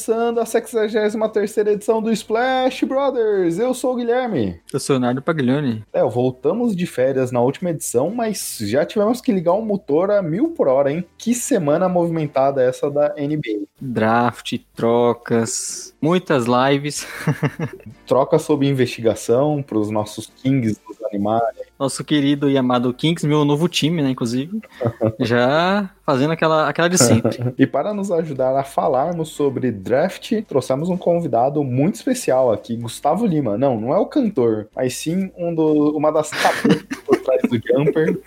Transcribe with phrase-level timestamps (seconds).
[0.00, 3.58] Começando a 63 edição do Splash Brothers.
[3.58, 4.58] Eu sou o Guilherme.
[4.72, 5.84] Eu sou o Leonardo Paglioni.
[5.92, 10.22] É, voltamos de férias na última edição, mas já tivemos que ligar o motor a
[10.22, 11.04] mil por hora, hein?
[11.18, 13.66] Que semana movimentada essa da NBA.
[13.78, 17.06] Draft, trocas, muitas lives.
[18.08, 20.80] Troca sob investigação para os nossos Kings
[21.10, 21.42] animais.
[21.78, 24.60] Nosso querido e amado Kings, meu novo time, né, inclusive.
[25.18, 27.54] Já fazendo aquela, aquela de sempre.
[27.58, 33.26] e para nos ajudar a falarmos sobre draft, trouxemos um convidado muito especial aqui, Gustavo
[33.26, 33.56] Lima.
[33.56, 37.56] Não, não é o cantor, mas sim um do, uma das cabeças por trás do
[37.56, 38.18] Jumper.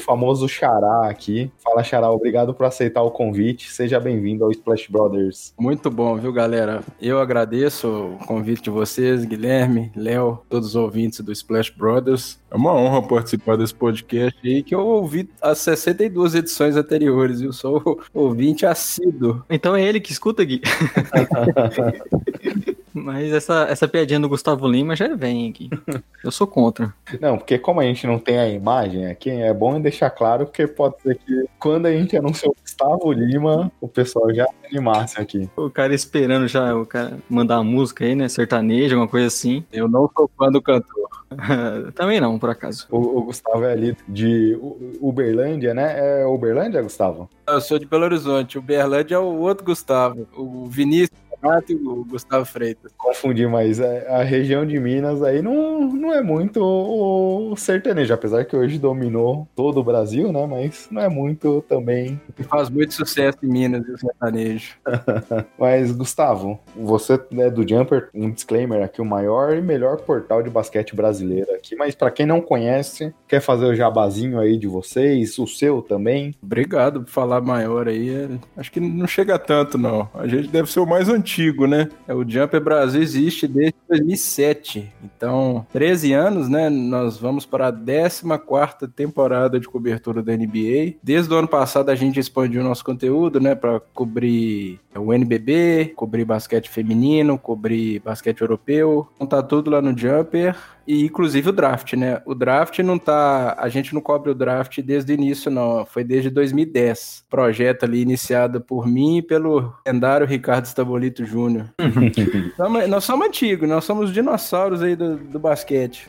[0.00, 1.50] Famoso Xará aqui.
[1.62, 3.70] Fala, Xará, obrigado por aceitar o convite.
[3.70, 5.54] Seja bem-vindo ao Splash Brothers.
[5.58, 6.82] Muito bom, viu, galera?
[7.00, 12.38] Eu agradeço o convite de vocês, Guilherme, Léo, todos os ouvintes do Splash Brothers.
[12.50, 17.52] É uma honra participar desse podcast aí, que eu ouvi as 62 edições anteriores, eu
[17.52, 19.44] sou ouvinte assíduo.
[19.48, 20.60] Então é ele que escuta, Gui.
[22.92, 25.70] Mas essa, essa piadinha do Gustavo Lima já vem aqui.
[26.24, 26.92] Eu sou contra.
[27.20, 30.66] Não, porque como a gente não tem a imagem aqui, é bom deixar claro, porque
[30.66, 35.48] pode ser que quando a gente anunciou o Gustavo Lima, o pessoal já animasse aqui.
[35.56, 38.28] O cara esperando já o cara mandar a música aí, né?
[38.28, 39.64] Sertanejo, alguma coisa assim.
[39.72, 41.08] Eu não sou fã do cantor.
[41.94, 42.86] Também não, por acaso.
[42.90, 44.58] O, o, Gustavo é ali de
[45.00, 46.22] Uberlândia, né?
[46.22, 47.28] É Uberlândia, Gustavo?
[47.46, 48.58] Eu sou de Belo Horizonte.
[48.58, 50.26] Uberlândia é o outro Gustavo.
[50.36, 52.92] O Vinícius Renato e o Gustavo Freitas.
[52.96, 58.54] Confundi, mas a região de Minas aí não, não é muito o sertanejo, apesar que
[58.54, 60.46] hoje dominou todo o Brasil, né?
[60.46, 62.20] Mas não é muito também.
[62.48, 64.74] Faz muito sucesso em Minas o sertanejo.
[65.58, 70.50] mas, Gustavo, você é do Jumper, um disclaimer aqui, o maior e melhor portal de
[70.50, 75.38] basquete brasileiro aqui, mas para quem não conhece, quer fazer o jabazinho aí de vocês,
[75.38, 76.34] o seu também?
[76.42, 78.28] Obrigado por falar maior aí.
[78.56, 80.08] Acho que não chega tanto, não.
[80.14, 81.88] A gente deve ser o mais antigo antigo, né?
[82.08, 84.92] É, o Jumper Brasil existe desde 2007.
[85.04, 86.68] Então, 13 anos, né?
[86.68, 90.96] Nós vamos para a 14 temporada de cobertura da NBA.
[91.02, 93.54] Desde o ano passado a gente expandiu nosso conteúdo, né?
[93.54, 99.08] Para cobrir o NBB, cobrir basquete feminino, cobrir basquete europeu.
[99.14, 100.56] Então tá tudo lá no Jumper.
[100.90, 102.20] E inclusive o draft, né?
[102.26, 103.54] O draft não tá.
[103.56, 105.86] A gente não cobre o draft desde o início, não.
[105.86, 107.26] Foi desde 2010.
[107.30, 111.72] Projeto ali iniciado por mim e pelo lendário Ricardo Stabolito Júnior.
[112.88, 116.08] nós somos antigos, nós somos dinossauros aí do, do basquete.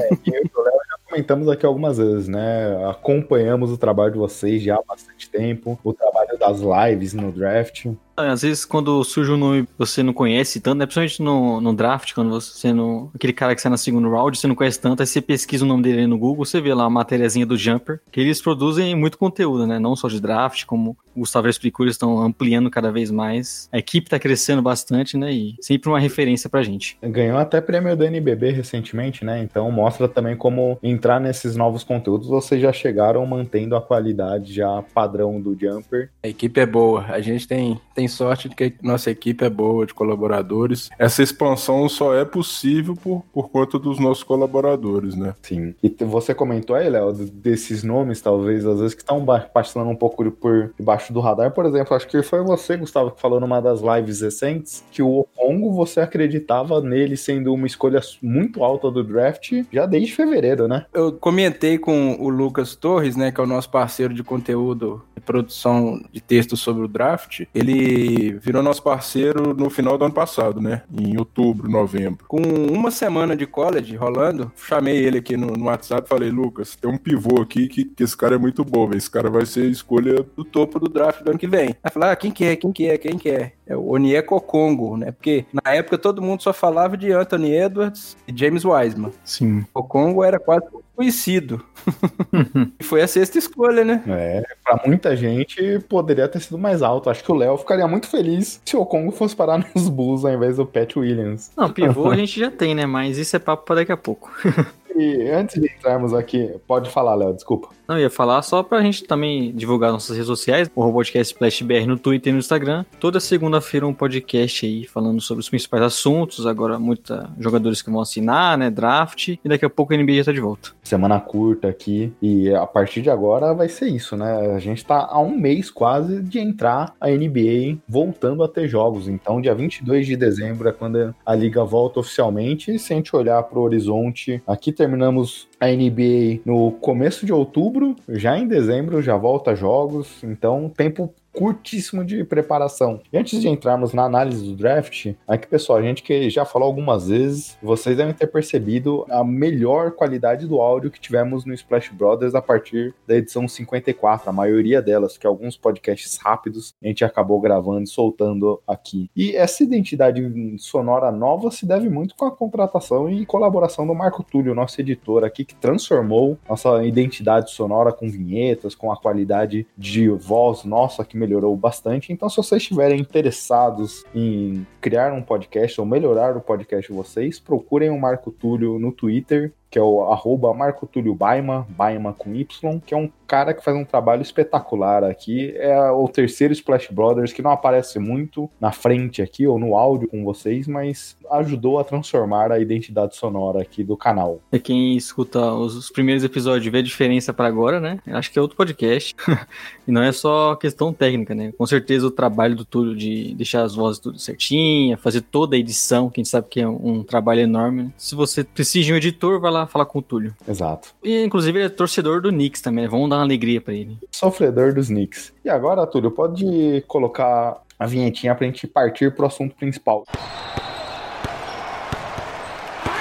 [0.00, 2.88] É, eu e o Léo já comentamos aqui algumas vezes, né?
[2.88, 7.84] Acompanhamos o trabalho de vocês já há bastante tempo, o trabalho das lives no draft.
[8.16, 10.86] Às vezes, quando surge um nome que você não conhece tanto, né?
[10.86, 13.10] principalmente no, no draft, quando você não.
[13.14, 15.68] Aquele cara que sai na segunda round, você não conhece tanto, aí você pesquisa o
[15.68, 19.18] nome dele no Google, você vê lá a matériazinha do Jumper, que eles produzem muito
[19.18, 19.78] conteúdo, né?
[19.78, 23.68] Não só de draft, como o Gustavo explicou, eles estão ampliando cada vez mais.
[23.72, 25.32] A equipe tá crescendo bastante, né?
[25.32, 26.96] E sempre uma referência pra gente.
[27.02, 29.42] Ganhou até prêmio do NBB recentemente, né?
[29.42, 34.82] Então mostra também como entrar nesses novos conteúdos, vocês já chegaram mantendo a qualidade já
[34.94, 36.10] padrão do Jumper.
[36.22, 39.50] A equipe é boa, a gente tem, tem tem sorte de que nossa equipe é
[39.50, 40.90] boa de colaboradores.
[40.98, 45.34] Essa expansão só é possível por, por conta dos nossos colaboradores, né?
[45.40, 45.72] Sim.
[45.80, 49.24] E você comentou aí, Léo, desses nomes, talvez, às vezes, que estão
[49.54, 51.52] passando um pouco por debaixo do radar.
[51.52, 55.20] Por exemplo, acho que foi você, Gustavo, que falou numa das lives recentes que o
[55.20, 60.86] Okongo, você acreditava nele sendo uma escolha muito alta do draft já desde fevereiro, né?
[60.92, 66.02] Eu comentei com o Lucas Torres, né, que é o nosso parceiro de conteúdo produção
[66.12, 67.44] de textos sobre o draft.
[67.54, 70.82] Ele virou nosso parceiro no final do ano passado, né?
[70.92, 72.24] Em outubro, novembro.
[72.28, 76.76] Com uma semana de college rolando, chamei ele aqui no, no WhatsApp e falei, Lucas,
[76.76, 79.66] tem um pivô aqui que, que esse cara é muito bom, esse cara vai ser
[79.70, 81.74] escolha do topo do draft do ano que vem.
[81.82, 83.52] Aí falei, ah, quem que é, quem que é, quem que é?
[83.66, 85.12] É o Onyeko Congo, né?
[85.12, 89.12] Porque na época todo mundo só falava de Anthony Edwards e James Wiseman.
[89.24, 89.64] Sim.
[89.72, 91.64] O Congo era quase conhecido.
[92.78, 94.02] e foi a sexta escolha, né?
[94.06, 97.08] É, pra muita gente poderia ter sido mais alto.
[97.08, 100.32] Acho que o Léo ficaria muito feliz se o Congo fosse parar nos Bulls ao
[100.32, 101.50] invés do Pat Williams.
[101.56, 102.86] Não, pivô a gente já tem, né?
[102.86, 104.30] Mas isso é papo pra daqui a pouco.
[104.94, 107.68] E antes de entrarmos aqui, pode falar, Léo, desculpa.
[107.88, 111.62] Não, eu ia falar só pra gente também divulgar nossas redes sociais, o Robotcast Splash
[111.62, 112.84] BR no Twitter e no Instagram.
[113.00, 113.20] Toda
[113.52, 118.56] segunda-feira um podcast aí falando sobre os principais assuntos, agora muitos jogadores que vão assinar,
[118.56, 120.70] né, draft, e daqui a pouco a NBA já tá de volta.
[120.82, 124.54] Semana curta aqui, e a partir de agora vai ser isso, né?
[124.54, 129.08] A gente tá há um mês quase de entrar a NBA voltando a ter jogos.
[129.08, 132.74] Então, dia 22 de dezembro é quando a liga volta oficialmente.
[132.74, 137.94] E se a gente olhar pro horizonte, aqui terminamos a NBA no começo de outubro,
[138.08, 143.00] já em dezembro já volta jogos, então tempo curtíssimo de preparação.
[143.12, 146.66] E antes de entrarmos na análise do draft, aqui pessoal, a gente que já falou
[146.66, 151.90] algumas vezes, vocês devem ter percebido a melhor qualidade do áudio que tivemos no Splash
[151.90, 157.04] Brothers a partir da edição 54, a maioria delas, que alguns podcasts rápidos a gente
[157.04, 159.10] acabou gravando e soltando aqui.
[159.16, 160.22] E essa identidade
[160.58, 165.24] sonora nova se deve muito com a contratação e colaboração do Marco Túlio, nosso editor
[165.24, 171.16] aqui, que transformou nossa identidade sonora com vinhetas, com a qualidade de voz nossa que
[171.16, 172.12] melhorou bastante.
[172.12, 177.38] Então, se vocês estiverem interessados em criar um podcast ou melhorar o podcast de vocês,
[177.38, 182.34] procurem o Marco Túlio no Twitter, que é o arroba Marco Túlio Baima, Baima com
[182.34, 185.54] Y, que é um cara que faz um trabalho espetacular aqui.
[185.56, 190.08] É o terceiro Splash Brothers, que não aparece muito na frente aqui ou no áudio
[190.08, 194.40] com vocês, mas ajudou a transformar a identidade sonora aqui do canal.
[194.52, 197.98] É quem escuta os, os primeiros episódios vê a diferença para agora, né?
[198.08, 199.16] Acho que é outro podcast.
[199.88, 201.50] e não é só questão técnica, né?
[201.56, 205.58] Com certeza o trabalho do Túlio de deixar as vozes tudo certinha, fazer toda a
[205.58, 207.84] edição, que a gente sabe que é um, um trabalho enorme.
[207.84, 207.92] Né?
[207.96, 210.34] Se você precisa de um editor, vai lá falar com o Túlio.
[210.46, 210.94] Exato.
[211.02, 212.90] E inclusive ele é torcedor do Knicks também, né?
[212.90, 213.98] Vamos dar uma alegria para ele.
[214.10, 215.32] Sofredor dos Knicks.
[215.44, 220.04] E agora, Túlio, pode colocar a vinhetinha pra gente partir pro assunto principal.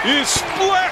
[0.04, 0.91] Splash!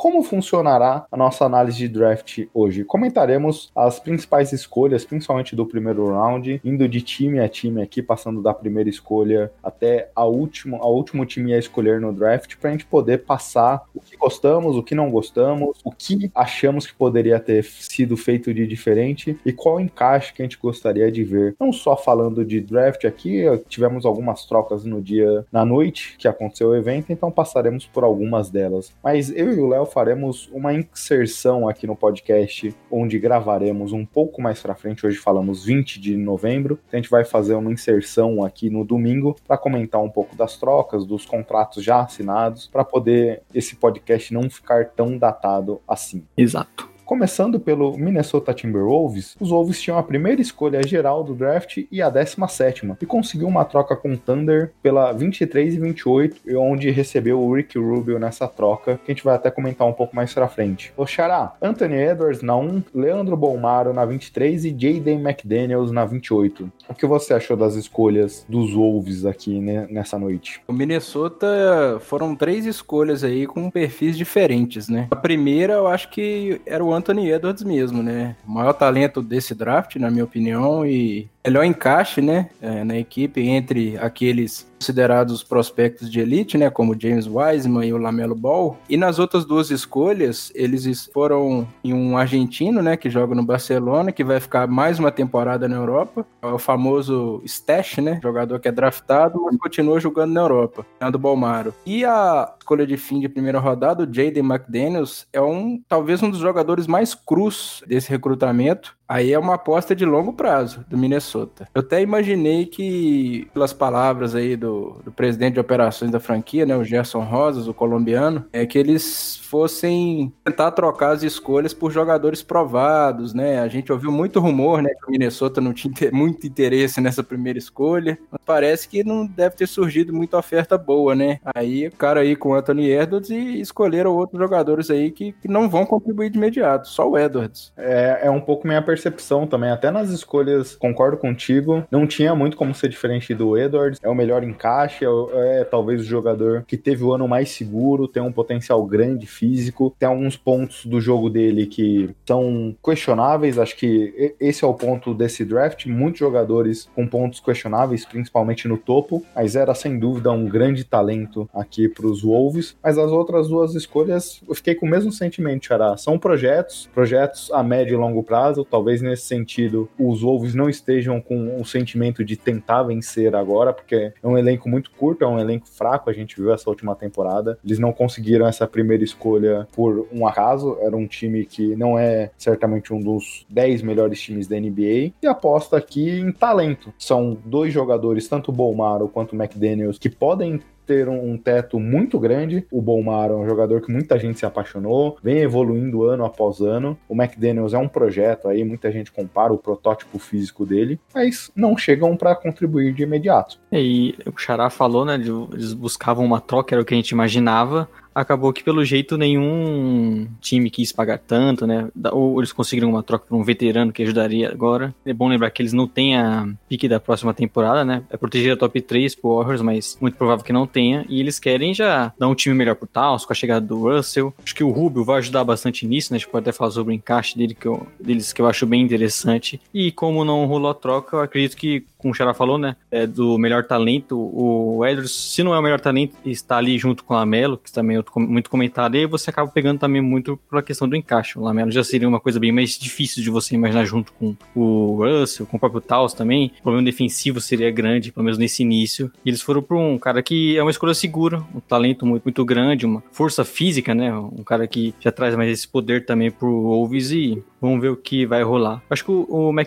[0.00, 2.84] Como funcionará a nossa análise de draft hoje?
[2.84, 8.40] Comentaremos as principais escolhas, principalmente do primeiro round, indo de time a time aqui, passando
[8.40, 12.72] da primeira escolha até a última, a último time a escolher no draft, para a
[12.72, 17.38] gente poder passar o que gostamos, o que não gostamos, o que achamos que poderia
[17.38, 21.54] ter sido feito de diferente e qual encaixe que a gente gostaria de ver.
[21.60, 26.68] Não só falando de draft aqui, tivemos algumas trocas no dia, na noite que aconteceu
[26.68, 28.94] o evento, então passaremos por algumas delas.
[29.04, 34.40] Mas eu e o Léo faremos uma inserção aqui no podcast, onde gravaremos um pouco
[34.40, 35.06] mais para frente.
[35.06, 36.78] Hoje falamos 20 de novembro.
[36.92, 41.04] A gente vai fazer uma inserção aqui no domingo para comentar um pouco das trocas,
[41.04, 46.24] dos contratos já assinados, para poder esse podcast não ficar tão datado assim.
[46.36, 46.89] Exato.
[47.10, 52.08] Começando pelo Minnesota Timberwolves, os Wolves tinham a primeira escolha geral do draft e a
[52.08, 57.52] 17 e conseguiu uma troca com o Thunder pela 23 e 28, onde recebeu o
[57.52, 60.92] Rick Rubio nessa troca, que a gente vai até comentar um pouco mais pra frente.
[60.96, 66.70] O Xará, Anthony Edwards na 1, Leandro Bolmaro na 23 e Jaden McDaniels na 28.
[66.88, 70.62] O que você achou das escolhas dos Wolves aqui né, nessa noite?
[70.68, 75.08] O Minnesota foram três escolhas aí com perfis diferentes, né?
[75.10, 78.36] A primeira eu acho que era o Anthony Edwards mesmo, né?
[78.46, 83.40] O maior talento desse draft, na minha opinião, e melhor encaixe, né, é, na equipe
[83.40, 88.78] entre aqueles considerados prospectos de elite, né, como James Wiseman e o Lamelo Ball.
[88.88, 94.10] E nas outras duas escolhas, eles foram em um argentino, né, que joga no Barcelona,
[94.10, 96.26] que vai ficar mais uma temporada na Europa.
[96.40, 101.18] É o famoso Stash, né, jogador que é draftado, mas continua jogando na Europa, do
[101.18, 101.74] Balmaro.
[101.84, 106.30] E a escolha de fim de primeira rodada, o Jaden McDaniels, é um talvez um
[106.30, 108.96] dos jogadores mais crus desse recrutamento.
[109.10, 111.66] Aí é uma aposta de longo prazo do Minnesota.
[111.74, 116.76] Eu até imaginei que, pelas palavras aí do, do presidente de operações da franquia, né,
[116.76, 122.40] o Gerson Rosas, o colombiano, é que eles fossem tentar trocar as escolhas por jogadores
[122.40, 123.58] provados, né?
[123.58, 127.58] A gente ouviu muito rumor, né, que o Minnesota não tinha muito interesse nessa primeira
[127.58, 131.40] escolha, mas parece que não deve ter surgido muita oferta boa, né?
[131.52, 135.48] Aí o cara aí com o Anthony Edwards e escolheram outros jogadores aí que, que
[135.48, 137.72] não vão contribuir de imediato, só o Edwards.
[137.76, 142.34] É, é um pouco minha percepção percepção também, até nas escolhas, concordo contigo, não tinha
[142.34, 143.98] muito como ser diferente do Edwards.
[144.02, 148.06] É o melhor encaixe, é, é talvez o jogador que teve o ano mais seguro,
[148.06, 153.58] tem um potencial grande físico, tem alguns pontos do jogo dele que são questionáveis.
[153.58, 155.86] Acho que esse é o ponto desse draft.
[155.86, 161.48] Muitos jogadores com pontos questionáveis, principalmente no topo, mas era sem dúvida um grande talento
[161.54, 162.76] aqui para os Wolves.
[162.82, 165.96] Mas as outras duas escolhas, eu fiquei com o mesmo sentimento, Xará.
[165.96, 168.66] São projetos, projetos a médio e longo prazo.
[168.68, 174.12] Talvez nesse sentido os Wolves não estejam com o sentimento de tentar vencer agora, porque
[174.22, 176.10] é um elenco muito curto, é um elenco fraco.
[176.10, 177.58] A gente viu essa última temporada.
[177.64, 180.78] Eles não conseguiram essa primeira escolha por um acaso.
[180.80, 185.12] Era um time que não é certamente um dos 10 melhores times da NBA.
[185.22, 186.92] E aposta aqui em talento.
[186.98, 192.18] São dois jogadores, tanto o Bolmaro quanto o McDaniels, que podem ter um, teto muito
[192.18, 192.66] grande.
[192.68, 196.98] O Bolmaro é um jogador que muita gente se apaixonou, vem evoluindo ano após ano.
[197.08, 201.78] O McDaniels é um projeto aí, muita gente compara o protótipo físico dele, mas não
[201.78, 203.59] chegam para contribuir de imediato.
[203.72, 207.10] E o Xará falou, né, de, eles buscavam uma troca, era o que a gente
[207.10, 211.88] imaginava acabou que pelo jeito nenhum time quis pagar tanto, né?
[212.12, 214.94] Ou eles conseguiram uma troca por um veterano que ajudaria agora.
[215.04, 218.02] É bom lembrar que eles não têm a pique da próxima temporada, né?
[218.10, 221.04] É proteger a top 3 pro Warriors, mas muito provável que não tenha.
[221.08, 224.34] E eles querem já dar um time melhor pro Taos, com a chegada do Russell.
[224.44, 226.16] Acho que o Rubio vai ajudar bastante nisso, né?
[226.16, 228.66] A gente pode até falar sobre o encaixe dele que eu, deles que eu acho
[228.66, 229.60] bem interessante.
[229.72, 232.76] E como não rolou a troca, eu acredito que, como o Xará falou, né?
[232.90, 237.04] É do melhor talento, o Edwards, se não é o melhor talento, está ali junto
[237.04, 240.38] com o Lamelo, que também é muito comentado, e aí você acaba pegando também muito
[240.48, 241.38] pela questão do encaixe.
[241.38, 245.04] O Lamelo já seria uma coisa bem mais difícil de você imaginar junto com o
[245.04, 246.52] Russell, com o próprio Taos também.
[246.60, 249.10] O problema defensivo seria grande, pelo menos nesse início.
[249.24, 252.44] E eles foram para um cara que é uma escolha segura, um talento muito, muito
[252.44, 254.12] grande, uma força física, né?
[254.14, 257.96] Um cara que já traz mais esse poder também pro Wolves e vamos ver o
[257.96, 258.82] que vai rolar.
[258.88, 259.60] Acho que o, o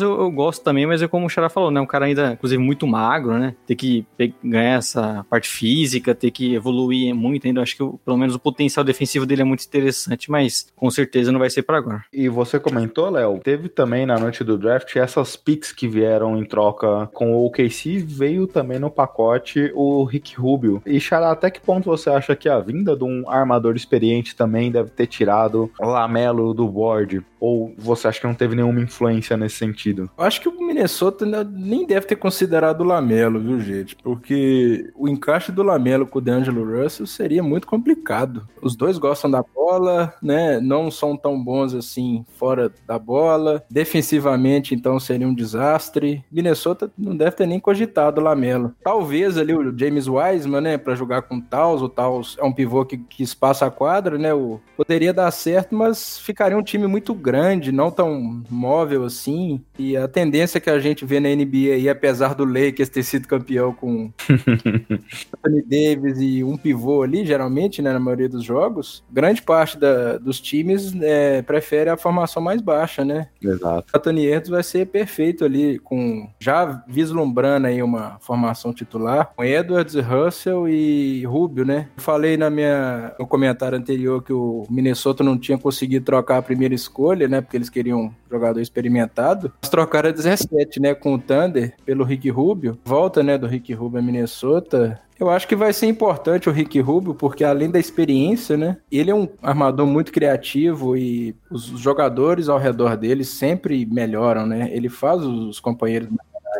[0.00, 1.80] eu, eu, gosto também, mas é como o Xará falou, né?
[1.80, 3.54] Um cara ainda, inclusive, muito magro, né?
[3.66, 4.06] Ter que
[4.42, 7.62] ganhar essa parte física, ter que evoluir muito ainda.
[7.62, 11.38] Acho que pelo menos o potencial defensivo dele é muito interessante, mas com certeza não
[11.38, 12.04] vai ser para agora.
[12.12, 16.44] E você comentou, Léo, teve também na noite do draft essas picks que vieram em
[16.44, 20.82] troca com o OKC, veio também no pacote o Rick Rubio.
[20.86, 24.70] E Xará, até que ponto você acha que a vinda de um armador experiente também
[24.70, 27.22] deve ter tirado Lamelo do board?
[27.40, 30.10] Ou você acha que não teve nenhuma influência nesse sentido?
[30.16, 33.96] Eu acho que o Minnesota nem deve ter considerado o Lamelo, viu, gente?
[33.96, 38.46] Porque o encaixe do Lamelo com o D'Angelo Russell seria muito complicado.
[38.60, 40.60] Os dois gostam da bola, né?
[40.60, 43.64] Não são tão bons assim fora da bola.
[43.70, 46.22] Defensivamente, então, seria um desastre.
[46.30, 48.74] Minnesota não deve ter nem cogitado o Lamelo.
[48.84, 51.80] Talvez ali o James Wiseman, né, para jogar com o Taos.
[51.80, 54.34] O Taos é um pivô que, que espaça a quadra, né?
[54.34, 59.60] O, poderia dar certo, mas ficaria um time muito grande grande, não tão móvel assim.
[59.78, 63.28] E a tendência que a gente vê na NBA aí, apesar do Lakers ter sido
[63.28, 69.42] campeão com Anthony Davis e um pivô ali, geralmente, né, na maioria dos jogos, grande
[69.42, 73.28] parte da, dos times é, prefere a formação mais baixa, né?
[73.40, 73.86] Exato.
[73.94, 79.94] Anthony Edwards vai ser perfeito ali, com já vislumbrando aí uma formação titular, com Edwards,
[79.94, 81.86] Russell e Rubio, né?
[81.96, 86.42] Eu falei na minha, no comentário anterior que o Minnesota não tinha conseguido trocar a
[86.42, 87.40] primeira escolha, escolha, né?
[87.40, 89.52] Porque eles queriam um jogador experimentado.
[89.62, 90.94] Eles trocaram a 17, né?
[90.94, 92.78] Com o Thunder pelo Rick Rubio.
[92.84, 93.36] Volta, né?
[93.36, 95.00] Do Rick Rubio a Minnesota.
[95.18, 98.78] Eu acho que vai ser importante o Rick Rubio, porque além da experiência, né?
[98.90, 104.70] Ele é um armador muito criativo e os jogadores ao redor dele sempre melhoram, né?
[104.72, 106.08] Ele faz os companheiros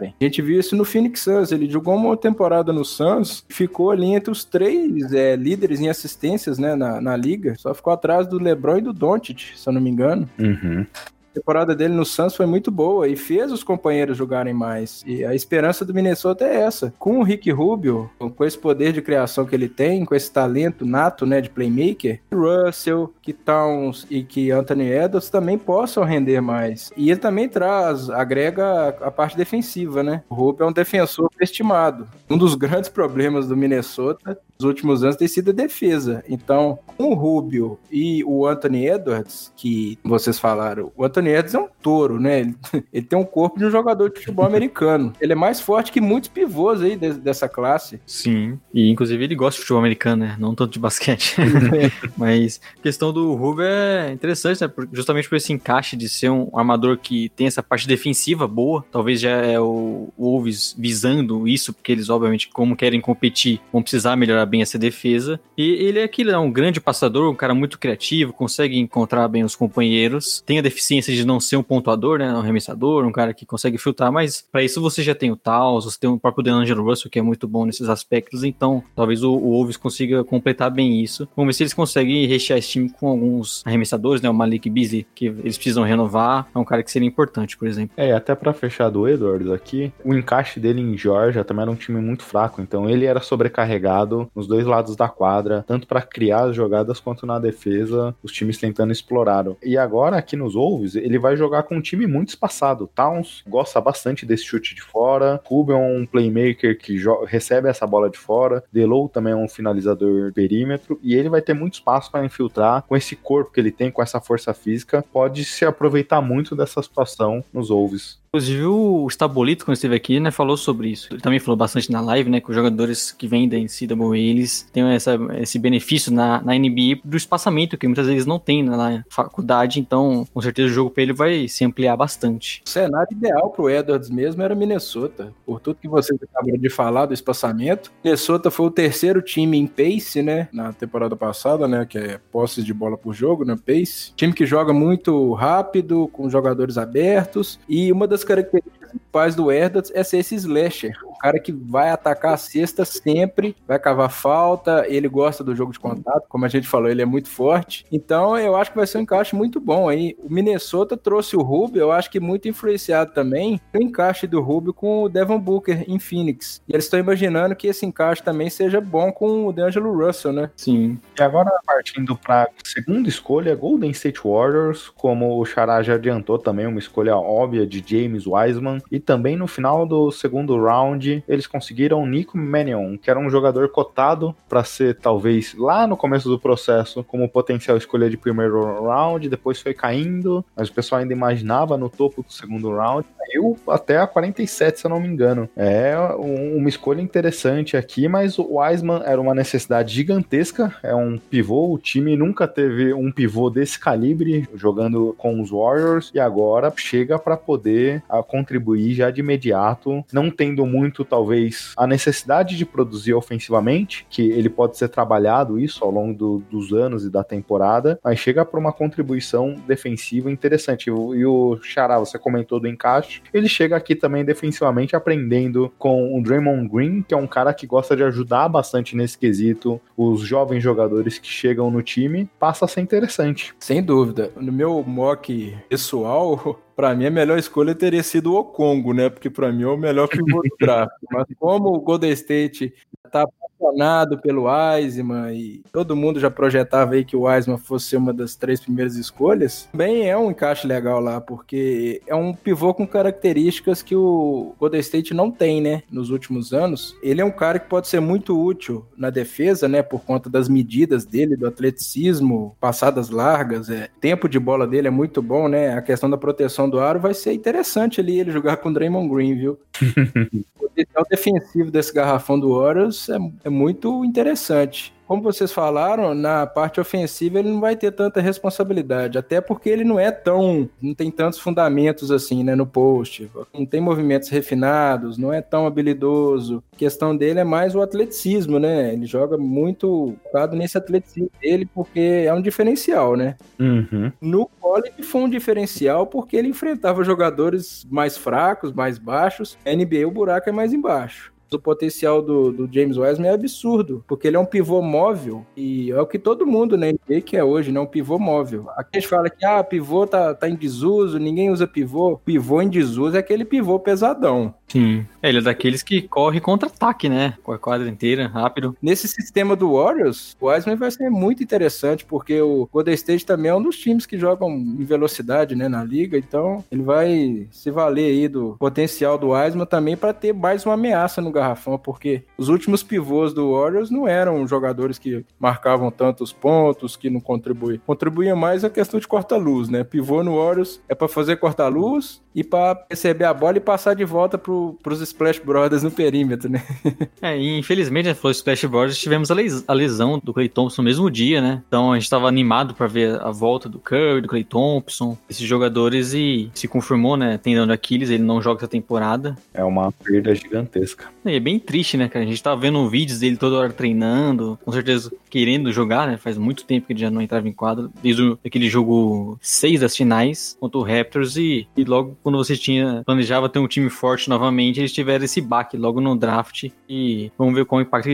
[0.08, 1.52] a gente viu isso no Phoenix Suns.
[1.52, 6.58] Ele jogou uma temporada no Suns, ficou ali entre os três é, líderes em assistências
[6.58, 7.54] né, na, na liga.
[7.58, 10.28] Só ficou atrás do LeBron e do Doncic, se eu não me engano.
[10.38, 10.86] Uhum.
[11.30, 15.04] A temporada dele no Suns foi muito boa e fez os companheiros jogarem mais.
[15.06, 16.92] E a esperança do Minnesota é essa.
[16.98, 20.84] Com o Rick Rubio, com esse poder de criação que ele tem, com esse talento
[20.84, 26.90] nato, né, de playmaker, Russell, que Towns e que Anthony Edwards também possam render mais.
[26.96, 30.22] E ele também traz, agrega a parte defensiva, né?
[30.28, 32.08] O Rubio é um defensor estimado.
[32.28, 36.22] Um dos grandes problemas do Minnesota nos últimos anos tem sido a defesa.
[36.28, 41.58] Então, com o Rubio e o Anthony Edwards, que vocês falaram, o Anthony Edwards é
[41.58, 42.40] um touro, né?
[42.40, 42.56] Ele,
[42.92, 45.12] ele tem um corpo de um jogador de futebol americano.
[45.20, 48.00] Ele é mais forte que muitos pivôs aí de, dessa classe.
[48.06, 50.36] Sim, e inclusive ele gosta de futebol americano, né?
[50.38, 51.36] Não tanto de basquete.
[52.16, 54.70] Mas questão do do Rubio é interessante, né?
[54.92, 58.84] Justamente por esse encaixe de ser um armador que tem essa parte defensiva boa.
[58.90, 64.16] Talvez já é o Wolves visando isso, porque eles, obviamente, como querem competir, vão precisar
[64.16, 65.40] melhorar bem essa defesa.
[65.56, 69.44] E ele é aquele, é um grande passador, um cara muito criativo, consegue encontrar bem
[69.44, 70.42] os companheiros.
[70.46, 72.32] Tem a deficiência de não ser um pontuador, né?
[72.32, 75.84] Um arremessador, um cara que consegue filtrar, mas para isso você já tem o Taos,
[75.84, 78.44] você tem o próprio DeAngelo Russell, que é muito bom nesses aspectos.
[78.44, 81.28] Então, talvez o, o Wolves consiga completar bem isso.
[81.36, 84.28] Vamos ver se eles conseguem rechear esse time com alguns arremessadores, né?
[84.28, 87.94] O Malik Beasley, que eles precisam renovar, é um cara que seria importante, por exemplo.
[87.96, 91.76] É, até para fechar do Edwards aqui, o encaixe dele em Georgia também era um
[91.76, 96.44] time muito fraco, então ele era sobrecarregado nos dois lados da quadra, tanto para criar
[96.44, 99.40] as jogadas quanto na defesa, os times tentando explorar.
[99.62, 102.90] E agora aqui nos Wolves, ele vai jogar com um time muito espaçado.
[102.94, 108.10] Towns gosta bastante desse chute de fora, Rubio é um playmaker que recebe essa bola
[108.10, 112.24] de fora, Delo também é um finalizador perímetro e ele vai ter muito espaço para
[112.24, 116.56] infiltrar com esse corpo que ele tem, com essa força física, pode se aproveitar muito
[116.56, 118.18] dessa situação nos Wolves.
[118.32, 121.08] Inclusive o Stabolito, quando esteve aqui, né, falou sobre isso.
[121.12, 124.70] Ele também falou bastante na live, né, que os jogadores que vêm da NCAA, eles
[124.72, 129.04] têm essa, esse benefício na, na NBA do espaçamento, que muitas vezes não tem na
[129.08, 132.62] faculdade, então com certeza o jogo para ele vai se ampliar bastante.
[132.64, 137.06] O cenário ideal pro Edwards mesmo era Minnesota, por tudo que vocês acabaram de falar
[137.06, 137.90] do espaçamento.
[138.04, 142.64] Minnesota foi o terceiro time em pace, né, na temporada passada, né, que é posses
[142.64, 144.12] de bola por jogo, né, pace.
[144.14, 149.50] Time que joga muito rápido, com jogadores abertos, e uma das das características principais do
[149.50, 150.96] Edwards é ser esse slasher.
[151.20, 155.78] Cara que vai atacar a cesta sempre, vai cavar falta, ele gosta do jogo de
[155.78, 157.84] contato, como a gente falou, ele é muito forte.
[157.92, 160.16] Então eu acho que vai ser um encaixe muito bom aí.
[160.18, 164.72] O Minnesota trouxe o Rubio, eu acho que muito influenciado também o encaixe do Rubio
[164.72, 166.62] com o Devon Booker em Phoenix.
[166.68, 170.50] E eles estão imaginando que esse encaixe também seja bom com o D'Angelo Russell, né?
[170.56, 170.98] Sim.
[171.18, 176.66] E agora partindo para segunda escolha, Golden State Warriors, como o Xará já adiantou também,
[176.66, 178.78] uma escolha óbvia de James Wiseman.
[178.90, 183.68] E também no final do segundo round, eles conseguiram Nico Mannion, que era um jogador
[183.68, 189.28] cotado para ser talvez lá no começo do processo como potencial escolha de primeiro round,
[189.28, 193.06] depois foi caindo, mas o pessoal ainda imaginava no topo do segundo round.
[193.18, 195.48] Caiu até a 47, se eu não me engano.
[195.56, 201.72] É uma escolha interessante aqui, mas o Wiseman era uma necessidade gigantesca, é um pivô,
[201.72, 207.18] o time nunca teve um pivô desse calibre jogando com os Warriors e agora chega
[207.18, 213.14] para poder a contribuir já de imediato, não tendo muito, talvez, a necessidade de produzir
[213.14, 217.98] ofensivamente, que ele pode ser trabalhado isso ao longo do, dos anos e da temporada,
[218.02, 220.86] mas chega para uma contribuição defensiva interessante.
[220.88, 225.72] E o, e o Xará, você comentou do encaixe, ele chega aqui também defensivamente aprendendo
[225.78, 229.80] com o Draymond Green, que é um cara que gosta de ajudar bastante nesse quesito
[229.96, 233.54] os jovens jogadores que chegam no time, passa a ser interessante.
[233.58, 234.30] Sem dúvida.
[234.36, 239.10] No meu mock pessoal, Pra mim, a melhor escolha teria sido o Congo, né?
[239.10, 240.90] Porque pra mim é o melhor que do draft.
[241.12, 242.72] Mas como o Golden State
[243.12, 243.28] tá
[243.60, 248.34] apaixonado pelo Wiseman e todo mundo já projetava aí que o Wiseman fosse uma das
[248.34, 253.82] três primeiras escolhas, bem é um encaixe legal lá, porque é um pivô com características
[253.82, 256.96] que o Golden State não tem, né, nos últimos anos.
[257.02, 260.48] Ele é um cara que pode ser muito útil na defesa, né, por conta das
[260.48, 265.74] medidas dele, do atleticismo, passadas largas, é, tempo de bola dele é muito bom, né,
[265.74, 269.08] a questão da proteção do aro vai ser interessante ali ele jogar com o Draymond
[269.08, 269.58] Green, viu?
[270.56, 276.46] o potencial defensivo desse garrafão do Warriors é, é muito interessante como vocês falaram, na
[276.46, 280.94] parte ofensiva ele não vai ter tanta responsabilidade, até porque ele não é tão, não
[280.94, 286.62] tem tantos fundamentos assim, né, no post, não tem movimentos refinados, não é tão habilidoso.
[286.72, 288.92] A questão dele é mais o atleticismo, né?
[288.92, 293.34] Ele joga muito focado nesse atleticismo dele porque é um diferencial, né?
[293.58, 294.12] Uhum.
[294.20, 299.58] No college foi um diferencial porque ele enfrentava jogadores mais fracos, mais baixos.
[299.66, 304.26] NBA o buraco é mais embaixo o potencial do, do James Wiseman é absurdo, porque
[304.26, 307.44] ele é um pivô móvel e é o que todo mundo na NBA que é
[307.44, 307.80] hoje, né?
[307.80, 308.68] Um pivô móvel.
[308.76, 312.18] Aqui a gente fala que ah, pivô tá, tá em desuso, ninguém usa pivô.
[312.18, 314.54] Pivô em desuso é aquele pivô pesadão.
[314.68, 315.04] Sim.
[315.20, 317.34] É, ele é daqueles que corre contra-ataque, né?
[317.42, 318.76] Com a quadra inteira, rápido.
[318.80, 323.50] Nesse sistema do Warriors, o Wiseman vai ser muito interessante, porque o Golden State também
[323.50, 327.70] é um dos times que jogam em velocidade, né, na liga, então ele vai se
[327.70, 332.22] valer aí do potencial do Wiseman também para ter mais uma ameaça no garrafão, porque
[332.36, 337.80] os últimos pivôs do Warriors não eram jogadores que marcavam tantos pontos, que não contribuíam.
[337.86, 339.82] Contribuía mais a questão de corta-luz, né?
[339.82, 344.04] Pivô no Warriors é para fazer corta-luz e para receber a bola e passar de
[344.04, 346.62] volta pro, pros Splash Brothers no perímetro, né?
[347.22, 350.82] é, e infelizmente, né, falou Splash Brothers, tivemos a, les a lesão do Clay Thompson
[350.82, 351.62] no mesmo dia, né?
[351.66, 355.46] Então a gente estava animado para ver a volta do Curry, do Clay Thompson, esses
[355.46, 359.36] jogadores e se confirmou, né, tendendo Aquiles, ele não joga essa temporada.
[359.54, 361.06] É uma perda gigantesca.
[361.24, 362.24] E é bem triste, né, cara?
[362.24, 366.16] A gente tava vendo vídeos dele toda hora treinando, com certeza querendo jogar, né?
[366.16, 369.96] Faz muito tempo que ele já não entrava em quadro, desde aquele jogo 6 das
[369.96, 374.28] finais contra o Raptors e, e logo quando você tinha planejava ter um time forte
[374.28, 378.08] novamente, eles tiveram esse baque logo no draft e vamos ver qual impacto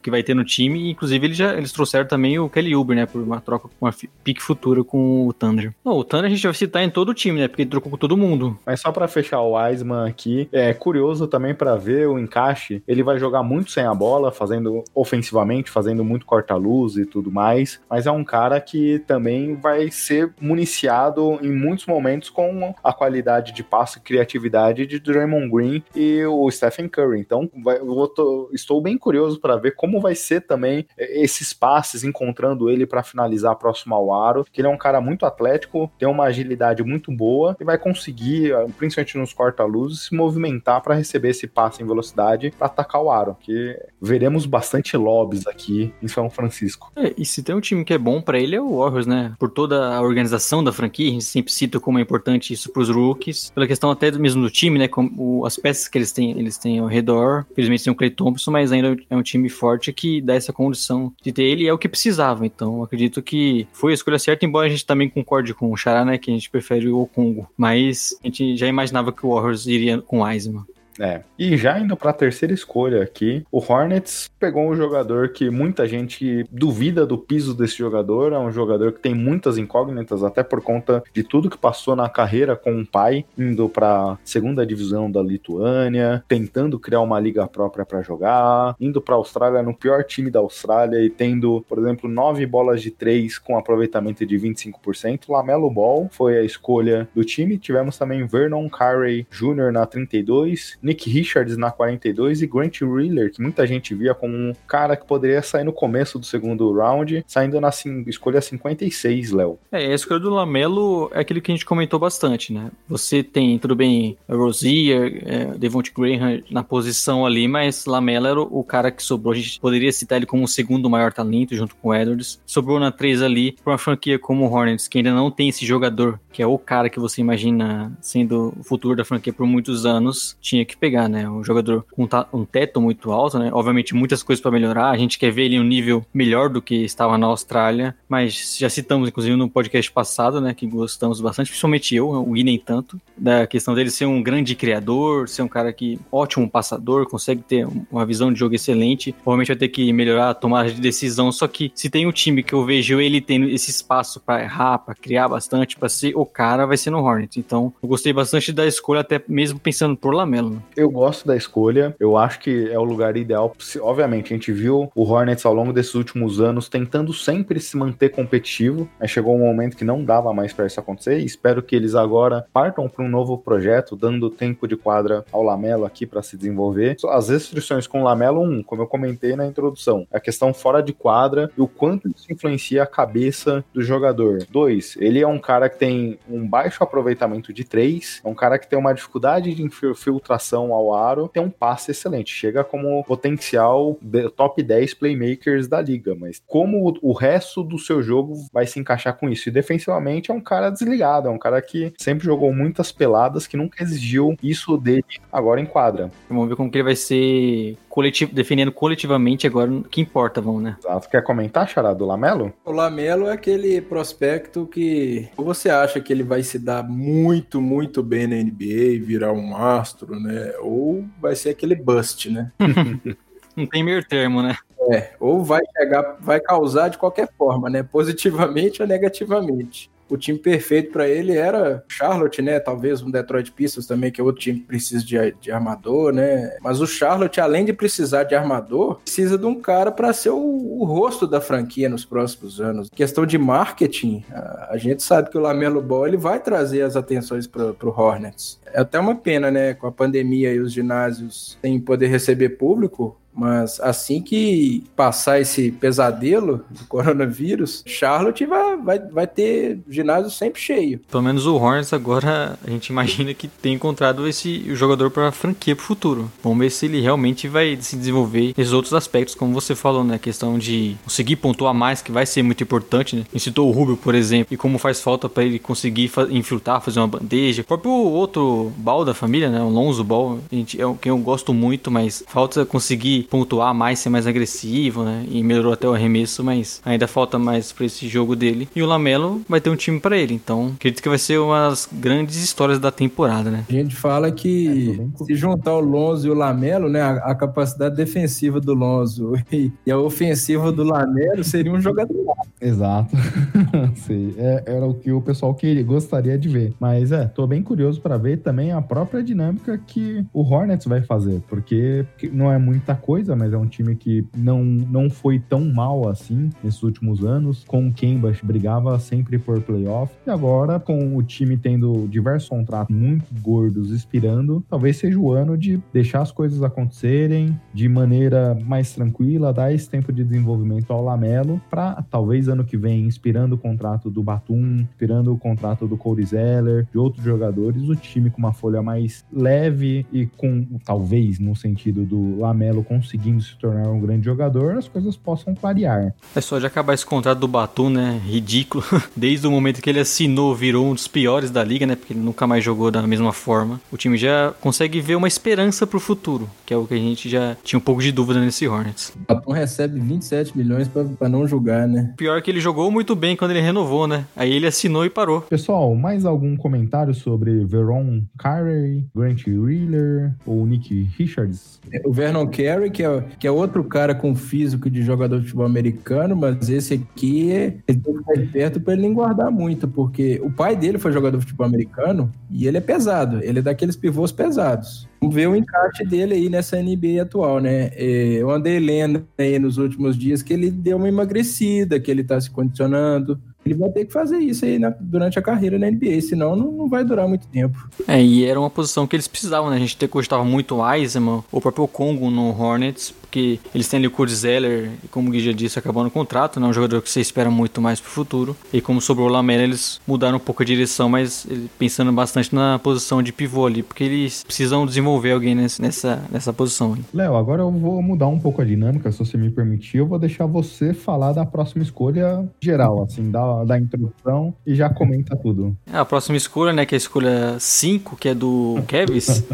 [0.00, 0.80] que vai ter no time.
[0.80, 3.86] E, inclusive eles já eles trouxeram também o Kelly Uber, né, por uma troca com
[3.86, 5.74] uma pique futura com o Thunder.
[5.84, 7.90] Não, o Thunder a gente vai citar em todo o time, né, porque ele trocou
[7.90, 8.58] com todo mundo.
[8.64, 12.51] Mas só para fechar o Wiseman aqui, é curioso também para ver o encaixe.
[12.86, 17.80] Ele vai jogar muito sem a bola, fazendo ofensivamente, fazendo muito corta-luz e tudo mais,
[17.88, 23.52] mas é um cara que também vai ser municiado em muitos momentos com a qualidade
[23.52, 27.20] de passe e criatividade de Draymond Green e o Stephen Curry.
[27.20, 27.78] Então, vai,
[28.14, 33.02] tô, estou bem curioso para ver como vai ser também esses passes, encontrando ele para
[33.02, 37.12] finalizar próximo ao aro, que ele é um cara muito atlético, tem uma agilidade muito
[37.12, 42.41] boa e vai conseguir, principalmente nos corta-luzes, se movimentar para receber esse passe em velocidade
[42.50, 46.90] para atacar o aro, que veremos bastante lobbies aqui em São Francisco.
[46.96, 49.34] É, e se tem um time que é bom para ele é o Warriors, né?
[49.38, 52.82] Por toda a organização da franquia, a gente sempre cita como é importante isso para
[52.82, 54.88] os rookies, pela questão até mesmo do time, né?
[54.88, 57.46] Como as peças que eles têm, eles têm ao redor.
[57.52, 61.12] Infelizmente tem o Clay Thompson, mas ainda é um time forte que dá essa condição
[61.22, 62.46] de ter ele é o que precisava.
[62.46, 66.04] Então, acredito que foi a escolha certa, embora a gente também concorde com o Xará,
[66.04, 66.18] né?
[66.18, 67.48] Que a gente prefere o Congo.
[67.56, 70.64] Mas a gente já imaginava que o Warriors iria com o Wiseman.
[71.02, 71.22] É.
[71.36, 75.86] E já indo para a terceira escolha aqui, o Hornets pegou um jogador que muita
[75.88, 78.32] gente duvida do piso desse jogador.
[78.32, 82.08] É um jogador que tem muitas incógnitas, até por conta de tudo que passou na
[82.08, 87.84] carreira com o pai, indo para segunda divisão da Lituânia, tentando criar uma liga própria
[87.84, 92.08] para jogar, indo para a Austrália no pior time da Austrália e tendo, por exemplo,
[92.08, 95.22] nove bolas de três com aproveitamento de 25%.
[95.28, 97.58] Lamelo Ball foi a escolha do time.
[97.58, 99.72] Tivemos também Vernon Carey Jr.
[99.72, 104.52] na 32 Nick Richards na 42 e Grant Riller, que muita gente via como um
[104.66, 107.70] cara que poderia sair no começo do segundo round, saindo na
[108.06, 109.58] escolha 56, Léo.
[109.70, 112.70] É, a escolha do Lamelo é aquilo que a gente comentou bastante, né?
[112.88, 118.62] Você tem, tudo bem, Rosier, é, Devonte Graham na posição ali, mas Lamelo era o,
[118.62, 119.32] cara que sobrou.
[119.32, 122.40] A gente poderia citar ele como o segundo maior talento, junto com Edwards.
[122.44, 125.64] Sobrou na 3 ali, para uma franquia como o Hornets, que ainda não tem esse
[125.64, 129.86] jogador, que é o cara que você imagina sendo o futuro da franquia por muitos
[129.86, 131.28] anos, tinha que que pegar, né?
[131.28, 133.50] Um jogador com um teto muito alto, né?
[133.52, 134.90] Obviamente, muitas coisas para melhorar.
[134.90, 138.56] A gente quer ver ele em um nível melhor do que estava na Austrália, mas
[138.58, 140.54] já citamos, inclusive, no podcast passado, né?
[140.54, 144.54] Que gostamos bastante, principalmente eu, o Gui nem tanto, da questão dele ser um grande
[144.54, 149.12] criador, ser um cara que ótimo passador, consegue ter uma visão de jogo excelente.
[149.12, 151.30] Provavelmente vai ter que melhorar a tomada de decisão.
[151.30, 154.78] Só que se tem um time que eu vejo ele tendo esse espaço para errar,
[154.78, 157.36] para criar bastante, para ser o cara, vai ser no Hornets.
[157.36, 160.50] Então, eu gostei bastante da escolha, até mesmo pensando por Lamelo.
[160.50, 160.61] Né?
[160.76, 161.94] Eu gosto da escolha.
[161.98, 163.54] Eu acho que é o lugar ideal.
[163.80, 168.10] Obviamente, a gente viu o Hornets ao longo desses últimos anos tentando sempre se manter
[168.10, 168.88] competitivo.
[168.98, 171.18] Aí chegou um momento que não dava mais para isso acontecer.
[171.18, 175.42] E espero que eles agora partam para um novo projeto, dando tempo de quadra ao
[175.42, 176.96] Lamelo aqui para se desenvolver.
[177.08, 180.92] As restrições com o Lamelo, um, como eu comentei na introdução, a questão fora de
[180.92, 184.46] quadra e o quanto isso influencia a cabeça do jogador.
[184.50, 188.58] Dois, ele é um cara que tem um baixo aproveitamento de três, é um cara
[188.58, 192.34] que tem uma dificuldade de infiltração ao aro, tem um passe excelente.
[192.34, 193.96] Chega como potencial
[194.36, 199.16] top 10 playmakers da liga, mas como o resto do seu jogo vai se encaixar
[199.16, 199.48] com isso?
[199.48, 203.56] E defensivamente é um cara desligado, é um cara que sempre jogou muitas peladas, que
[203.56, 206.10] nunca exigiu isso dele agora em quadra.
[206.28, 210.62] Vamos ver como que ele vai ser coletivo, defendendo coletivamente agora o que importa, vamos,
[210.62, 210.76] né?
[210.78, 211.10] Exato.
[211.10, 212.50] Quer comentar, Chará, do Lamelo?
[212.64, 218.02] O Lamelo é aquele prospecto que você acha que ele vai se dar muito, muito
[218.02, 220.54] bem na NBA, virar um astro, né?
[220.62, 222.50] ou vai ser aquele bust, né?
[223.54, 224.56] Não tem meio termo, né?
[224.90, 227.82] É, ou vai chegar, vai causar de qualquer forma, né?
[227.82, 229.90] Positivamente ou negativamente.
[230.12, 232.60] O time perfeito para ele era Charlotte, né?
[232.60, 236.54] Talvez um Detroit Pistons também, que é outro time que precisa de, de armador, né?
[236.60, 240.36] Mas o Charlotte, além de precisar de armador, precisa de um cara para ser o,
[240.36, 242.90] o, rosto da franquia nos próximos anos.
[242.94, 246.94] Questão de marketing, a, a gente sabe que o Lamelo Ball ele vai trazer as
[246.94, 248.60] atenções para o Hornets.
[248.66, 249.72] É até uma pena, né?
[249.72, 255.70] Com a pandemia e os ginásios sem poder receber público, mas assim que passar esse
[255.70, 261.00] pesadelo do coronavírus, Charlotte vai, vai, vai ter ginásio sempre cheio.
[261.10, 265.74] Pelo menos o Hornets agora a gente imagina que tem encontrado esse jogador para franquia
[265.76, 266.30] pro futuro.
[266.42, 270.16] Vamos ver se ele realmente vai se desenvolver esses outros aspectos, como você falou, né?
[270.16, 273.24] A questão de conseguir pontuar mais, que vai ser muito importante, né?
[273.42, 277.08] citou o Rubio, por exemplo, e como faz falta para ele conseguir infiltrar, fazer uma
[277.08, 277.62] bandeja.
[277.62, 279.60] O próprio outro Ball da família, né?
[279.60, 283.98] O Lonzo Ball, a gente, é quem eu gosto muito, mas falta conseguir pontuar mais,
[283.98, 285.24] ser mais agressivo, né?
[285.28, 288.68] E melhorou até o arremesso, mas ainda falta mais para esse jogo dele.
[288.74, 291.68] E o Lamelo vai ter um time para ele, então acredito que vai ser uma
[291.68, 293.64] das grandes histórias da temporada, né?
[293.68, 297.00] A gente fala que é, se juntar o Lonzo e o Lamelo, né?
[297.00, 302.34] A, a capacidade defensiva do Lonzo e, e, a ofensiva do Lamelo seria um jogador.
[302.60, 303.16] Exato.
[303.96, 306.72] Sim, é, era o que o pessoal queria, gostaria de ver.
[306.78, 311.02] Mas é, tô bem curioso para ver também a própria dinâmica que o Hornets vai
[311.02, 315.38] fazer, porque não é muita coisa coisa, mas é um time que não, não foi
[315.38, 317.62] tão mal assim nesses últimos anos.
[317.64, 320.10] Com o Kemba brigava sempre por playoff.
[320.26, 325.58] E agora, com o time tendo diversos contratos muito gordos expirando, talvez seja o ano
[325.58, 331.04] de deixar as coisas acontecerem de maneira mais tranquila, dar esse tempo de desenvolvimento ao
[331.04, 335.98] Lamelo para talvez ano que vem, inspirando o contrato do Batum, inspirando o contrato do
[335.98, 341.38] Corey Zeller, de outros jogadores, o time com uma folha mais leve e com talvez
[341.38, 346.14] no sentido do Lamelo conseguir conseguindo se tornar um grande jogador, as coisas possam clarear.
[346.34, 348.20] É só de acabar esse contrato do Batum, né?
[348.24, 348.84] Ridículo.
[349.16, 351.96] Desde o momento que ele assinou, virou um dos piores da liga, né?
[351.96, 353.80] Porque ele nunca mais jogou da mesma forma.
[353.90, 357.28] O time já consegue ver uma esperança pro futuro, que é o que a gente
[357.28, 359.12] já tinha um pouco de dúvida nesse Hornets.
[359.16, 362.14] O Batum recebe 27 milhões para não jogar, né?
[362.16, 364.24] Pior que ele jogou muito bem quando ele renovou, né?
[364.36, 365.40] Aí ele assinou e parou.
[365.42, 371.80] Pessoal, mais algum comentário sobre Veron Carey, Grant Wheeler ou Nick Richards?
[372.04, 375.66] O Vernon Carey, que é, que é outro cara com físico de jogador de futebol
[375.66, 380.40] americano, mas esse aqui, ele tem que ficar perto para ele nem guardar muito, porque
[380.44, 383.96] o pai dele foi jogador de futebol americano e ele é pesado, ele é daqueles
[383.96, 385.08] pivôs pesados.
[385.20, 387.92] Vamos ver o encaixe dele aí nessa NBA atual, né?
[387.94, 392.24] É, eu andei lendo aí nos últimos dias que ele deu uma emagrecida, que ele
[392.24, 393.40] tá se condicionando.
[393.64, 396.72] Ele vai ter que fazer isso aí na, durante a carreira na NBA, senão não,
[396.72, 397.88] não, vai durar muito tempo.
[398.08, 399.76] É, e era uma posição que eles precisavam, né?
[399.76, 404.06] A gente gostava muito o Eisenman, o próprio Congo no Hornets, porque eles têm ali
[404.06, 406.66] o Kurt Zeller, e como o Gui já disse, acabou no contrato, né?
[406.66, 408.54] Um jogador que você espera muito mais pro futuro.
[408.70, 411.46] E como sobrou o Lamela, eles mudaram um pouco a direção, mas
[411.78, 416.98] pensando bastante na posição de pivô ali, porque eles precisam desenvolver alguém nessa, nessa posição.
[417.14, 419.96] Léo, agora eu vou mudar um pouco a dinâmica, se você me permitir.
[419.96, 424.90] Eu vou deixar você falar da próxima escolha geral, assim, da, da introdução e já
[424.90, 425.74] comenta tudo.
[425.90, 429.42] É, a próxima escolha, né, que é a escolha 5, que é do Kevs.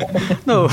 [0.44, 0.66] Não.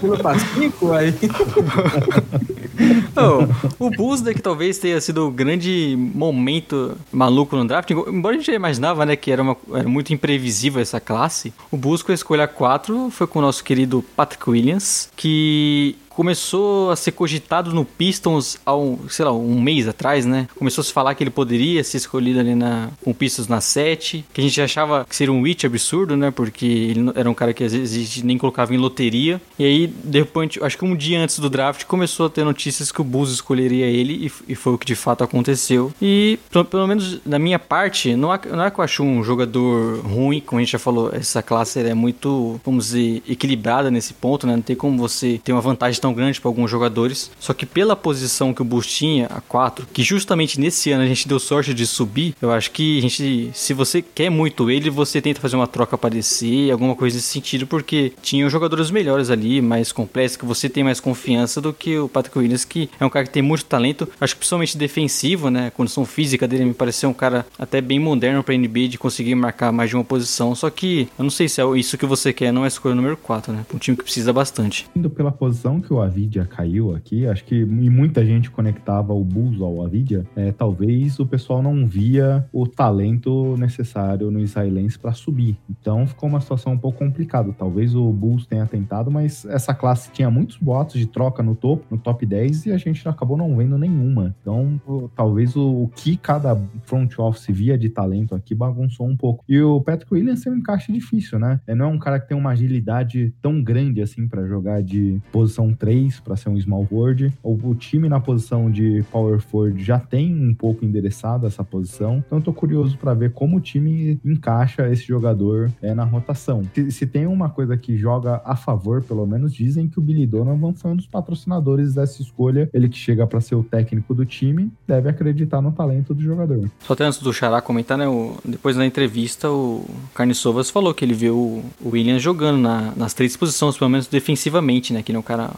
[0.00, 1.23] Pula pra 5 aí.
[3.78, 8.50] o Bulls que talvez tenha sido o grande momento maluco no draft, embora a gente
[8.50, 12.48] imaginava, né, que era, uma, era muito imprevisível essa classe, o Bulls com a escolha
[12.48, 18.56] 4 foi com o nosso querido Patrick Williams, que começou a ser cogitado no Pistons
[18.64, 20.48] há um, sei lá, um mês atrás, né?
[20.56, 23.60] Começou a se falar que ele poderia ser escolhido ali na, com o Pistons na
[23.60, 26.30] 7, que a gente achava que seria um reach absurdo, né?
[26.30, 29.40] Porque ele era um cara que às vezes a gente nem colocava em loteria.
[29.58, 33.00] E aí, depois, acho que um dia antes do draft, começou a ter notícias que
[33.00, 35.92] o Bulls escolheria ele e, e foi o que de fato aconteceu.
[36.00, 39.22] E, pelo, pelo menos da minha parte, não, é, não é que eu acho um
[39.22, 44.14] jogador ruim, como a gente já falou, essa classe é muito, vamos dizer, equilibrada nesse
[44.14, 44.54] ponto, né?
[44.54, 47.30] Não tem como você ter uma vantagem tão grande para alguns jogadores.
[47.40, 51.06] Só que pela posição que o Bulls tinha, a 4, que justamente nesse ano a
[51.06, 54.90] gente deu sorte de subir, eu acho que a gente, se você quer muito ele,
[54.90, 59.62] você tenta fazer uma troca aparecer, alguma coisa nesse sentido, porque tinham jogadores melhores ali,
[59.62, 63.08] mais complexos, que você tem mais confiança do que o Patrick Williams, que é um
[63.08, 65.68] cara que tem muito talento, acho que principalmente defensivo, né?
[65.68, 69.34] A condição física dele me pareceu um cara até bem moderno pra NBA de conseguir
[69.34, 70.54] marcar mais de uma posição.
[70.54, 73.16] Só que eu não sei se é isso que você quer, não é escolha número
[73.16, 73.64] 4, né?
[73.72, 74.86] Um time que precisa bastante.
[74.94, 79.60] Indo pela posição que o Avidia caiu aqui, acho que muita gente conectava o Bulls
[79.60, 85.56] ao Avidia, é, talvez o pessoal não via o talento necessário no israelense para subir.
[85.68, 87.52] Então ficou uma situação um pouco complicada.
[87.56, 91.84] Talvez o Bulls tenha tentado, mas essa classe tinha muitos boatos de troca no topo,
[91.90, 94.34] no top 10, e a gente acabou não vendo nenhuma.
[94.40, 94.80] Então
[95.14, 99.44] talvez o, o que cada front office via de talento aqui bagunçou um pouco.
[99.48, 101.60] E o Patrick Williams tem um encaixe difícil, né?
[101.66, 105.20] Ele não é um cara que tem uma agilidade tão grande assim para jogar de
[105.30, 105.83] posição 3
[106.22, 107.32] para ser um small forward.
[107.42, 112.22] O, o, time na posição de power forward já tem um pouco endereçado essa posição.
[112.26, 116.62] Então tô curioso para ver como o time encaixa esse jogador é, na rotação.
[116.74, 120.26] Se, se, tem uma coisa que joga a favor, pelo menos dizem que o Billy
[120.26, 122.68] Donovan foi um dos patrocinadores dessa escolha.
[122.72, 126.70] Ele que chega para ser o técnico do time, deve acreditar no talento do jogador.
[126.80, 128.08] Só até antes do Xará comentar, né?
[128.08, 132.92] O, depois na entrevista, o Carne Sovas falou que ele viu o, Williams jogando na,
[132.96, 135.02] nas três posições, pelo menos defensivamente, né?
[135.02, 135.50] Que não é um cara,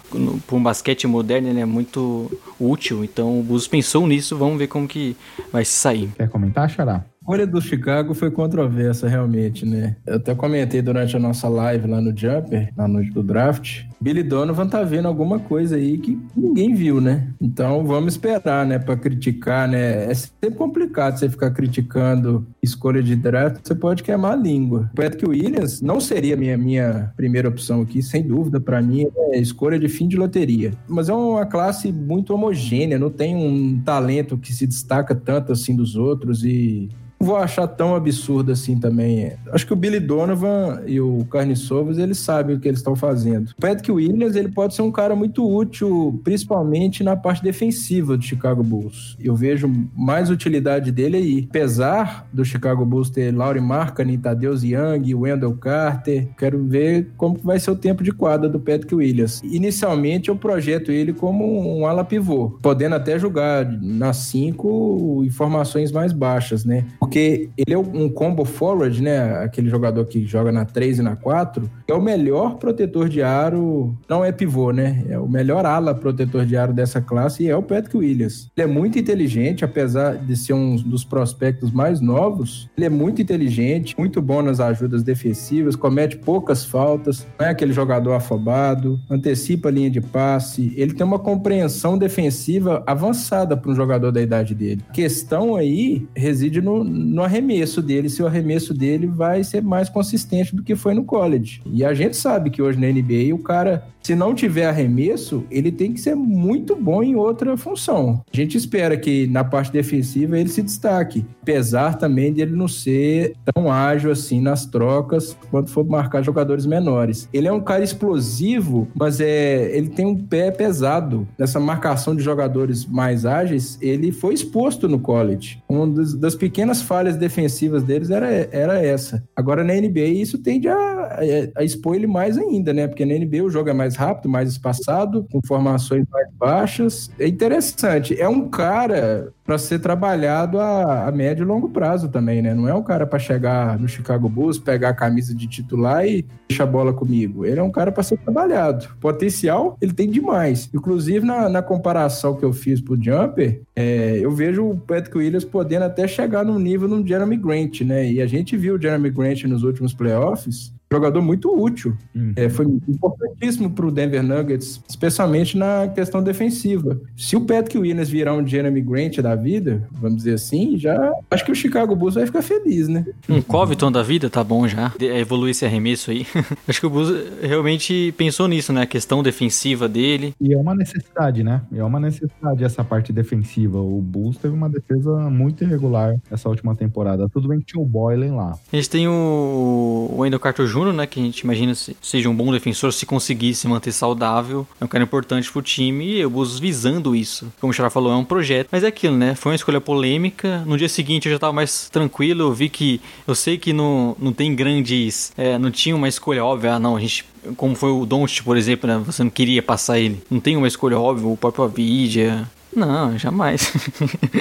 [0.46, 3.04] para um basquete moderno, ele é muito útil.
[3.04, 5.16] Então o Bus pensou nisso, vamos ver como que
[5.52, 6.08] vai se sair.
[6.16, 7.04] Quer comentar, Xará?
[7.26, 9.96] escolha do Chicago foi controversa, realmente, né?
[10.06, 13.82] Eu até comentei durante a nossa live lá no Jumper, na noite do draft.
[14.00, 17.28] Billy Donovan tá vendo alguma coisa aí que ninguém viu, né?
[17.40, 18.78] Então vamos esperar, né?
[18.78, 20.10] Pra criticar, né?
[20.10, 24.90] É sempre complicado você ficar criticando escolha de draft, você pode queimar a língua.
[24.92, 28.60] O Patrick Williams não seria minha, minha primeira opção aqui, sem dúvida.
[28.60, 30.72] Para mim, é escolha de fim de loteria.
[30.88, 35.74] Mas é uma classe muito homogênea, não tem um talento que se destaca tanto assim
[35.74, 39.32] dos outros e vou achar tão absurdo assim também.
[39.50, 42.94] Acho que o Billy Donovan e o Carne Sovas, eles sabem o que eles estão
[42.94, 43.50] fazendo.
[43.50, 48.22] O Patrick Williams, ele pode ser um cara muito útil, principalmente na parte defensiva do
[48.22, 49.16] Chicago Bulls.
[49.22, 51.46] Eu vejo mais utilidade dele aí.
[51.48, 57.58] Apesar do Chicago Bulls ter Laurie Markkanen, Tadeusz Young, Wendell Carter, quero ver como vai
[57.58, 59.42] ser o tempo de quadra do Patrick Williams.
[59.44, 66.12] Inicialmente, eu projeto ele como um ala pivô, podendo até jogar nas cinco informações mais
[66.12, 66.84] baixas, né?
[67.06, 69.44] porque ele é um combo forward, né?
[69.44, 73.75] Aquele jogador que joga na 3 e na 4, é o melhor protetor de aro,
[74.08, 75.04] não é pivô, né?
[75.08, 78.48] É o melhor ala protetor de aro dessa classe e é o Patrick Williams.
[78.56, 83.20] Ele é muito inteligente, apesar de ser um dos prospectos mais novos, ele é muito
[83.20, 89.68] inteligente, muito bom nas ajudas defensivas, comete poucas faltas, não é aquele jogador afobado, antecipa
[89.68, 94.54] a linha de passe, ele tem uma compreensão defensiva avançada para um jogador da idade
[94.54, 94.82] dele.
[94.88, 99.88] A questão aí reside no, no arremesso dele, se o arremesso dele vai ser mais
[99.88, 101.60] consistente do que foi no college.
[101.66, 103.65] E a gente sabe que hoje na NBA o cara
[104.06, 108.22] se não tiver arremesso, ele tem que ser muito bom em outra função.
[108.32, 112.68] A gente espera que na parte defensiva ele se destaque, apesar também de ele não
[112.68, 117.28] ser tão ágil assim nas trocas quando for marcar jogadores menores.
[117.32, 121.26] Ele é um cara explosivo, mas é, ele tem um pé pesado.
[121.36, 125.60] Nessa marcação de jogadores mais ágeis, ele foi exposto no college.
[125.68, 129.24] Uma das, das pequenas falhas defensivas deles era, era essa.
[129.34, 132.86] Agora na NBA isso tende a, a, a expor ele mais ainda, né?
[132.86, 137.10] Porque na NBA o jogo é mais rápido, mais espaçado, com formações mais baixas.
[137.18, 138.20] É interessante.
[138.20, 142.52] É um cara para ser trabalhado a, a, médio e longo prazo também, né?
[142.52, 146.26] Não é um cara para chegar no Chicago Bulls, pegar a camisa de titular e
[146.48, 147.46] deixar a bola comigo.
[147.46, 148.88] Ele é um cara para ser trabalhado.
[149.00, 150.68] Potencial, ele tem demais.
[150.74, 155.44] Inclusive, na, na comparação que eu fiz pro Jumper, é, eu vejo o Patrick Williams
[155.44, 158.10] podendo até chegar no nível do Jeremy Grant, né?
[158.10, 161.96] E a gente viu o Jeremy Grant nos últimos playoffs jogador muito útil.
[162.14, 162.32] Uhum.
[162.36, 167.00] É, foi importantíssimo para o Denver Nuggets, especialmente na questão defensiva.
[167.16, 171.44] Se o Patrick Williams virar um Jeremy Grant da vida, vamos dizer assim, já acho
[171.44, 173.04] que o Chicago Bulls vai ficar feliz, né?
[173.28, 174.92] Um Covington da vida tá bom já.
[175.00, 176.26] Evoluir esse arremesso aí.
[176.68, 178.82] acho que o Bulls realmente pensou nisso, né?
[178.82, 180.34] A questão defensiva dele.
[180.40, 181.62] E é uma necessidade, né?
[181.74, 183.78] É uma necessidade essa parte defensiva.
[183.78, 187.28] O Bulls teve uma defesa muito irregular essa última temporada.
[187.28, 188.58] Tudo bem que tinha o Boylan lá.
[188.72, 191.06] A gente tem o Wendell Carter Jr., né?
[191.06, 194.66] Que a gente imagina seja um bom defensor se conseguir se manter saudável.
[194.80, 197.52] É um cara importante pro time e o Bulls visando isso.
[197.60, 198.68] Como o Xará falou, é um projeto.
[198.70, 199.34] Mas é aquilo, né?
[199.34, 200.62] Foi uma escolha polêmica.
[200.66, 202.42] No dia seguinte eu já tava mais tranquilo.
[202.42, 203.00] Eu vi que.
[203.26, 205.32] Eu sei que não, não tem grandes.
[205.36, 206.74] É, não tinha uma escolha óbvia.
[206.74, 207.24] Ah, não, a gente
[207.56, 209.00] como foi o Doncic, por exemplo, né?
[209.06, 210.22] Você não queria passar ele.
[210.30, 212.48] Não tem uma escolha óbvia, o próprio Avidia.
[212.74, 213.72] Não, jamais.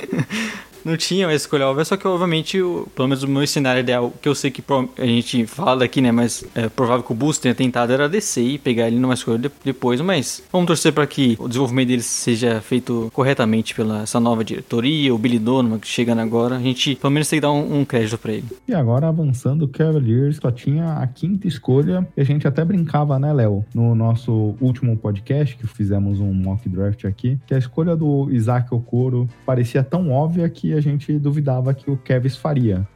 [0.85, 2.57] Não tinha uma escolha óbvia, só que obviamente,
[2.95, 4.63] pelo menos o meu cenário ideal, que eu sei que
[4.99, 6.11] a gente fala daqui, né?
[6.11, 9.39] Mas é provável que o Bulls tenha tentado era descer e pegar ele numa escolha
[9.39, 14.19] de- depois, mas vamos torcer para que o desenvolvimento deles seja feito corretamente pela essa
[14.19, 16.57] nova diretoria, o Billy Donovan que chegando agora.
[16.57, 18.45] A gente pelo menos tem que dar um, um crédito para ele.
[18.67, 22.07] E agora avançando, o Cavaliers só tinha a quinta escolha.
[22.15, 23.65] E a gente até brincava, né, Léo?
[23.73, 28.71] No nosso último podcast, que fizemos um mock draft aqui, que a escolha do Isaac
[28.73, 32.85] Okoro parecia tão óbvia que a gente duvidava que o Kevs faria.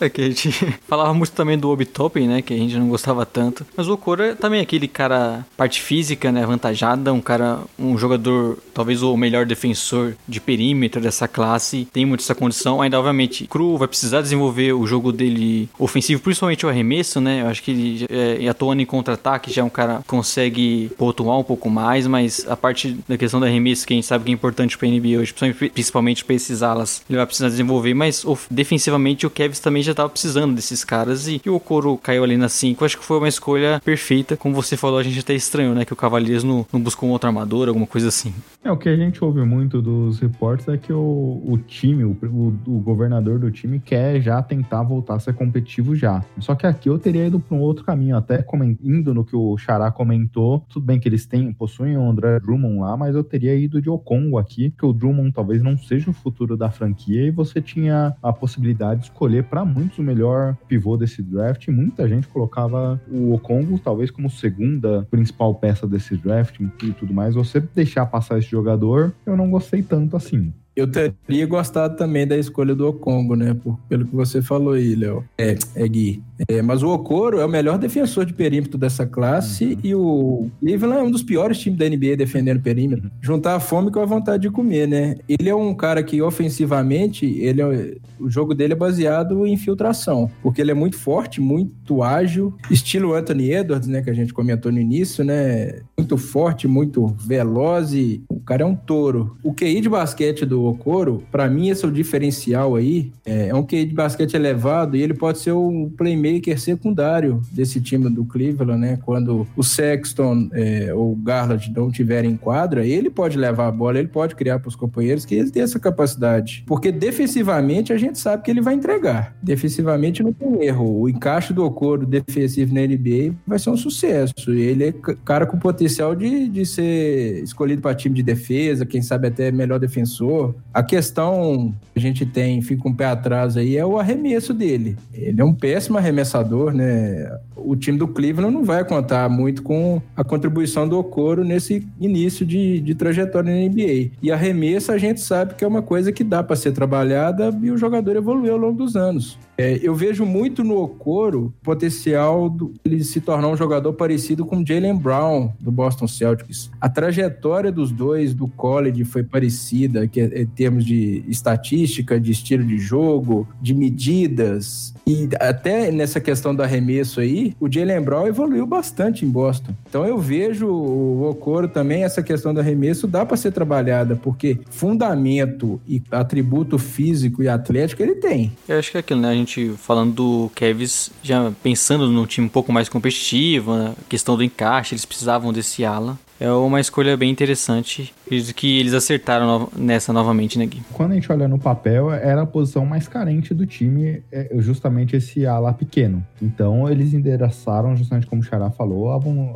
[0.00, 0.50] É que a gente
[0.88, 2.42] falava muito também do Obi Toppin, né?
[2.42, 3.64] Que a gente não gostava tanto.
[3.76, 6.42] Mas o Okoro é também aquele cara, parte física, né?
[6.42, 11.86] Avantajada, um cara, um jogador, talvez o melhor defensor de perímetro dessa classe.
[11.92, 12.82] Tem muito essa condição.
[12.82, 17.42] Ainda, obviamente, cru, vai precisar desenvolver o jogo dele ofensivo, principalmente o arremesso, né?
[17.42, 21.38] Eu acho que ele é, atuando em contra-ataque já é um cara que consegue pontuar
[21.38, 24.30] um pouco mais, mas a parte da questão do arremesso, que a gente sabe que
[24.30, 29.24] é importante pra NBA hoje, principalmente- principalmente pra alas, ele vai precisar desenvolver, mas defensivamente
[29.24, 32.48] o Kevs também já tava precisando desses caras e, e o Okoro caiu ali na
[32.48, 32.84] 5.
[32.84, 34.36] Acho que foi uma escolha perfeita.
[34.36, 35.84] Como você falou, a gente até estranhou, né?
[35.84, 38.34] Que o Cavaliers não, não buscou um outro armador, alguma coisa assim.
[38.64, 42.16] É, o que a gente ouve muito dos reportes é que o, o time, o,
[42.24, 46.24] o- o governador do time quer já tentar voltar a ser competitivo já.
[46.40, 48.44] Só que aqui eu teria ido para um outro caminho, até
[48.82, 50.64] indo no que o Xará comentou.
[50.68, 53.88] Tudo bem que eles têm, possuem o André Drummond lá, mas eu teria ido de
[53.90, 58.14] Okongo aqui, que o Drummond talvez não seja o futuro da franquia e você tinha
[58.22, 61.68] a possibilidade de escolher para muitos o melhor pivô desse draft.
[61.68, 67.34] Muita gente colocava o Okongo talvez como segunda principal peça desse draft e tudo mais.
[67.34, 70.52] Você deixar passar esse jogador, eu não gostei tanto assim.
[70.74, 73.52] Eu teria gostado também da escolha do Okongo, né?
[73.52, 75.22] Por- pelo que você falou aí, Léo.
[75.36, 76.22] É, é Gui.
[76.48, 81.00] É, mas o Okoro é o melhor defensor de perímetro dessa classe e o Cleveland
[81.00, 83.10] é um dos piores times da NBA defendendo perímetro.
[83.20, 85.16] Juntar a fome com a vontade de comer, né?
[85.28, 90.30] Ele é um cara que ofensivamente, ele é- o jogo dele é baseado em infiltração,
[90.42, 94.00] porque ele é muito forte, muito ágil, estilo Anthony Edwards, né?
[94.02, 95.80] Que a gente comentou no início, né?
[95.98, 99.36] Muito forte, muito veloz e o cara é um touro.
[99.42, 103.10] O QI de basquete do Okoro, pra mim esse é o diferencial aí.
[103.24, 107.80] É, é um QI de basquete elevado e ele pode ser o playmaker secundário desse
[107.80, 108.98] time do Cleveland, né?
[109.04, 113.72] Quando o Sexton é, ou o Garland não tiverem em quadra, ele pode levar a
[113.72, 116.64] bola, ele pode criar para os companheiros que ele tem essa capacidade.
[116.66, 119.34] Porque defensivamente a gente sabe que ele vai entregar.
[119.42, 121.00] Defensivamente não tem erro.
[121.00, 124.52] O encaixe do Okoro defensivo na NBA vai ser um sucesso.
[124.52, 124.92] Ele é
[125.24, 129.78] cara com potencial de, de ser escolhido para time de defesa, quem sabe até melhor
[129.78, 130.54] defensor.
[130.72, 134.96] A questão que a gente tem, fica um pé atrás aí, é o arremesso dele.
[135.12, 137.38] Ele é um péssimo arremessador, né?
[137.56, 142.44] O time do Cleveland não vai contar muito com a contribuição do Okoro nesse início
[142.44, 144.10] de, de trajetória na NBA.
[144.22, 147.70] E arremesso a gente sabe que é uma coisa que dá para ser trabalhada e
[147.70, 149.38] o jogador evoluiu ao longo dos anos.
[149.56, 154.64] É, eu vejo muito no Okoro potencial do, ele se tornar um jogador parecido com
[154.64, 156.70] Jalen Brown do Boston Celtics.
[156.80, 162.32] A trajetória dos dois do college foi parecida, que é, em termos de estatística, de
[162.32, 164.94] estilo de jogo, de medidas.
[165.06, 169.74] E até nessa questão do arremesso aí, o Jalen Brown evoluiu bastante em Boston.
[169.88, 174.58] Então eu vejo o Okoro também, essa questão do arremesso dá para ser trabalhada, porque
[174.70, 178.52] fundamento e atributo físico e atlético ele tem.
[178.68, 179.41] Eu acho que é aquilo, né?
[179.42, 183.94] Gente falando do Kevs, já pensando num time um pouco mais competitivo, né?
[184.08, 186.16] questão do encaixe, eles precisavam desse ala.
[186.38, 188.14] É uma escolha bem interessante.
[188.32, 190.80] Acredito que eles acertaram no- nessa novamente, né, Gui?
[190.94, 195.14] Quando a gente olha no papel, era a posição mais carente do time, é justamente
[195.14, 196.24] esse ala pequeno.
[196.40, 199.10] Então, eles endereçaram, justamente como o Xará falou,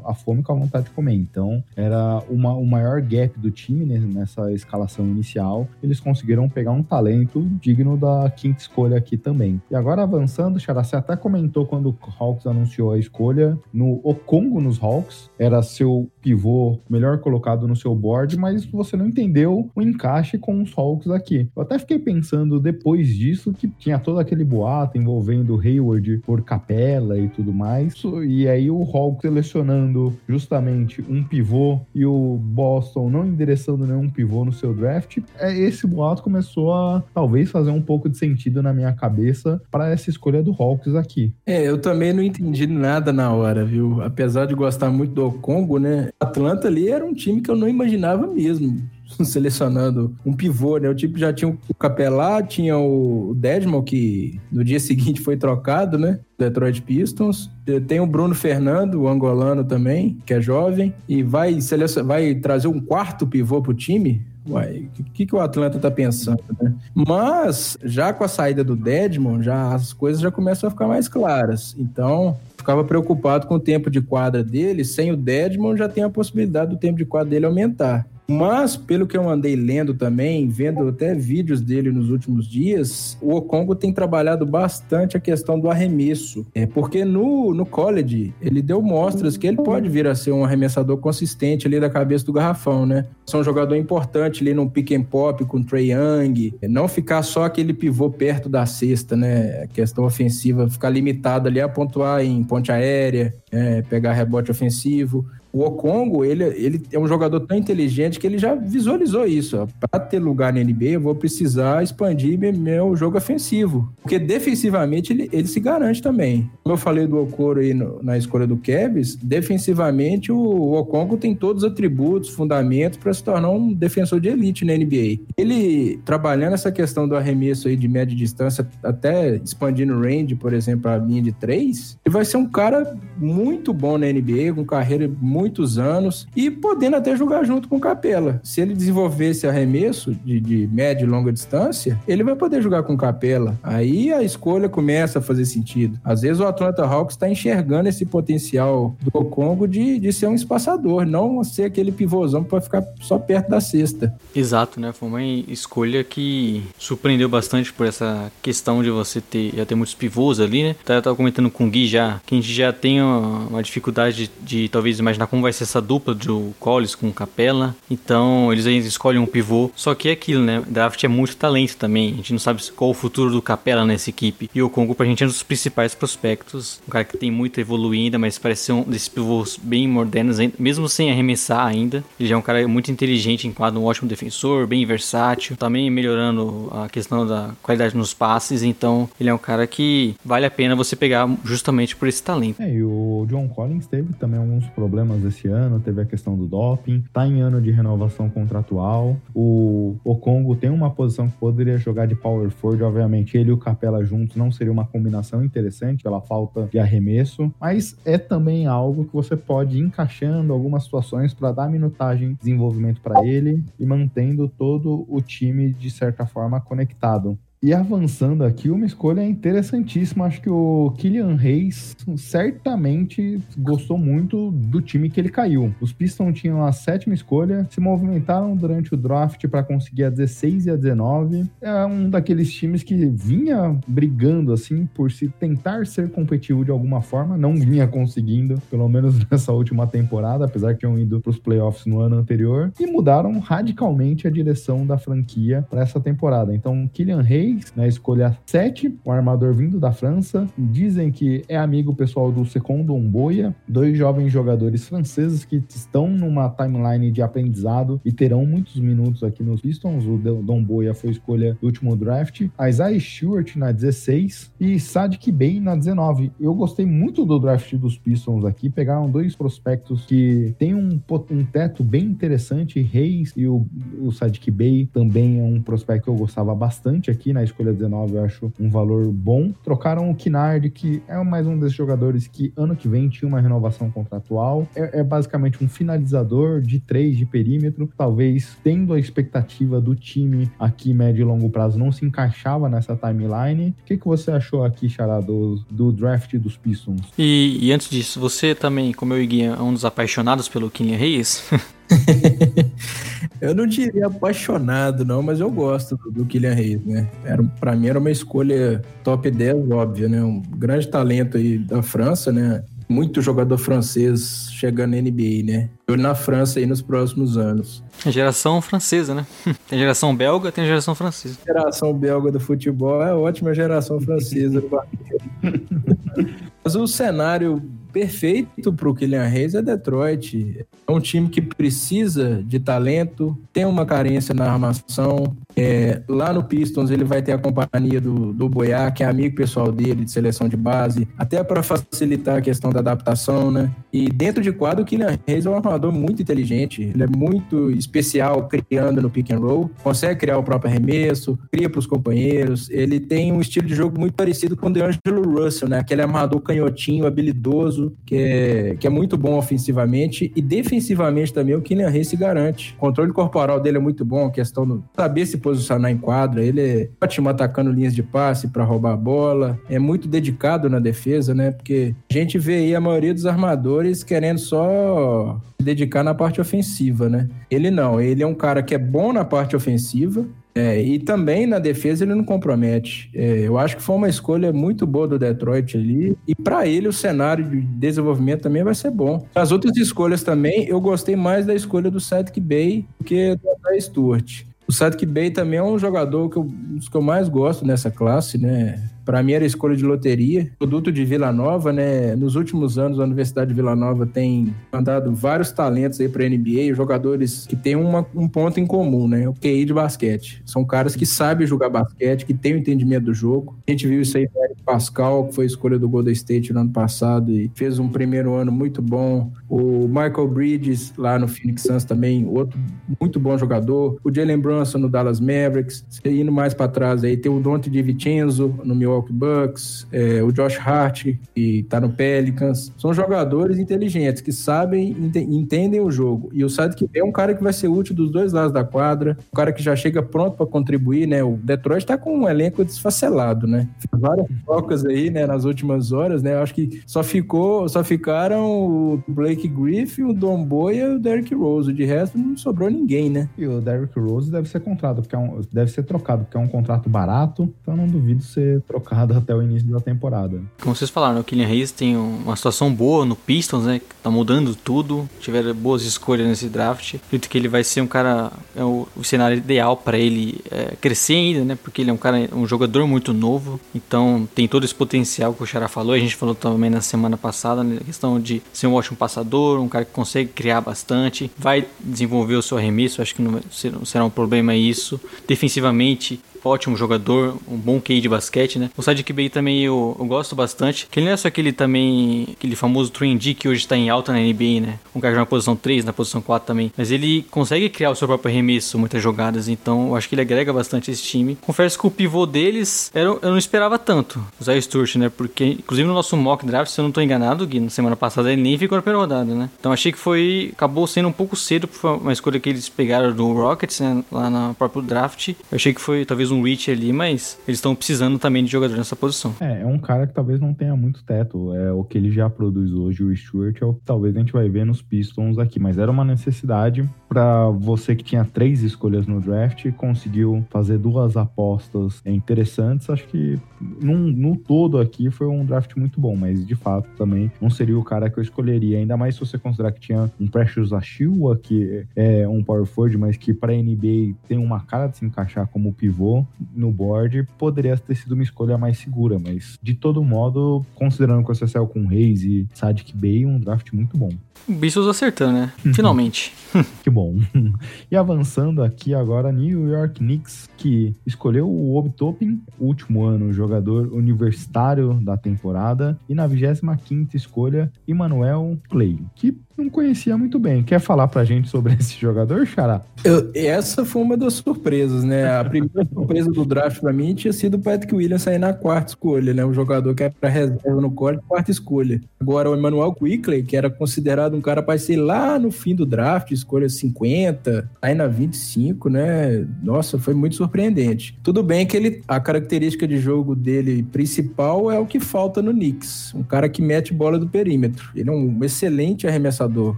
[0.05, 1.15] a, fome com a vontade de comer.
[1.15, 5.67] Então, era uma, o maior gap do time né, nessa escalação inicial.
[5.83, 9.59] Eles conseguiram pegar um talento digno da quinta escolha aqui também.
[9.71, 14.61] E agora, avançando, Xará, você até comentou quando o Hawks anunciou a escolha no Okongo
[14.61, 15.31] nos Hawks.
[15.39, 20.63] Era seu pivô melhor colocado no seu board, mas você não entendeu o encaixe com
[20.63, 21.49] os Hawks aqui.
[21.55, 27.19] Eu até fiquei pensando depois disso que tinha todo aquele boato envolvendo Hayward por capela
[27.19, 27.95] e tudo mais.
[28.27, 34.45] E aí o Hawks selecionando justamente um pivô e o Boston não endereçando nenhum pivô
[34.45, 35.19] no seu draft.
[35.39, 39.91] É, esse boato começou a talvez fazer um pouco de sentido na minha cabeça para
[39.91, 41.33] essa escolha do Hawks aqui.
[41.45, 44.01] É, eu também não entendi nada na hora, viu?
[44.03, 46.11] Apesar de gostar muito do Congo, né?
[46.21, 48.56] Atlanta ali era um time que eu não imaginava mesmo.
[49.25, 50.89] selecionando um pivô, né?
[50.89, 55.99] O tipo já tinha o Capelá, tinha o Desmond, que no dia seguinte foi trocado,
[55.99, 56.21] né?
[56.39, 57.51] Detroit Pistons.
[57.87, 61.59] Tem o Bruno Fernando, o angolano também, que é jovem, e vai,
[62.05, 64.25] vai trazer um quarto pivô pro time.
[64.49, 66.73] Uai, o que, que o Atlanta tá pensando, né?
[66.95, 71.09] Mas, já com a saída do Dedmon, já as coisas já começam a ficar mais
[71.09, 71.75] claras.
[71.77, 74.85] Então, ficava preocupado com o tempo de quadra dele.
[74.85, 78.07] Sem o Dedmon, já tem a possibilidade do tempo de quadra dele aumentar.
[78.29, 83.35] Mas, pelo que eu andei lendo também, vendo até vídeos dele nos últimos dias, o
[83.35, 86.45] Okongo tem trabalhado bastante a questão do arremesso.
[86.55, 90.45] É porque no, no college, ele deu mostras que ele pode vir a ser um
[90.45, 93.07] arremessador consistente ali da cabeça do garrafão, né?
[93.27, 97.23] Ser um jogador importante ali no pick and pop com o Trey Young, não ficar
[97.23, 99.63] só aquele pivô perto da cesta, né?
[99.63, 105.25] A questão ofensiva, ficar limitado ali a pontuar em ponte aérea, é, pegar rebote ofensivo.
[105.57, 109.67] O Okongo, ele, ele é um jogador tão inteligente que ele já visualizou isso.
[109.81, 113.91] Para ter lugar na NBA, eu vou precisar expandir meu jogo ofensivo.
[114.03, 116.51] Porque defensivamente ele, ele se garante também.
[116.63, 121.17] Como eu falei do Okoro aí no, na escolha do Kevs, defensivamente o, o Okongo
[121.17, 125.25] tem todos os atributos, fundamentos para se tornar um defensor de elite na NBA.
[125.39, 130.53] Ele trabalhando essa questão do arremesso aí de média distância, até expandindo o range, por
[130.53, 134.63] exemplo, a linha de três, ele vai ser um cara muito bom na NBA, com
[134.63, 138.41] carreira muito muitos anos e podendo até jogar junto com o Capela.
[138.43, 142.83] Se ele desenvolver esse arremesso de, de média e longa distância, ele vai poder jogar
[142.83, 143.57] com o Capela.
[143.63, 145.99] Aí a escolha começa a fazer sentido.
[146.05, 150.35] Às vezes o Atlanta Hawks está enxergando esse potencial do Congo de, de ser um
[150.35, 154.13] espaçador, não ser aquele pivôzão para ficar só perto da cesta.
[154.35, 154.93] Exato, né?
[154.93, 159.95] Foi uma escolha que surpreendeu bastante por essa questão de você ter já ter muitos
[159.95, 160.77] pivôs ali, né?
[160.89, 164.17] Eu tava comentando com o Gui já que a gente já tem uma, uma dificuldade
[164.17, 166.29] de, de talvez imaginar como vai ser essa dupla de
[166.59, 167.77] Collins com Capela.
[167.91, 169.71] Então eles ainda escolhem um pivô.
[169.77, 170.63] Só que é aquilo, né?
[170.67, 172.15] Draft é muito talento também.
[172.15, 174.51] A gente não sabe qual o futuro do Capela nessa equipe.
[174.55, 176.81] E o Congo pra gente é um dos principais prospectos.
[176.89, 180.39] Um cara que tem muito a ainda, mas parece ser um desses pivôs bem modernos,
[180.59, 182.03] mesmo sem arremessar ainda.
[182.19, 185.57] Ele já é um cara muito inteligente, enquadra um ótimo defensor, bem versátil.
[185.57, 188.63] Também melhorando a questão da qualidade nos passes.
[188.63, 192.63] Então ele é um cara que vale a pena você pegar justamente por esse talento.
[192.63, 196.47] É, e o John Collins teve também alguns problemas esse ano, teve a questão do
[196.47, 199.17] doping, tá em ano de renovação contratual.
[199.35, 203.53] O, o Congo tem uma posição que poderia jogar de power forward, obviamente ele e
[203.53, 208.67] o Capela juntos não seria uma combinação interessante pela falta de arremesso, mas é também
[208.67, 213.87] algo que você pode ir encaixando algumas situações para dar minutagem, desenvolvimento para ele e
[213.87, 217.39] mantendo todo o time de certa forma conectado.
[217.67, 220.27] E avançando aqui, uma escolha interessantíssima.
[220.27, 225.75] Acho que o Kylian Reis certamente gostou muito do time que ele caiu.
[225.81, 230.67] Os Pistons tinham a sétima escolha, se movimentaram durante o draft para conseguir a 16
[230.67, 231.51] e a 19.
[231.61, 237.03] É um daqueles times que vinha brigando assim por se tentar ser competitivo de alguma
[237.03, 241.39] forma, não vinha conseguindo, pelo menos nessa última temporada, apesar que tinham ido para os
[241.41, 246.55] playoffs no ano anterior, e mudaram radicalmente a direção da franquia para essa temporada.
[246.55, 250.47] Então, Kylian Reis na né, escolha 7, um armador vindo da França.
[250.57, 256.49] Dizem que é amigo pessoal do Secondo Omboia, dois jovens jogadores franceses que estão numa
[256.51, 260.05] timeline de aprendizado e terão muitos minutos aqui nos Pistons.
[260.07, 262.43] O Dom Boia foi escolha do último draft.
[262.69, 266.33] Isaiah Stewart na 16 e Sadiq Bey na 19.
[266.41, 268.71] Eu gostei muito do draft dos Pistons aqui.
[268.71, 271.01] Pegaram dois prospectos que têm um,
[271.31, 272.81] um teto bem interessante.
[272.81, 273.67] Reis e o,
[274.01, 278.15] o Sadiq Bey também é um prospecto que eu gostava bastante aqui na escolha 19
[278.15, 279.53] eu acho um valor bom.
[279.63, 283.41] Trocaram o Kinard, que é mais um desses jogadores que ano que vem tinha uma
[283.41, 284.67] renovação contratual.
[284.75, 290.51] É, é basicamente um finalizador de três de perímetro, talvez tendo a expectativa do time
[290.59, 293.75] aqui médio e longo prazo não se encaixava nessa timeline.
[293.83, 297.03] O que, que você achou aqui, Xará, do, do draft dos Pistons?
[297.19, 300.71] E, e antes disso, você também, como eu e Gui, é um dos apaixonados pelo
[300.71, 301.51] Kylian Reis?
[303.41, 307.09] eu não diria apaixonado, não, mas eu gosto do, do Kylian Reis, né?
[307.25, 310.23] Era, pra mim era uma escolha top 10, óbvio, né?
[310.23, 312.63] Um grande talento aí da França, né?
[312.89, 315.69] Muito jogador francês chegando na NBA, né?
[315.89, 317.83] Eu na França aí nos próximos anos.
[318.05, 319.27] A geração francesa, né?
[319.69, 321.39] Tem geração belga, tem geração francesa.
[321.43, 324.69] A geração belga do futebol é ótima geração francesa do
[326.63, 327.63] Mas o cenário
[327.97, 330.67] perfeito para o Kylian Reis é Detroit.
[330.87, 335.35] É um time que precisa de talento, tem uma carência na armação.
[335.57, 339.35] É, lá no Pistons ele vai ter a companhia do, do Boiá, que é amigo
[339.35, 343.71] pessoal dele de seleção de base, até para facilitar a questão da adaptação, né?
[343.91, 347.71] E dentro de quadro, o Kylian Reis é um armador muito inteligente, ele é muito
[347.71, 352.69] especial criando no pick and roll, consegue criar o próprio arremesso, cria para os companheiros,
[352.69, 355.79] ele tem um estilo de jogo muito parecido com o DeAngelo Russell, né?
[355.79, 361.61] Aquele armador canhotinho, habilidoso, que é, que é muito bom ofensivamente e defensivamente também o
[361.61, 362.75] Kylian Reis se garante.
[362.77, 366.45] O controle corporal dele é muito bom, a questão de saber se posicionar em quadra,
[366.45, 370.79] ele é ótimo atacando linhas de passe para roubar a bola, é muito dedicado na
[370.79, 371.51] defesa, né?
[371.51, 376.41] Porque a gente vê aí a maioria dos armadores querendo só se dedicar na parte
[376.41, 377.29] ofensiva, né?
[377.51, 380.27] Ele não, ele é um cara que é bom na parte ofensiva,
[380.57, 383.11] é, e também na defesa ele não compromete.
[383.15, 386.17] É, eu acho que foi uma escolha muito boa do Detroit ali.
[386.27, 389.27] E para ele o cenário de desenvolvimento também vai ser bom.
[389.35, 393.79] As outras escolhas também, eu gostei mais da escolha do Cedric Bay do que da
[393.79, 394.45] Stewart.
[394.67, 396.51] O Cedric Bay também é um jogador que eu,
[396.91, 398.83] que eu mais gosto nessa classe, né?
[399.07, 402.17] Para mim era escolha de loteria, produto de Vila Nova, né?
[402.17, 406.75] Nos últimos anos a Universidade de Vila Nova tem mandado vários talentos aí para NBA,
[406.75, 409.29] jogadores que têm uma, um ponto em comum, né?
[409.29, 410.43] O QI de basquete.
[410.45, 413.57] São caras que sabem jogar basquete, que têm o entendimento do jogo.
[413.69, 416.59] A gente viu isso aí com Eric Pascal, que foi escolha do Golden State no
[416.59, 419.31] ano passado e fez um primeiro ano muito bom.
[419.49, 422.59] O Michael Bridges lá no Phoenix Suns também, outro
[423.01, 423.99] muito bom jogador.
[424.03, 425.85] O Jalen Brunson no Dallas Mavericks.
[426.05, 430.33] Indo mais para trás aí, tem o Dante DiVincenzo no Milwaukee Milwaukee Bucks, é, o
[430.33, 432.73] Josh Hart, que tá no Pelicans.
[432.79, 436.31] São jogadores inteligentes, que sabem, ent entendem o jogo.
[436.33, 439.17] E o Sadik é um cara que vai ser útil dos dois lados da quadra,
[439.33, 441.23] um cara que já chega pronto para contribuir, né?
[441.23, 443.69] O Detroit tá com um elenco desfacelado, né?
[443.93, 446.35] Várias trocas aí, né, nas últimas horas, né?
[446.35, 450.99] Eu acho que só ficou, só ficaram o Blake Griffin, o Don Boy e o
[450.99, 451.73] Derrick Rose.
[451.73, 453.29] De resto, não sobrou ninguém, né?
[453.37, 456.41] E o Derrick Rose deve ser contrato, porque é um, deve ser trocado, porque é
[456.41, 460.41] um contrato barato, então não duvido ser trocado até o início da temporada.
[460.61, 463.79] Como vocês falaram, o Kylian Hayes tem uma situação boa no Pistons, né?
[463.79, 465.09] Que tá mudando tudo.
[465.21, 466.95] Tiveram boas escolhas nesse draft.
[466.95, 468.33] Acredito que ele vai ser um cara.
[468.55, 471.59] É o, o cenário ideal para ele é, crescer ainda, né?
[471.61, 473.61] Porque ele é um cara, um jogador muito novo.
[473.75, 475.95] Então tem todo esse potencial que o Xará falou.
[475.95, 477.79] A gente falou também na semana passada, né?
[477.81, 481.31] A questão de ser um ótimo passador, um cara que consegue criar bastante.
[481.37, 483.03] Vai desenvolver o seu arremesso.
[483.03, 485.01] Acho que não será um problema isso.
[485.27, 488.71] Defensivamente, ótimo jogador, um bom QI de basquete, né?
[488.77, 492.29] O Sadiq Bey também eu, eu, gosto bastante, que ele não é só aquele também,
[492.33, 494.79] aquele famoso 3D que hoje está em alta na NBA, né?
[494.95, 498.09] Um cara na posição 3, na posição 4 também, mas ele consegue criar o seu
[498.09, 501.37] próprio arremesso, muitas jogadas, então eu acho que ele agrega bastante esse time.
[501.41, 505.09] Confesso que o pivô deles, era, eu não esperava tanto, o Zay Sturch, né?
[505.09, 508.33] Porque, inclusive no nosso mock draft, se eu não estou enganado, Gui, na semana passada
[508.33, 509.51] ele nem ficou na primeira rodada, né?
[509.59, 513.33] Então achei que foi, acabou sendo um pouco cedo, uma escolha que eles pegaram do
[513.33, 514.05] Rockets, né?
[514.11, 515.29] Lá no próprio draft.
[515.29, 518.51] Eu achei que foi talvez um um reach ali, mas eles estão precisando também de
[518.51, 519.35] jogador nessa posição.
[519.41, 521.55] É, é um cara que talvez não tenha muito teto.
[521.55, 524.33] É o que ele já produz hoje, o Stewart, é o que talvez a gente
[524.33, 525.59] vai ver nos Pistons aqui.
[525.59, 531.17] Mas era uma necessidade para você que tinha três escolhas no draft conseguiu fazer duas
[531.17, 532.91] apostas interessantes.
[532.91, 537.31] Acho que num, no todo aqui foi um draft muito bom, mas de fato também
[537.41, 538.79] não seria o cara que eu escolheria.
[538.79, 542.97] Ainda mais se você considerar que tinha um Precious Achua, que é um power forward,
[542.99, 546.16] mas que para NBA tem uma cara de se encaixar como pivô
[546.55, 551.29] no board, poderia ter sido uma escolha mais segura, mas de todo modo, considerando que
[551.29, 554.11] você saiu com Reis e Sadiq Bey, um draft muito bom.
[554.49, 555.53] Bissos acertando, né?
[555.75, 556.33] Finalmente.
[556.85, 557.17] que bom.
[557.91, 563.93] e avançando aqui agora, New York Knicks, que escolheu o Obi Toppin, último ano jogador
[563.93, 570.63] universitário da temporada, e na 25 escolha, Emmanuel Clay, que não conhecia muito bem.
[570.63, 572.83] Quer falar pra gente sobre esse jogador, Xará?
[573.03, 575.39] Eu, essa foi uma das surpresas, né?
[575.39, 578.91] A primeira surpresa do draft pra mim tinha sido o Patrick Williams sair na quarta
[578.91, 579.45] escolha, né?
[579.45, 582.01] Um jogador que era pra reserva no college, quarta escolha.
[582.21, 585.87] Agora o Emmanuel Quickley, que era considerado um cara pra ser lá no fim do
[585.87, 589.47] draft, escolha 50, aí na 25, né?
[589.63, 591.19] Nossa, foi muito surpreendente.
[591.23, 595.53] Tudo bem que ele, a característica de jogo dele principal é o que falta no
[595.53, 596.13] Knicks.
[596.15, 597.91] Um cara que mete bola do perímetro.
[597.95, 599.77] Ele é um excelente arremessador arremessador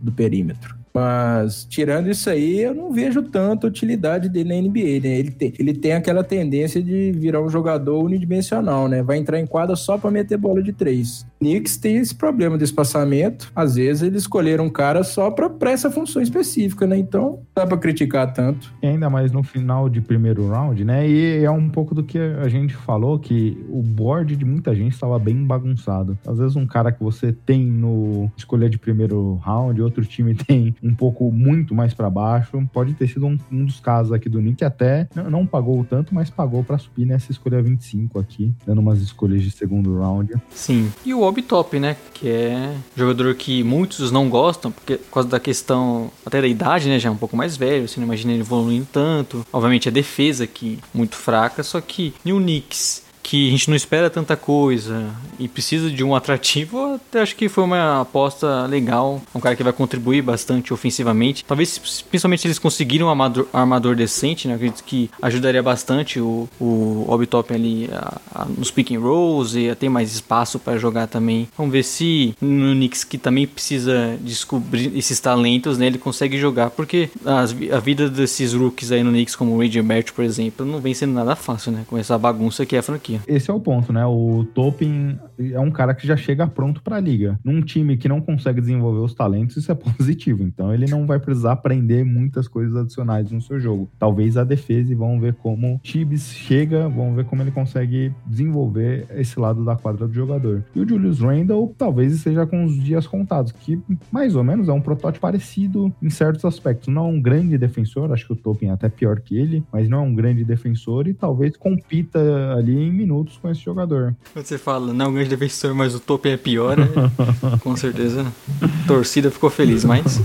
[0.00, 0.76] do perímetro.
[0.94, 5.18] Mas, tirando isso aí, eu não vejo tanta utilidade dele na NBA, né?
[5.18, 9.02] Ele tem, ele tem aquela tendência de virar um jogador unidimensional, né?
[9.02, 11.24] Vai entrar em quadra só para meter bola de três.
[11.42, 13.50] Knicks tem esse problema de espaçamento.
[13.54, 16.96] Às vezes eles escolheram um cara só pra, pra essa função específica, né?
[16.96, 18.72] Então, não dá pra criticar tanto.
[18.82, 21.08] E ainda mais no final de primeiro round, né?
[21.08, 24.92] E é um pouco do que a gente falou, que o board de muita gente
[24.92, 26.18] estava bem bagunçado.
[26.26, 30.74] Às vezes um cara que você tem no escolha de primeiro round, outro time tem
[30.82, 32.62] um pouco muito mais para baixo.
[32.72, 36.14] Pode ter sido um, um, dos casos aqui do Nick, até não, não pagou tanto,
[36.14, 40.34] mas pagou para subir nessa escolha 25 aqui, dando umas escolhas de segundo round.
[40.50, 40.90] Sim.
[41.04, 41.96] E o Obi Top, né?
[42.14, 46.88] Que é jogador que muitos não gostam, porque por causa da questão até da idade,
[46.88, 46.98] né?
[46.98, 49.44] Já é um pouco mais velho, você não imagina ele evoluindo tanto.
[49.52, 54.10] Obviamente a defesa aqui muito fraca, só que o Knicks que a gente não espera
[54.10, 59.22] tanta coisa e precisa de um atrativo, até acho que foi uma aposta legal.
[59.34, 61.44] Um cara que vai contribuir bastante ofensivamente.
[61.44, 61.78] Talvez,
[62.10, 63.10] principalmente, eles conseguirem um
[63.52, 64.54] armador, decente, né?
[64.54, 69.68] Acredito que ajudaria bastante o, o Obitop ali a, a, nos pick and rolls e
[69.68, 71.48] a ter mais espaço para jogar também.
[71.56, 75.86] Vamos ver se no Knicks, que também precisa descobrir esses talentos, né?
[75.86, 79.82] Ele consegue jogar, porque as, a vida desses rookies aí no Knicks, como o Ray
[79.82, 81.84] Bert, por exemplo, não vem sendo nada fácil, né?
[81.86, 83.32] Com essa bagunça que é a franquia aqui.
[83.32, 84.04] Esse é o ponto, né?
[84.06, 87.38] O Topin é um cara que já chega pronto para a liga.
[87.44, 90.42] Num time que não consegue desenvolver os talentos, isso é positivo.
[90.42, 93.90] Então ele não vai precisar aprender muitas coisas adicionais no seu jogo.
[93.98, 99.06] Talvez a defesa e vamos ver como Tibbs chega, vamos ver como ele consegue desenvolver
[99.14, 100.64] esse lado da quadra do jogador.
[100.74, 104.72] E o Julius Randle talvez esteja com os dias contados, que mais ou menos é
[104.72, 106.88] um protótipo parecido em certos aspectos.
[106.88, 109.88] Não é um grande defensor, acho que o Topin é até pior que ele, mas
[109.88, 112.18] não é um grande defensor e talvez compita
[112.56, 114.14] ali em minutos com esse jogador.
[114.32, 116.88] Quando você fala, não é um grande defensor, mas o topo é pior, né?
[117.62, 118.26] com certeza
[118.60, 120.20] a torcida ficou feliz, mas.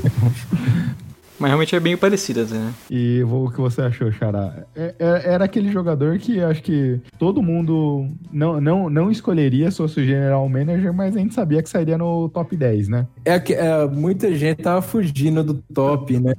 [1.39, 2.73] Mas realmente é bem parecida, né?
[2.89, 4.63] E o que você achou, Xará?
[4.75, 9.77] É, é, era aquele jogador que acho que todo mundo não, não, não escolheria se
[9.77, 13.07] fosse o general manager, mas a gente sabia que sairia no top 10, né?
[13.23, 16.33] É que é, muita gente tava fugindo do top, né?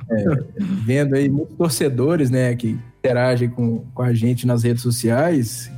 [0.84, 5.70] Vendo aí muitos torcedores, né, que interagem com, com a gente nas redes sociais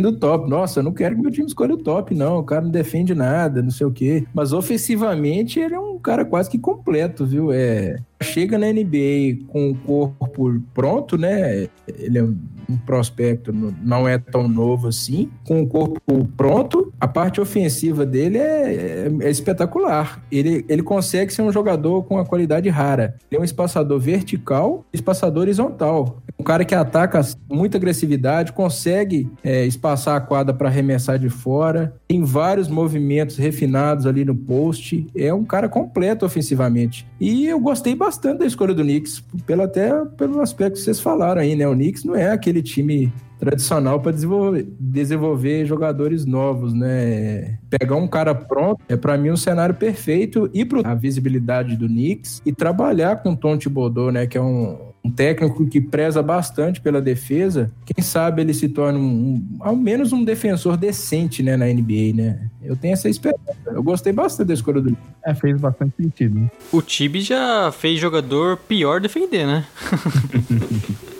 [0.00, 0.48] do top.
[0.48, 2.38] Nossa, eu não quero que meu time escolha o top, não.
[2.38, 4.24] O cara não defende nada, não sei o quê.
[4.34, 7.52] Mas ofensivamente ele é um cara quase que completo, viu?
[7.52, 11.68] É, chega na NBA com o corpo pronto, né?
[11.86, 12.36] Ele é um
[12.86, 15.30] prospecto, não é tão novo assim.
[15.46, 20.22] Com o corpo pronto, a parte ofensiva dele é, é, é espetacular.
[20.30, 23.16] Ele, ele consegue ser um jogador com uma qualidade rara.
[23.30, 26.22] É um espaçador vertical e espaçador horizontal.
[26.38, 31.94] Um cara que ataca muita agressividade, consegue é, espaçar a quadra para arremessar de fora,
[32.08, 35.06] tem vários movimentos refinados ali no post.
[35.16, 37.06] É um cara completo ofensivamente.
[37.20, 41.40] E eu gostei bastante da escolha do Knicks, pelo, até pelo aspecto que vocês falaram
[41.40, 41.66] aí, né?
[41.68, 47.58] O Knicks não é aquele time tradicional para desenvolver, desenvolver jogadores novos, né?
[47.68, 51.86] Pegar um cara pronto é para mim um cenário perfeito e para a visibilidade do
[51.86, 54.26] Knicks e trabalhar com o Tom Thibodeau, né?
[54.26, 58.98] Que é um, um técnico que preza bastante pela defesa, quem sabe ele se torna
[58.98, 62.50] um, um, ao menos um defensor decente, né, na NBA, né?
[62.62, 63.42] Eu tenho essa esperança.
[63.66, 66.50] Eu gostei bastante da escolha do É, fez bastante sentido.
[66.72, 69.66] O Tibi já fez jogador pior defender, né?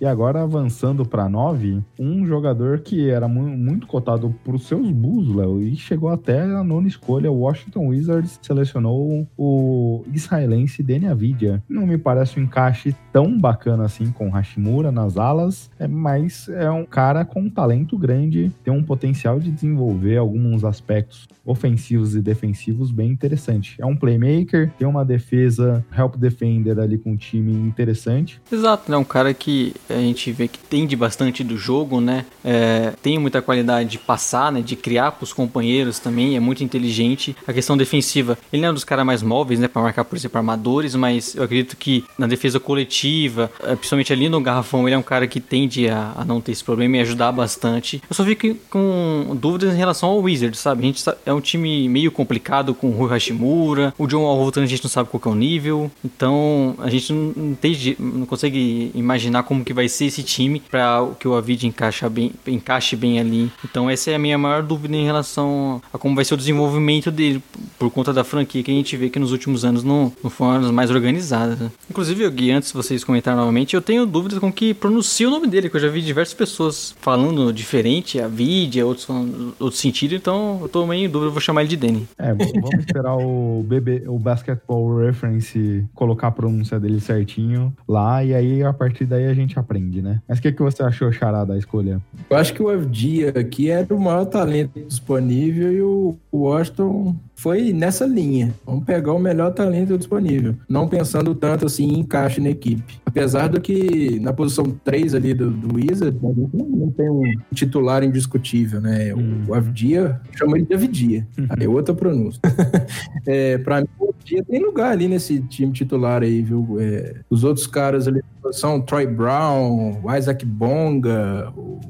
[0.00, 4.90] E agora avançando para 9, um jogador que era mu muito cotado para os seus
[4.90, 7.30] Bulls, Léo, e chegou até a nona escolha.
[7.30, 11.62] O Washington Wizards selecionou o israelense Deni Avidia.
[11.68, 16.70] Não me parece um encaixe tão bacana assim com Hashimura nas alas, é, mas é
[16.70, 22.20] um cara com um talento grande, tem um potencial de desenvolver alguns aspectos ofensivos e
[22.20, 23.76] defensivos bem interessante.
[23.78, 28.40] É um playmaker, tem uma defesa help defender ali com um time interessante.
[28.50, 32.24] Exato, é um cara que a gente vê que entende bastante do jogo, né?
[32.44, 34.60] É, tem muita qualidade de passar, né?
[34.60, 37.36] De criar para os companheiros também, é muito inteligente.
[37.46, 39.68] A questão defensiva, ele não é um dos caras mais móveis, né?
[39.68, 44.28] Para marcar, por exemplo, armadores, mas eu acredito que na defesa coletiva, é, principalmente ali
[44.28, 47.00] no garrafão, ele é um cara que tende a, a não ter esse problema e
[47.00, 48.02] ajudar bastante.
[48.08, 50.82] Eu só fico com dúvidas em relação ao Wizards, sabe?
[50.82, 54.66] A gente é um time meio complicado com o Rui Hashimura, o John Wall a
[54.66, 58.90] gente não sabe qual é o nível, então a gente não, não, tem, não consegue
[58.94, 63.20] imaginar como que vai ser esse time para que o Avid encaixe bem, encaixe bem
[63.20, 63.52] ali.
[63.62, 67.10] Então essa é a minha maior dúvida em relação a como vai ser o desenvolvimento
[67.10, 67.42] dele,
[67.78, 70.90] por conta da franquia que a gente vê que nos últimos anos não, não mais
[70.90, 71.58] organizadas.
[71.58, 71.70] Né?
[71.90, 75.68] Inclusive, Gui, antes vocês comentarem novamente, eu tenho dúvidas com que pronuncia o nome dele,
[75.68, 80.58] que eu já vi diversas pessoas falando diferente, a vídeo, outros falando outro sentido, então
[80.62, 82.08] eu tô meio em dúvida, vou chamar ele de Danny.
[82.18, 88.34] É, vamos esperar o BB, o Basketball Reference colocar a pronúncia dele certinho lá, e
[88.34, 90.20] aí a partir daí a gente aprende, né?
[90.28, 92.00] Mas o que, que você achou, Xará, da escolha?
[92.30, 97.72] Eu acho que o FD aqui era o maior talento disponível e o Washington foi
[97.72, 98.54] nessa linha.
[98.64, 100.54] Vamos pegar o melhor talento disponível.
[100.68, 102.98] Não pensando tanto assim em encaixe na equipe.
[103.04, 107.22] Apesar do que na posição 3 ali do, do Wizard, a gente não tem um
[107.54, 109.12] titular indiscutível, né?
[109.12, 109.44] O, Uhum.
[109.48, 111.26] o Avdia, chama ele de Avdia.
[111.50, 112.40] Aí é outra pronúncia.
[113.26, 116.76] é, pra mim, o Avdia tem lugar ali nesse time titular aí, viu?
[116.80, 118.20] É, os outros caras ali
[118.52, 121.80] são Troy Brown, Isaac Bonga, o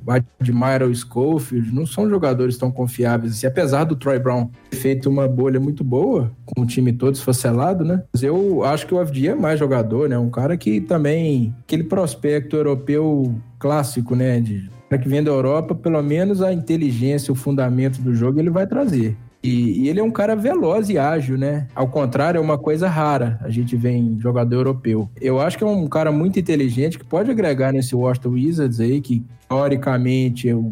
[0.41, 3.32] Admiral Schofield, não são jogadores tão confiáveis.
[3.32, 3.47] assim.
[3.47, 7.84] apesar do Troy Brown ter feito uma bolha muito boa, com o time todo esfacelado,
[7.84, 8.03] né?
[8.12, 10.18] Mas eu acho que o FD é mais jogador, né?
[10.18, 14.41] Um cara que também, aquele prospecto europeu clássico, né?
[14.41, 18.51] De para que vem da Europa, pelo menos a inteligência, o fundamento do jogo ele
[18.51, 19.16] vai trazer.
[19.49, 21.66] E, e ele é um cara veloz e ágil, né?
[21.74, 25.09] Ao contrário, é uma coisa rara a gente vê em jogador europeu.
[25.20, 29.01] Eu acho que é um cara muito inteligente que pode agregar nesse Washington Wizards aí,
[29.01, 30.64] que teoricamente os,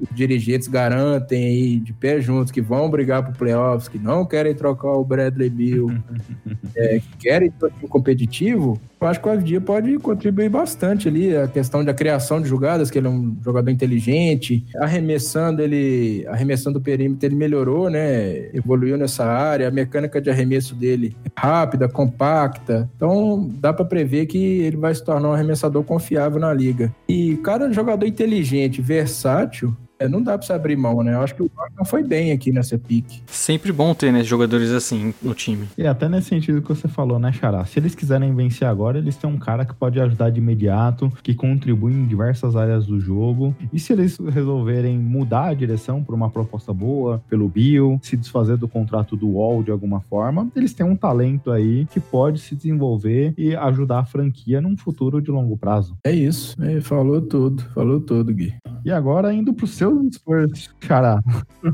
[0.00, 4.54] os dirigentes garantem aí de pé juntos que vão brigar pro playoffs, que não querem
[4.54, 5.90] trocar o Bradley Bill,
[6.74, 8.80] é, que querem ter um time competitivo.
[9.00, 11.36] Eu acho que o FD pode contribuir bastante ali.
[11.36, 14.64] A questão da criação de jogadas, que ele é um jogador inteligente.
[14.76, 16.24] Arremessando, ele.
[16.28, 18.21] Arremessando o perímetro, ele melhorou, né?
[18.54, 19.68] Evoluiu nessa área.
[19.68, 22.88] A mecânica de arremesso dele é rápida, compacta.
[22.96, 26.94] Então, dá para prever que ele vai se tornar um arremessador confiável na liga.
[27.08, 31.14] E cada jogador inteligente, versátil, é, não dá pra você abrir mão, né?
[31.14, 33.22] Eu acho que o Washington foi bem aqui nessa pique.
[33.26, 35.68] Sempre bom ter, né, jogadores assim no time.
[35.78, 37.64] E até nesse sentido que você falou, né, Xará?
[37.64, 41.34] Se eles quiserem vencer agora, eles têm um cara que pode ajudar de imediato, que
[41.34, 43.54] contribui em diversas áreas do jogo.
[43.72, 48.56] E se eles resolverem mudar a direção por uma proposta boa, pelo Bill, se desfazer
[48.56, 52.54] do contrato do Wall de alguma forma, eles têm um talento aí que pode se
[52.54, 55.96] desenvolver e ajudar a franquia num futuro de longo prazo.
[56.04, 56.56] É isso.
[56.62, 57.62] É, falou tudo.
[57.74, 58.54] Falou tudo, Gui.
[58.84, 61.20] E agora indo pro seu Spurs, Xará.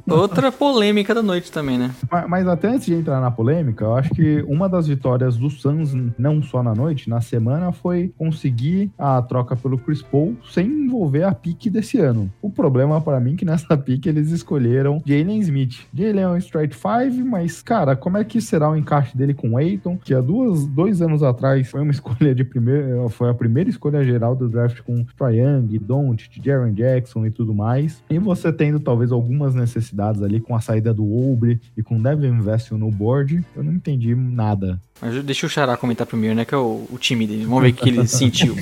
[0.09, 1.95] Outra polêmica da noite também, né?
[2.11, 5.51] Mas, mas até antes de entrar na polêmica, eu acho que uma das vitórias do
[5.51, 10.67] Suns, não só na noite, na semana, foi conseguir a troca pelo Chris Paul sem
[10.67, 12.31] envolver a pique desse ano.
[12.43, 15.87] O problema para mim é que nessa pique eles escolheram Jalen Smith.
[15.95, 19.51] Jalen é um straight five, mas cara, como é que será o encaixe dele com
[19.51, 19.97] o Aiton?
[19.97, 24.05] Que há duas, dois anos atrás foi uma escolha de primeiro, foi a primeira escolha
[24.05, 27.98] geral do draft com Trae Young, Doncic, Jaren Jackson e tudo mais.
[28.11, 32.41] E você tendo talvez algumas necessidades ali com a saída do Obre e com Devin
[32.41, 34.81] Vessel no board, eu não entendi nada.
[35.01, 36.45] Mas deixa o Xará comentar primeiro, né?
[36.45, 37.45] Que é o, o time dele.
[37.45, 38.55] Vamos ver o que ele sentiu.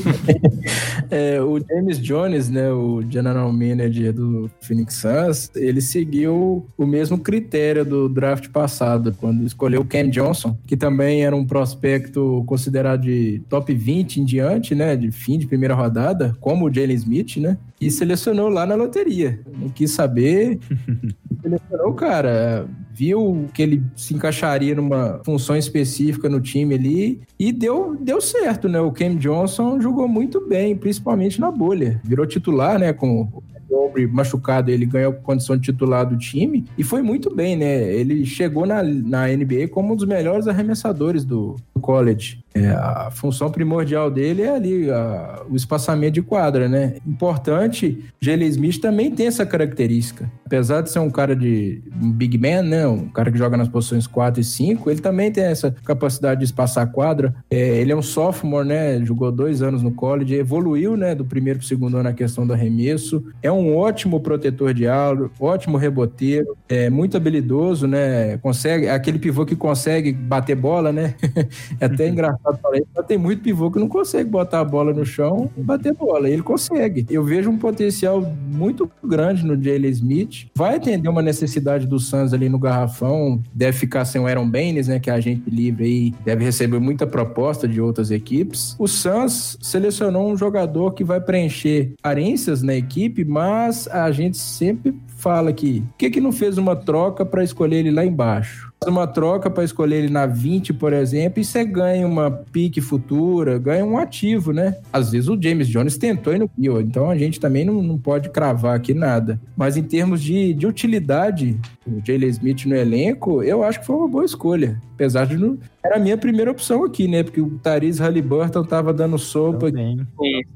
[1.10, 7.18] É, o James Jones, né, o general manager do Phoenix Suns, ele seguiu o mesmo
[7.18, 13.02] critério do draft passado, quando escolheu o Ken Johnson, que também era um prospecto considerado
[13.02, 17.36] de top 20 em diante, né, de fim de primeira rodada, como o Jalen Smith,
[17.36, 19.40] né, e selecionou lá na loteria.
[19.58, 20.58] Não quis saber,
[21.42, 27.52] selecionou o cara, viu que ele se encaixaria numa função específica no time ali e
[27.52, 28.80] deu, deu certo, né?
[28.80, 32.00] O Cam Johnson jogou muito bem, principalmente na bolha.
[32.04, 32.92] Virou titular, né?
[32.92, 33.28] Com
[33.70, 37.92] o machucado, ele ganhou condição de titular do time e foi muito bem, né?
[37.92, 42.38] Ele chegou na, na NBA como um dos melhores arremessadores do, do college.
[42.54, 46.94] É, a função primordial dele é ali a- o espaçamento de quadra, né?
[47.06, 50.30] Importante, Jalen Smith também tem essa característica.
[50.44, 52.86] Apesar de ser um cara de um big man, né?
[52.86, 56.46] Um cara que joga nas posições 4 e 5, ele também tem essa capacidade de
[56.46, 57.34] espaçar quadra.
[57.50, 59.04] É, ele é um sophomore, né?
[59.04, 61.14] Jogou dois anos no college, evoluiu, né?
[61.14, 63.24] Do primeiro pro segundo ano na questão do arremesso.
[63.42, 68.36] É um ótimo protetor de aro, ótimo reboteiro, é muito habilidoso, né?
[68.38, 71.14] Consegue, é aquele pivô que consegue bater bola, né?
[71.80, 74.92] é até engraçado falar isso, mas tem muito pivô que não consegue botar a bola
[74.92, 76.28] no chão e bater bola.
[76.28, 77.06] Ele consegue.
[77.10, 80.46] Eu vejo um potencial muito grande no Jalen Smith.
[80.54, 83.40] Vai atender uma necessidade do Suns ali no garrafão.
[83.54, 84.98] Deve ficar sem o Aaron Baines, né?
[84.98, 86.14] Que é agente livre aí.
[86.24, 88.74] Deve receber muita proposta de outras equipes.
[88.78, 93.45] O Suns selecionou um jogador que vai preencher carências na equipe, mas
[93.90, 97.90] a gente sempre fala que por que, que não fez uma troca para escolher ele
[97.90, 98.72] lá embaixo?
[98.86, 103.58] Uma troca para escolher ele na 20, por exemplo, e você ganha uma pique futura,
[103.58, 104.76] ganha um ativo, né?
[104.92, 107.98] Às vezes o James Jones tentou e não viu, então a gente também não, não
[107.98, 109.40] pode cravar aqui nada.
[109.56, 113.96] Mas em termos de, de utilidade, o Jalen Smith no elenco, eu acho que foi
[113.96, 114.80] uma boa escolha.
[114.94, 115.58] Apesar de não.
[115.86, 117.22] Era a minha primeira opção aqui, né?
[117.22, 119.70] Porque o Tariz Halliburton tava dando sopa.
[119.70, 120.06] Também.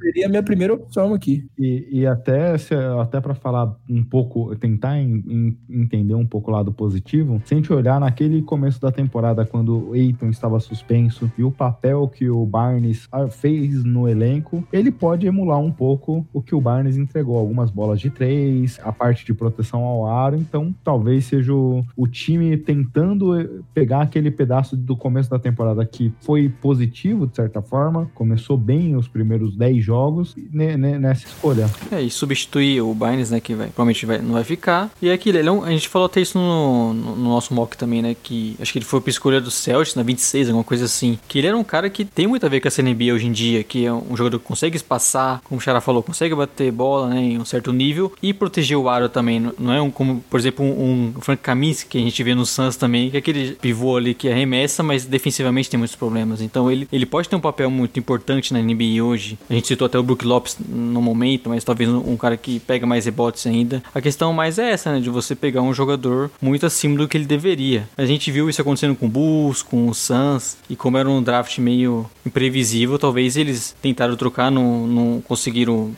[0.00, 1.46] Seria a minha primeira opção aqui.
[1.58, 6.50] E, e até, se- até para falar um pouco, tentar em- em- entender um pouco
[6.50, 10.58] o lado positivo, se a gente olhar naquele começo da temporada, quando o Eiton estava
[10.60, 15.70] suspenso e o papel que o Barnes ah, fez no elenco, ele pode emular um
[15.70, 17.36] pouco o que o Barnes entregou.
[17.38, 20.36] Algumas bolas de três, a parte de proteção ao aro.
[20.36, 25.84] Então, talvez seja o, o time tentando eh, pegar aquele pedaço do começo da temporada
[25.84, 28.10] que foi positivo, de certa forma.
[28.14, 31.68] Começou bem os primeiros 10 jogos ne- ne- nessa escolha.
[31.90, 34.90] É, e substituir o Bynes, né, que vai, provavelmente vai- não vai ficar.
[35.02, 37.52] E é aquilo, ele é um- a gente falou até isso no, no- no nosso
[37.54, 40.64] mock também, né, que acho que ele foi pra escolha do Celtics na 26, alguma
[40.64, 41.18] coisa assim.
[41.28, 43.32] Que ele era um cara que tem muito a ver com essa NBA hoje em
[43.32, 47.08] dia, que é um jogador que consegue espaçar, como o Xará falou, consegue bater bola,
[47.10, 49.50] né, em um certo nível e proteger o aro também.
[49.58, 52.46] Não é um, como, por exemplo, um, um Frank Kaminsky que a gente vê no
[52.46, 56.40] Suns também, que é aquele pivô ali que arremessa, mas defensivamente tem muitos problemas.
[56.40, 59.38] Então ele, ele pode ter um papel muito importante na NBA hoje.
[59.48, 62.86] A gente citou até o Brook Lopes no momento, mas talvez um, cara que pega
[62.86, 63.82] mais rebotes ainda.
[63.94, 65.00] A questão mais é essa, né?
[65.00, 67.88] De você pegar um jogador muito acima do que ele deveria.
[67.96, 71.22] A gente viu isso acontecendo com o Bulls, com o Suns, e como era um
[71.22, 75.90] draft meio imprevisível, talvez eles tentaram trocar, não, não conseguiram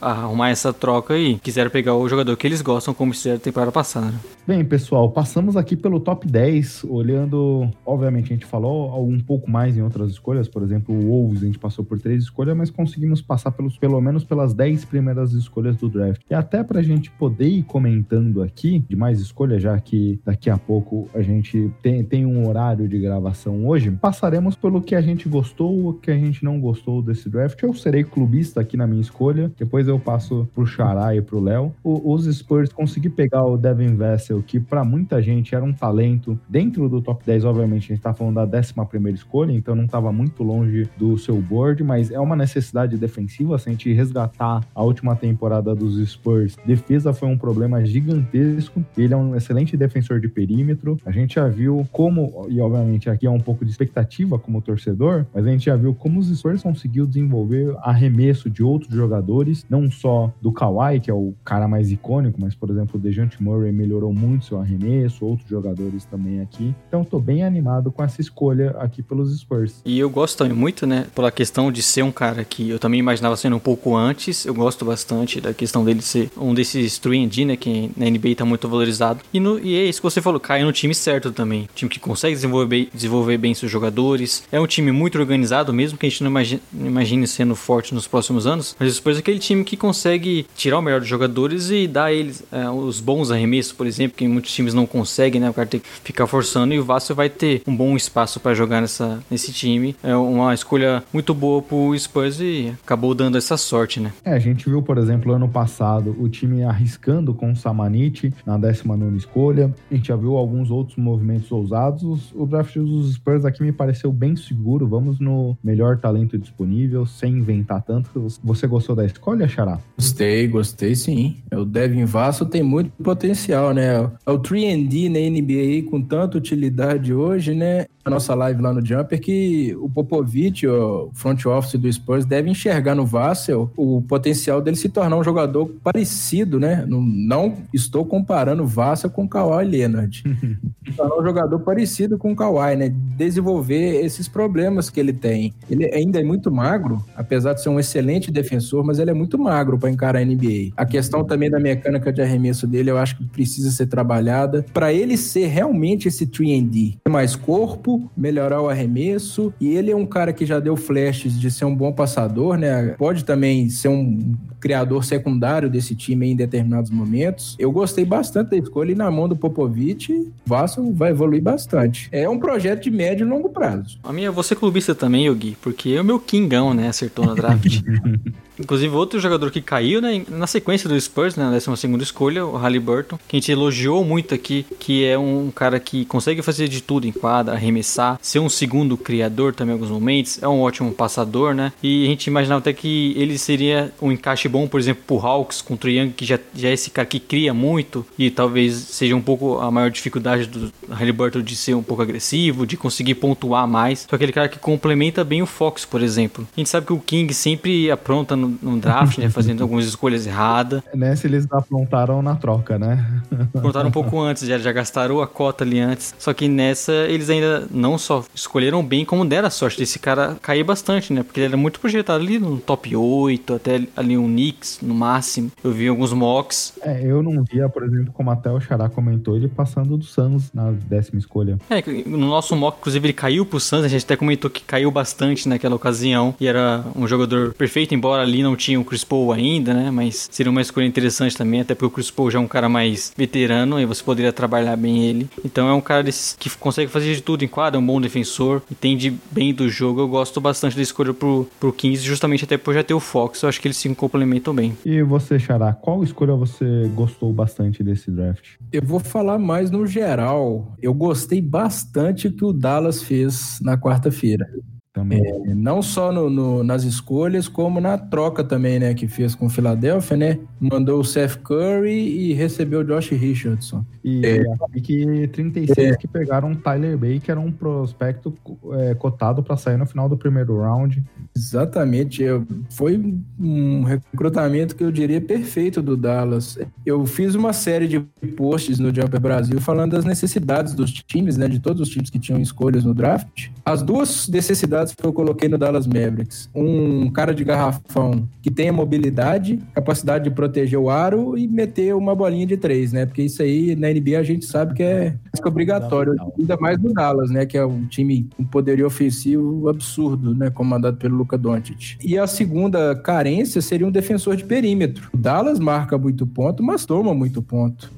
[0.00, 3.72] arrumar essa troca e quiseram pegar o jogador que eles gostam, como fizeram na temporada
[3.72, 4.14] passada.
[4.46, 7.68] Bem, pessoal, passamos aqui pelo top 10, olhando.
[7.84, 11.46] Obviamente, a gente falou um pouco mais em outras escolhas, por exemplo, o Wolves, a
[11.46, 15.76] gente passou por três escolhas, mas conseguimos passar pelos, pelo menos pelas 10 primeiras escolhas
[15.76, 16.22] do draft.
[16.30, 20.58] E até pra gente poder ir comentando aqui de mais escolhas, já que daqui a
[20.58, 25.28] pouco a gente tem, tem um horário de gravação hoje, passaremos pelo que a gente
[25.28, 27.62] gostou, o que a gente não gostou desse draft.
[27.62, 31.74] Eu serei clubista aqui na minha escolha, depois eu passo pro Xará e pro Léo.
[31.82, 36.88] Os Spurs consegui pegar o Devin Vessel, que pra muita gente era um talento dentro
[36.88, 40.12] do top 10, obviamente a gente tá falando da 11 primeira escolha, então não tava
[40.12, 44.82] muito longe do seu board, mas é uma necessidade defensiva, se a gente resgatar a
[44.82, 50.28] última temporada dos Spurs, defesa foi um problema gigantesco, ele é um excelente defensor de
[50.28, 54.60] perímetro, a gente já viu como, e obviamente aqui é um pouco de expectativa como
[54.60, 59.64] torcedor, mas a gente já viu como os Spurs conseguiu desenvolver arremesso de outros jogadores,
[59.68, 63.42] não só do Kawhi, que é o cara mais icônico, mas por exemplo o DeJounte
[63.42, 68.20] Murray melhorou muito seu arremesso, outros jogadores também aqui, então tô bem animado com essa
[68.24, 69.82] escolha aqui pelos Spurs.
[69.84, 73.00] E eu gosto também muito, né, pela questão de ser um cara que eu também
[73.00, 74.44] imaginava sendo um pouco antes.
[74.44, 78.44] Eu gosto bastante da questão dele ser um desses 3D, né, que na NBA tá
[78.44, 79.20] muito valorizado.
[79.32, 81.68] E, no, e é isso que você falou, cai no time certo também.
[81.74, 84.44] Time que consegue desenvolver, desenvolver bem seus jogadores.
[84.50, 88.06] É um time muito organizado, mesmo que a gente não imagine, imagine sendo forte nos
[88.06, 88.76] próximos anos.
[88.78, 92.42] Mas depois é aquele time que consegue tirar o melhor dos jogadores e dar eles
[92.50, 95.50] é, os bons arremessos, por exemplo, que muitos times não conseguem, né?
[95.50, 98.54] O cara tem que ficar forçando e o Vasco vai ter um bom espaço para
[98.54, 99.96] jogar nessa, nesse time.
[100.02, 104.12] É uma escolha muito boa pro Spurs e acabou dando essa sorte, né?
[104.24, 108.56] É, a gente viu, por exemplo, ano passado, o time arriscando com o Samanit na
[108.56, 109.74] 19 escolha.
[109.90, 112.32] A gente já viu alguns outros movimentos ousados.
[112.34, 114.86] O draft dos Spurs aqui me pareceu bem seguro.
[114.86, 118.28] Vamos no melhor talento disponível, sem inventar tanto.
[118.42, 119.78] Você gostou da escolha, Xará?
[119.96, 121.36] Gostei, gostei sim.
[121.52, 124.08] O Devin Vasso tem muito potencial, né?
[124.24, 127.86] É o 3D na NBA com tanta utilidade hoje, né?
[128.04, 132.50] A nossa live lá no Jumper que o Popovich, o front office do Spurs, deve
[132.50, 136.84] enxergar no Vassell o potencial dele se tornar um jogador parecido, né?
[136.86, 140.22] Não, não estou comparando o Vassell com o Kawhi Leonard.
[140.84, 142.92] se tornar um jogador parecido com o Kawhi, né?
[143.16, 145.54] Desenvolver esses problemas que ele tem.
[145.70, 149.38] Ele ainda é muito magro, apesar de ser um excelente defensor, mas ele é muito
[149.38, 150.72] magro para encarar a NBA.
[150.76, 154.92] A questão também da mecânica de arremesso dele, eu acho que precisa ser trabalhada para
[154.92, 156.98] ele ser realmente esse 3D.
[157.02, 161.38] Ter mais corpo, melhorar o arremesso, e ele é um cara que já deu flashes
[161.38, 162.94] de ser um bom passador, né?
[162.98, 167.54] Pode também ser um criador secundário desse time em determinados momentos.
[167.58, 172.08] Eu gostei bastante da escolha e na mão do Popovich, o Vasco vai evoluir bastante.
[172.10, 173.98] É um projeto de médio e longo prazo.
[174.02, 177.82] A minha, você clubista também, Yogi, porque é o meu Kingão, né, acertou no draft.
[178.58, 182.56] Inclusive, outro jogador que caiu, né, na sequência do Spurs, né, na 12 escolha, o
[182.56, 186.82] Halliburton, que a gente elogiou muito aqui, que é um cara que consegue fazer de
[186.82, 190.92] tudo em quadra, arremessar, ser um segundo criador também em alguns momentos, é um ótimo
[190.92, 195.02] passador, né, e a gente imaginava até que ele seria um encaixe bom, por exemplo,
[195.06, 198.30] pro Hawks, contra o Young, que já, já é esse cara que cria muito, e
[198.30, 202.76] talvez seja um pouco a maior dificuldade do Halliburton de ser um pouco agressivo, de
[202.76, 206.46] conseguir pontuar mais, só aquele cara que complementa bem o Fox, por exemplo.
[206.56, 210.26] A gente sabe que o King sempre apronta no, no draft, né, fazendo algumas escolhas
[210.26, 213.22] erradas, Nessa eles aprontaram na troca, né?
[213.52, 216.14] Contaram um pouco antes, já, já gastaram a cota ali antes.
[216.18, 220.36] Só que nessa eles ainda não só escolheram bem, como deram a sorte desse cara
[220.40, 221.22] cair bastante, né?
[221.22, 225.50] Porque ele era muito projetado ali no top 8, até ali um Knicks no máximo.
[225.62, 226.74] Eu vi alguns mocks.
[226.82, 230.50] É, eu não via, por exemplo, como até o Xará comentou, ele passando do Suns
[230.52, 231.58] na décima escolha.
[231.68, 234.90] É, no nosso mock, inclusive, ele caiu pro Suns, a gente até comentou que caiu
[234.90, 239.32] bastante naquela ocasião, e era um jogador perfeito, embora ali não tinha o Chris Paul
[239.32, 239.90] ainda, né?
[239.90, 242.68] Mas seria uma escolha interessante também, até porque o Chris Paul já é um cara
[242.68, 245.28] mais veterano e você poderia trabalhar bem ele.
[245.44, 248.00] Então é um cara desse, que consegue fazer de tudo em quadra, é um bom
[248.00, 250.00] defensor, entende bem do jogo.
[250.00, 253.42] Eu gosto bastante da escolha pro, pro 15, justamente até por já ter o Fox.
[253.42, 254.76] Eu acho que eles se complementam bem.
[254.84, 258.56] E você, Xará, qual escolha você gostou bastante desse draft?
[258.72, 260.74] Eu vou falar mais no geral.
[260.82, 264.46] Eu gostei bastante que o Dallas fez na quarta-feira.
[264.94, 265.20] Também.
[265.26, 268.94] É, não só no, no, nas escolhas, como na troca também, né?
[268.94, 270.38] Que fez com o Philadelphia, né?
[270.60, 273.84] Mandou o Seth Curry e recebeu o Josh Richardson.
[274.04, 274.42] E É.
[274.62, 274.86] a pick
[275.32, 278.32] 36 que pegaram o Tyler Bay, que era um prospecto
[278.74, 281.02] é, cotado para sair no final do primeiro round.
[281.36, 282.22] Exatamente.
[282.22, 283.02] Eu, foi
[283.40, 286.56] um recrutamento que eu diria perfeito do Dallas.
[286.86, 287.98] Eu fiz uma série de
[288.36, 291.48] posts no Jumper Brasil falando das necessidades dos times, né?
[291.48, 293.48] De todos os times que tinham escolhas no draft.
[293.64, 296.50] As duas necessidades que eu coloquei no Dallas Mavericks.
[296.54, 302.14] Um cara de garrafão que tenha mobilidade, capacidade de proteger o aro e meter uma
[302.14, 303.06] bolinha de três, né?
[303.06, 306.14] Porque isso aí na NBA a gente sabe que é mais que obrigatório.
[306.38, 307.46] Ainda mais no Dallas, né?
[307.46, 310.50] Que é um time com poderio ofensivo absurdo, né?
[310.50, 311.96] Comandado pelo Luca Doncic.
[312.02, 315.08] E a segunda carência seria um defensor de perímetro.
[315.12, 317.90] O Dallas marca muito ponto, mas toma muito ponto.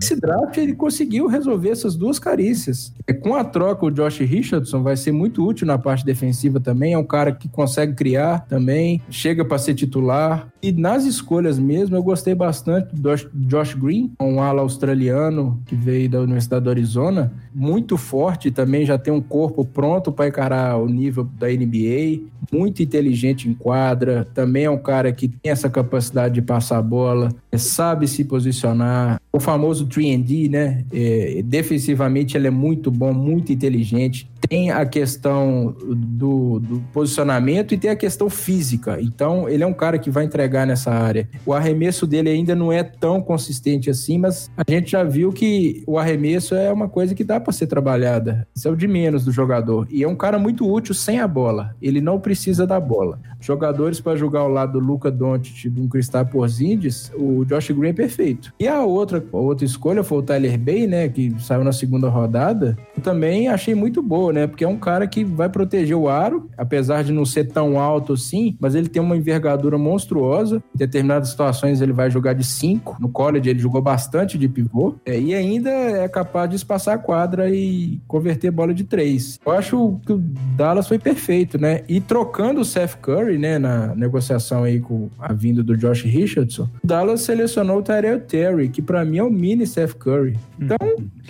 [0.00, 2.92] Esse draft ele conseguiu resolver essas duas carícias.
[3.06, 6.94] É, com a troca, o Josh Richardson vai ser muito útil na parte defensiva também.
[6.94, 10.48] É um cara que consegue criar também, chega para ser titular.
[10.66, 13.08] E nas escolhas mesmo, eu gostei bastante do
[13.46, 18.98] Josh, Green, um ala australiano que veio da Universidade do Arizona, muito forte também, já
[18.98, 22.20] tem um corpo pronto para encarar o nível da NBA,
[22.52, 26.82] muito inteligente em quadra, também é um cara que tem essa capacidade de passar a
[26.82, 30.84] bola, é, sabe se posicionar, o famoso 3D, né?
[30.92, 34.28] É, defensivamente ele é muito bom, muito inteligente.
[34.48, 38.98] Tem a questão do, do, posicionamento e tem a questão física.
[39.00, 41.28] Então, ele é um cara que vai entregar nessa área.
[41.44, 45.82] O arremesso dele ainda não é tão consistente assim, mas a gente já viu que
[45.86, 48.46] o arremesso é uma coisa que dá para ser trabalhada.
[48.54, 49.86] Isso é o de menos do jogador.
[49.90, 51.74] E é um cara muito útil sem a bola.
[51.82, 53.18] Ele não precisa da bola.
[53.40, 57.92] Jogadores para jogar ao lado do Luca Doncic, do Kristaps Porzingis, o Josh Green é
[57.92, 58.52] perfeito.
[58.58, 62.08] E a outra, a outra escolha foi o Tyler Bay, né, que saiu na segunda
[62.08, 62.76] rodada.
[62.96, 66.48] Eu também achei muito boa, né, porque é um cara que vai proteger o aro,
[66.56, 70.45] apesar de não ser tão alto assim, mas ele tem uma envergadura monstruosa.
[70.52, 72.96] Em determinadas situações ele vai jogar de 5.
[73.00, 74.94] No college ele jogou bastante de pivô.
[75.04, 79.40] É, e ainda é capaz de espaçar a quadra e converter bola de 3.
[79.44, 80.18] Eu acho que o
[80.56, 81.82] Dallas foi perfeito, né?
[81.88, 86.68] E trocando o Seth Curry, né, na negociação aí com a vinda do Josh Richardson,
[86.82, 90.38] o Dallas selecionou o Tyrell Terry, que para mim é o mini Seth Curry.
[90.60, 90.76] Então,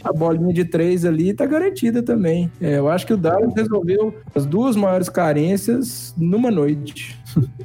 [0.04, 2.50] a bolinha de 3 ali tá garantida também.
[2.60, 7.18] É, eu acho que o Dallas resolveu as duas maiores carências numa noite.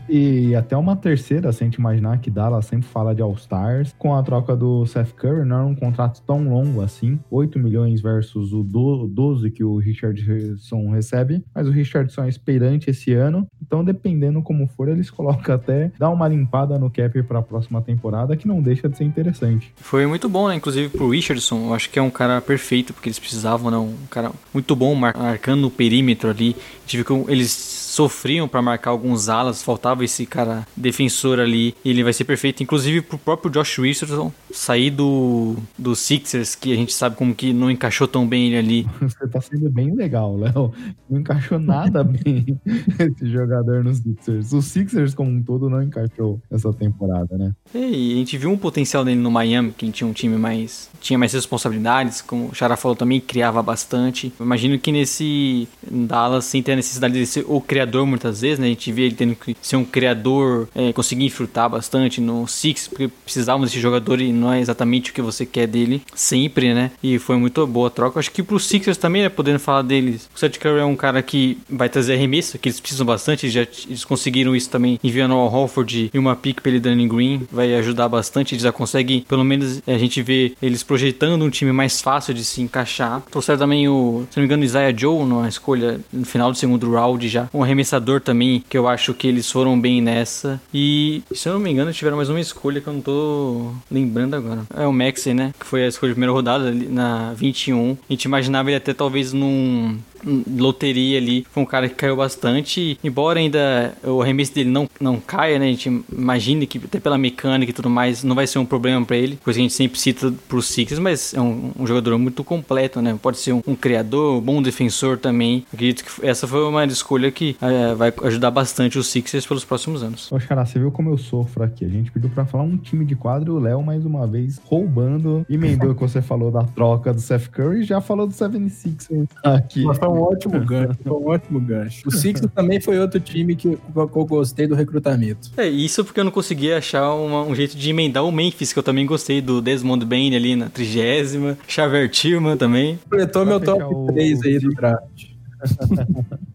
[0.09, 3.95] E até uma terceira, se a gente imaginar que Dallas sempre fala de All-Stars.
[3.97, 7.19] Com a troca do Seth Curry, não era um contrato tão longo assim.
[7.29, 11.43] 8 milhões versus o 12 que o Richardson recebe.
[11.53, 13.47] Mas o Richardson é esperante esse ano.
[13.61, 17.81] Então, dependendo como for, eles colocam até dar uma limpada no cap para a próxima
[17.81, 19.73] temporada, que não deixa de ser interessante.
[19.77, 20.55] Foi muito bom, né?
[20.55, 23.77] Inclusive pro Richardson, eu acho que é um cara perfeito, porque eles precisavam, né?
[23.77, 26.55] Um cara muito bom marcando o perímetro ali.
[26.85, 32.03] Tive que eles sofriam para marcar alguns alas, faltava esse cara defensor ali, e ele
[32.03, 36.93] vai ser perfeito, inclusive pro próprio Josh Richardson sair do, do Sixers, que a gente
[36.93, 38.87] sabe como que não encaixou tão bem ele ali.
[39.01, 40.71] Você tá sendo bem legal, Léo.
[41.09, 42.59] Não encaixou nada bem
[42.97, 44.53] esse jogador nos Sixers.
[44.53, 47.53] Os Sixers como um todo não encaixou essa temporada, né?
[47.73, 50.89] E a gente viu um potencial dele no Miami, que ele tinha um time mais
[51.01, 54.31] tinha mais responsabilidades, como o Xará falou também, criava bastante.
[54.39, 58.59] Eu imagino que nesse Dallas, sem ter a necessidade de ser o criador muitas vezes,
[58.59, 58.67] né?
[58.67, 62.87] A gente vê ele tendo que ser um criador, é, conseguir infrutar bastante no Six,
[62.87, 66.91] porque precisavam desse jogador e não é exatamente o que você quer dele, sempre, né?
[67.01, 68.19] E foi muito boa a troca.
[68.19, 69.29] Acho que pro Sixers também, né?
[69.29, 72.79] Podendo falar deles, o Seth Curry é um cara que vai trazer arremesso, que eles
[72.79, 76.79] precisam bastante, eles, já, eles conseguiram isso também enviando ao Holford e uma pick pelo
[76.79, 81.43] Danny Green, vai ajudar bastante, eles já conseguem, pelo menos a gente vê eles projetando
[81.43, 83.21] um time mais fácil de se encaixar.
[83.31, 86.91] Trouxeram também o, se não me engano, Isaiah Joe na escolha no final do segundo
[86.91, 90.61] round já, um arremessador também, que eu acho que eles foram bem nessa.
[90.73, 94.35] E, se eu não me engano, tiveram mais uma escolha que eu não tô lembrando
[94.35, 94.61] agora.
[94.75, 95.53] É o Maxey, né?
[95.59, 97.97] Que foi a escolha de primeira rodada na 21.
[98.09, 101.45] A gente imaginava ele até talvez num loteria ali.
[101.51, 102.97] Foi um cara que caiu bastante.
[103.03, 105.65] Embora ainda o arremesso dele não, não caia, né?
[105.65, 109.05] A gente imagina que até pela mecânica e tudo mais não vai ser um problema
[109.05, 109.37] para ele.
[109.43, 113.01] Coisa que a gente sempre cita pro Sixers, mas é um, um jogador muito completo,
[113.01, 113.17] né?
[113.21, 115.65] Pode ser um, um, criador, um bom defensor também.
[115.73, 120.03] Acredito que essa foi uma escolha que é, vai ajudar bastante os Sixers pelos próximos
[120.03, 120.31] anos.
[120.31, 121.85] Ô, Xará, você viu como eu sofro aqui?
[121.85, 124.59] A gente pediu pra falar um time de quadro e o Léo, mais uma vez,
[124.65, 125.45] roubando.
[125.49, 129.83] Emendou que você falou da troca do Seth Curry e já falou do 76ers aqui.
[130.11, 132.07] Um ótimo gancho, foi um ótimo gancho.
[132.07, 135.51] O Sixers também foi outro time que, eu gostei do recrutamento.
[135.57, 138.79] É, isso porque eu não consegui achar uma, um jeito de emendar o Memphis, que
[138.79, 142.99] eu também gostei do Desmond Bain ali na trigésima, Xavier Tillman também.
[143.03, 144.07] Completou meu top o...
[144.07, 145.31] 3 aí do draft.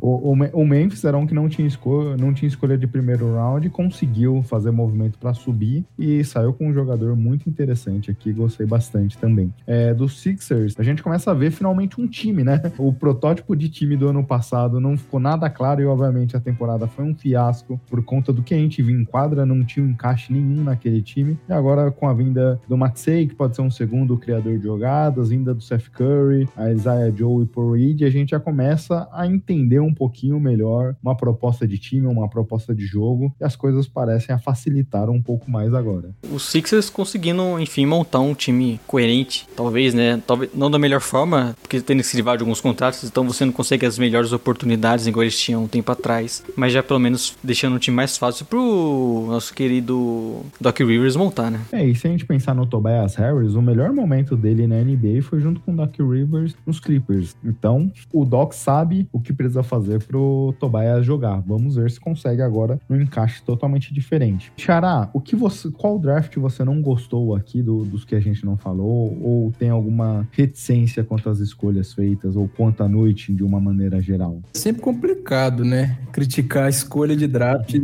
[0.00, 3.34] o, o, o, Memphis era um que não tinha, escolha, não tinha escolha de primeiro
[3.34, 8.66] round, conseguiu fazer movimento para subir e saiu com um jogador muito interessante aqui, gostei
[8.66, 9.52] bastante também.
[9.66, 12.60] É, dos Sixers, a gente começa a ver finalmente um time, né?
[12.78, 16.86] O protótipo de time do ano passado não ficou nada claro e, obviamente, a temporada
[16.86, 19.90] foi um fiasco por conta do que a gente viu em quadra, não tinha um
[19.90, 21.38] encaixe nenhum naquele time.
[21.48, 25.30] E agora, com a vinda do Maxey, que pode ser um segundo criador de jogadas,
[25.30, 29.26] vinda do Seth Curry, a Isaiah Joe e Paul Reed, a gente já começa a
[29.26, 33.54] entender entender um pouquinho melhor uma proposta de time, uma proposta de jogo, e as
[33.54, 36.10] coisas parecem a facilitar um pouco mais agora.
[36.32, 40.20] Os Sixers conseguindo, enfim, montar um time coerente, talvez, né?
[40.26, 43.44] Talvez não da melhor forma, porque tendo que se livrar de alguns contratos, então você
[43.44, 47.36] não consegue as melhores oportunidades igual eles tinham um tempo atrás, mas já pelo menos
[47.42, 51.60] deixando um time mais fácil pro nosso querido Doc Rivers montar, né?
[51.72, 55.22] É, e se a gente pensar no Tobias Harris, o melhor momento dele na NBA
[55.22, 57.36] foi junto com o Doc Rivers nos Clippers.
[57.44, 61.42] Então, o Doc sabe o que precisa fazer pro Tobias jogar.
[61.46, 64.52] Vamos ver se consegue agora um encaixe totalmente diferente.
[64.56, 68.44] Xará, o que você, qual draft você não gostou aqui do, dos que a gente
[68.44, 69.18] não falou?
[69.22, 74.00] Ou tem alguma reticência quanto às escolhas feitas ou quanto à noite de uma maneira
[74.00, 74.40] geral?
[74.52, 75.98] Sempre complicado, né?
[76.12, 77.74] Criticar a escolha de draft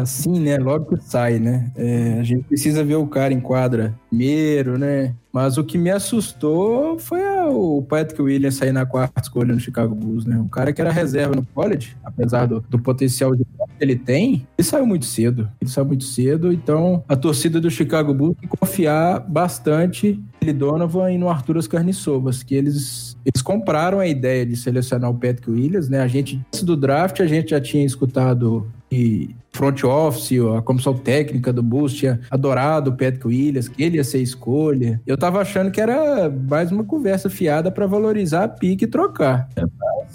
[0.00, 0.56] assim, né?
[0.56, 1.70] Logo que sai, né?
[1.76, 5.14] É, a gente precisa ver o cara em quadra primeiro, né?
[5.36, 9.94] Mas o que me assustou foi o Patrick Williams sair na quarta escolha no Chicago
[9.94, 10.38] Bulls, né?
[10.38, 14.46] Um cara que era reserva no college, apesar do, do potencial de que ele tem,
[14.56, 15.46] ele saiu muito cedo.
[15.60, 20.54] Ele saiu muito cedo, então a torcida do Chicago Bulls tem que confiar bastante no
[20.54, 25.50] Donovan e no Arturas Carniçovas, que eles, eles compraram a ideia de selecionar o Patrick
[25.50, 26.00] Williams, né?
[26.00, 30.94] A gente, antes do draft, a gente já tinha escutado e front office, a comissão
[30.94, 35.00] técnica do Bulls tinha adorado o Patrick Williams, que ele ia ser escolha.
[35.06, 39.48] Eu tava achando que era mais uma conversa fiada para valorizar a pique e trocar.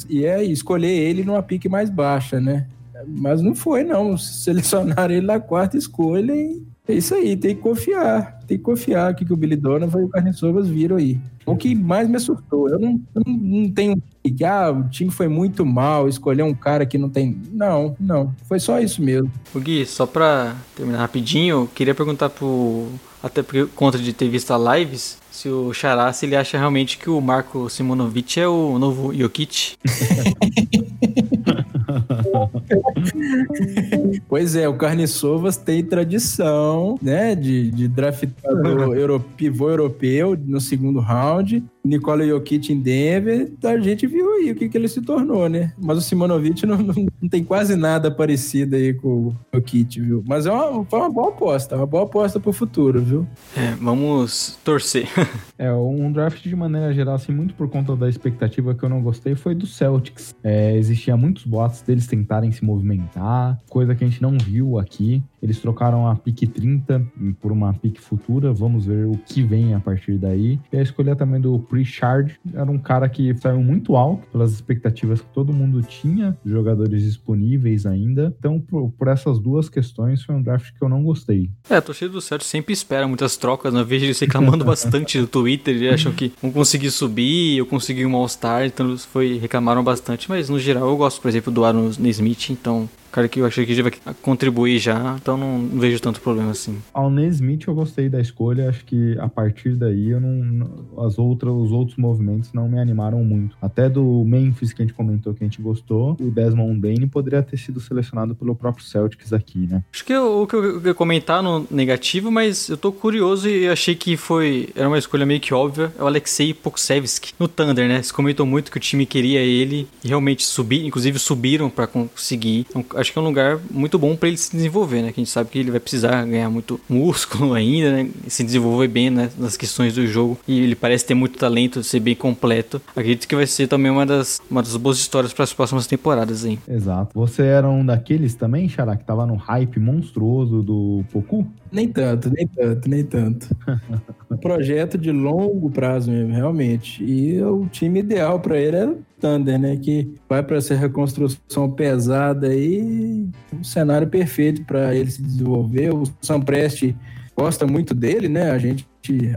[0.10, 2.68] E é escolher ele numa pique mais baixa, né?
[3.08, 4.18] Mas não foi, não.
[4.18, 6.62] Selecionaram ele na quarta escolha e
[6.92, 8.40] é isso aí, tem que confiar.
[8.48, 11.20] Tem que confiar que, que o Billy Donovan e o Carniçovas viram aí.
[11.46, 15.10] O que mais me assustou, eu não, eu não, não tenho que ah, o time
[15.10, 17.36] foi muito mal, escolher um cara que não tem.
[17.52, 18.36] Não, não.
[18.48, 19.32] Foi só isso mesmo.
[19.54, 22.88] O Gui, só pra terminar rapidinho, queria perguntar pro.
[23.24, 26.98] Até por conta de ter visto a lives, se o Xará, se ele acha realmente
[26.98, 29.76] que o Marco Simonovic é o novo Jokic.
[34.30, 41.00] pois é, o Carniçovas tem tradição, né, de, de draftado euro, pivô europeu no segundo
[41.00, 41.64] round.
[41.84, 45.74] Nikola Jokic em Denver, a gente viu aí o que, que ele se tornou, né?
[45.78, 50.24] Mas o Simonovic não, não, não tem quase nada parecido aí com o Jokic, viu?
[50.28, 53.28] Mas é uma, foi uma boa aposta, uma boa aposta pro futuro, viu?
[53.58, 55.08] É, vamos torcer.
[55.58, 59.02] é, um draft de maneira geral, assim, muito por conta da expectativa que eu não
[59.02, 60.36] gostei, foi do Celtics.
[60.44, 65.24] É, existia muitos boatos deles tentarem se movimentar, coisa que a gente não viu aqui.
[65.42, 67.04] Eles trocaram a pique 30
[67.40, 68.54] por uma pique futura.
[68.54, 70.60] Vamos ver o que vem a partir daí.
[70.72, 75.22] E a escolha também do Pritchard era um cara que saiu muito alto pelas expectativas
[75.22, 78.36] que todo mundo tinha, jogadores disponíveis ainda.
[78.38, 81.50] Então, por, por essas duas questões, foi um draft que eu não gostei.
[81.70, 83.74] É, a torcida do Celtics sempre espera muitas trocas.
[83.74, 88.06] Na vez eles reclamando bastante do Twitter, eles acham que vão conseguir subir, eu consegui
[88.06, 90.30] um All-Star, então eles foi, reclamaram bastante.
[90.30, 93.66] Mas no geral, eu gosto, por exemplo, do Aaron Smith, então cara que eu achei
[93.66, 96.78] que já vai contribuir já, então não, vejo tanto problema assim.
[96.94, 101.54] Ao Nesmith eu gostei da escolha, acho que a partir daí eu não, as outras,
[101.54, 103.56] os outros movimentos não me animaram muito.
[103.62, 107.42] Até do Memphis que a gente comentou que a gente gostou, o Desmond Bain poderia
[107.42, 109.84] ter sido selecionado pelo próprio Celtics aqui, né?
[109.94, 113.96] Acho que o que eu ia comentar no negativo, mas eu tô curioso e achei
[113.96, 114.70] que foi.
[114.76, 115.92] Era uma escolha meio que óbvia.
[115.98, 118.02] É o Alexei Pokusevski no Thunder, né?
[118.02, 122.66] Se comentou muito que o time queria ele e realmente subir, inclusive subiram pra conseguir.
[122.70, 125.12] Então, acho que é um lugar muito bom pra ele se desenvolver, né?
[125.12, 128.10] Que a gente sabe que ele vai precisar ganhar muito músculo ainda, né?
[128.28, 129.30] Se desenvolver bem né?
[129.38, 130.38] nas questões do jogo.
[130.48, 132.82] E ele parece ter muito talento, ser bem completo.
[132.96, 136.46] Acredito que vai ser também uma das, uma das boas histórias para as próximas temporadas,
[136.46, 136.60] hein?
[136.68, 137.12] Exato.
[137.14, 141.46] Você era um daqueles também, Xará, que tava no hype monstruoso do Poku?
[141.72, 143.56] Nem tanto, nem tanto, nem tanto.
[144.30, 147.04] um projeto de longo prazo mesmo, realmente.
[147.04, 149.78] E o time ideal para ele era Thunder, né?
[149.78, 155.94] Que vai para essa reconstrução pesada aí, um cenário perfeito para ele se desenvolver.
[155.94, 156.96] O Sam Presti
[157.38, 158.52] gosta muito dele, né?
[158.52, 158.86] A gente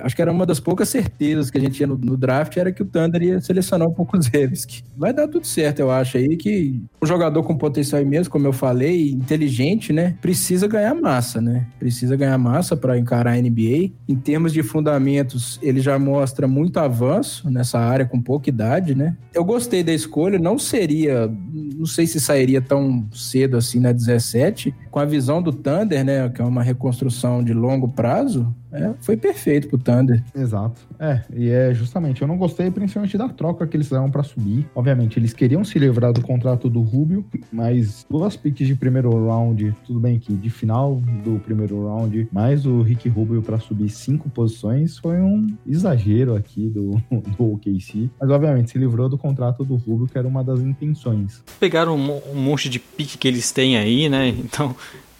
[0.01, 2.73] acho que era uma das poucas certezas que a gente tinha no, no, draft era
[2.73, 4.83] que o Thunder ia selecionar um pouco o Zevski.
[4.97, 8.53] Vai dar tudo certo, eu acho aí que um jogador com potencial imenso, como eu
[8.53, 10.17] falei, inteligente, né?
[10.21, 11.67] Precisa ganhar massa, né?
[11.79, 13.93] Precisa ganhar massa para encarar a NBA.
[14.09, 19.17] Em termos de fundamentos, ele já mostra muito avanço nessa área com pouca idade, né?
[19.33, 24.75] Eu gostei da escolha, não seria, não sei se sairia tão cedo assim na 17,
[24.91, 29.17] com a visão do Thunder, né, que é uma reconstrução de longo prazo, é, foi
[29.17, 30.23] perfeito pro Thunder.
[30.35, 30.81] Exato.
[30.99, 34.67] É, e é justamente, eu não gostei principalmente da troca que eles fizeram para subir.
[34.75, 39.75] Obviamente, eles queriam se livrar do contrato do Rubio, mas duas picks de primeiro round,
[39.87, 44.29] tudo bem que de final do primeiro round, mais o Rick Rubio para subir cinco
[44.29, 47.01] posições, foi um exagero aqui do,
[47.37, 48.11] do OKC.
[48.21, 51.43] Mas obviamente se livrou do contrato do Rubio, que era uma das intenções.
[51.61, 54.29] Pegaram um, um monte de pique que eles têm aí, né?
[54.29, 54.75] Então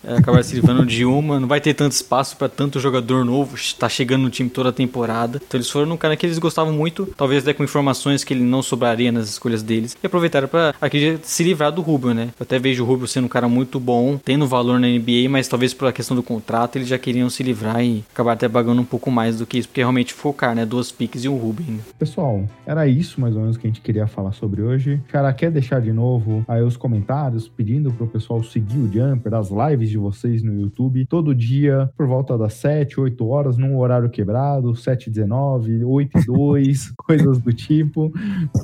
[0.07, 3.57] é, acabar se livrando de uma, não vai ter tanto espaço para tanto jogador novo,
[3.79, 5.41] tá chegando no time toda a temporada.
[5.47, 8.43] Então eles foram num cara que eles gostavam muito, talvez até com informações que ele
[8.43, 10.75] não sobraria nas escolhas deles, e aproveitaram para
[11.23, 12.31] se livrar do Rubio, né?
[12.39, 15.49] Eu até vejo o Rubio sendo um cara muito bom, tendo valor na NBA, mas
[15.49, 18.85] talvez pela questão do contrato eles já queriam se livrar e acabar até pagando um
[18.85, 20.67] pouco mais do que isso, porque realmente focar, né?
[20.67, 21.83] Duas piques e um Rubio ainda.
[21.99, 25.01] Pessoal, era isso mais ou menos que a gente queria falar sobre hoje.
[25.09, 29.51] Cara, quer deixar de novo aí os comentários pedindo pro pessoal seguir o Jumper, as
[29.51, 34.11] lives de vocês no YouTube, todo dia, por volta das 7, 8 horas, num horário
[34.11, 38.13] quebrado, 7 19, 8 e 2, coisas do tipo.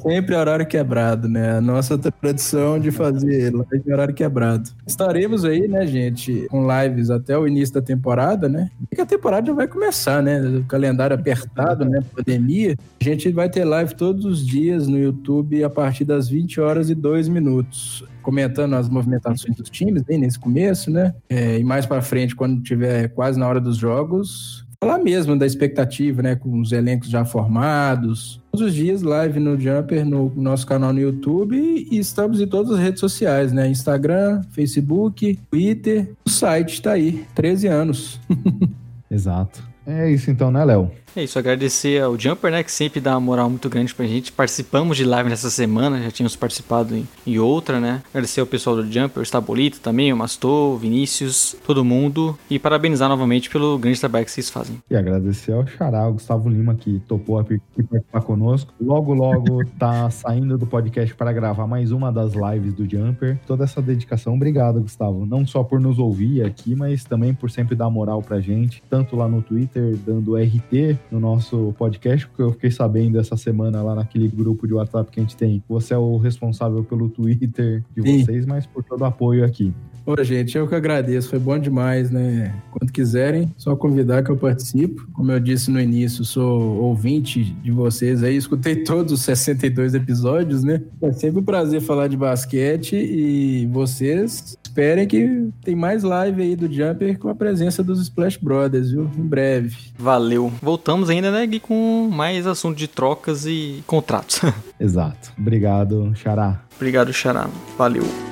[0.03, 1.59] Sempre horário quebrado, né?
[1.59, 4.71] A nossa tradição de fazer live em horário quebrado.
[4.85, 8.69] Estaremos aí, né, gente, com lives até o início da temporada, né?
[8.97, 10.41] E a temporada já vai começar, né?
[10.41, 12.01] O calendário apertado, né?
[12.15, 12.77] Pandemia.
[13.01, 16.91] A gente vai ter live todos os dias no YouTube a partir das 20 horas
[16.91, 21.15] e 2 minutos comentando as movimentações dos times, bem nesse começo, né?
[21.29, 25.47] É, e mais para frente, quando tiver quase na hora dos jogos, falar mesmo da
[25.47, 26.37] expectativa, né?
[26.37, 28.41] Com os elencos já formados.
[28.51, 32.73] Todos os dias, live no Jumper, no nosso canal no YouTube e estamos em todas
[32.73, 33.69] as redes sociais, né?
[33.69, 36.13] Instagram, Facebook, Twitter.
[36.25, 38.21] O site está aí, 13 anos.
[39.11, 39.63] Exato.
[39.87, 40.91] É isso então, né, Léo?
[41.17, 44.31] É isso, agradecer ao Jumper, né, que sempre dá uma moral muito grande pra gente.
[44.31, 48.01] Participamos de live nessa semana, já tínhamos participado em, em outra, né.
[48.11, 52.39] Agradecer ao pessoal do Jumper, o Stabolito também, o Mastor, o Vinícius, todo mundo.
[52.49, 54.77] E parabenizar novamente pelo grande trabalho que vocês fazem.
[54.89, 58.73] E agradecer ao Xará, o Gustavo Lima, que topou aqui participar conosco.
[58.81, 63.37] Logo, logo tá saindo do podcast para gravar mais uma das lives do Jumper.
[63.47, 65.27] Toda essa dedicação, obrigado, Gustavo.
[65.27, 69.17] Não só por nos ouvir aqui, mas também por sempre dar moral pra gente, tanto
[69.17, 73.95] lá no Twitter, dando RT no nosso podcast, porque eu fiquei sabendo essa semana lá
[73.95, 75.63] naquele grupo de WhatsApp que a gente tem.
[75.69, 78.25] Você é o responsável pelo Twitter de Sim.
[78.25, 79.73] vocês, mas por todo o apoio aqui.
[80.11, 82.53] Ô, gente, eu que agradeço, foi bom demais, né?
[82.73, 85.07] Quando quiserem, só convidar que eu participo.
[85.13, 90.65] Como eu disse no início, sou ouvinte de vocês aí, escutei todos os 62 episódios,
[90.65, 90.83] né?
[91.01, 96.57] É sempre um prazer falar de basquete e vocês esperem que tem mais live aí
[96.57, 99.09] do Jumper com a presença dos Splash Brothers, viu?
[99.17, 99.77] Em breve.
[99.97, 100.53] Valeu.
[100.61, 104.41] Voltamos ainda, né, Gui, com mais assunto de trocas e contratos.
[104.81, 105.33] Exato.
[105.39, 106.63] Obrigado, Xará.
[106.77, 107.49] Obrigado, Xará.
[107.79, 108.30] Valeu.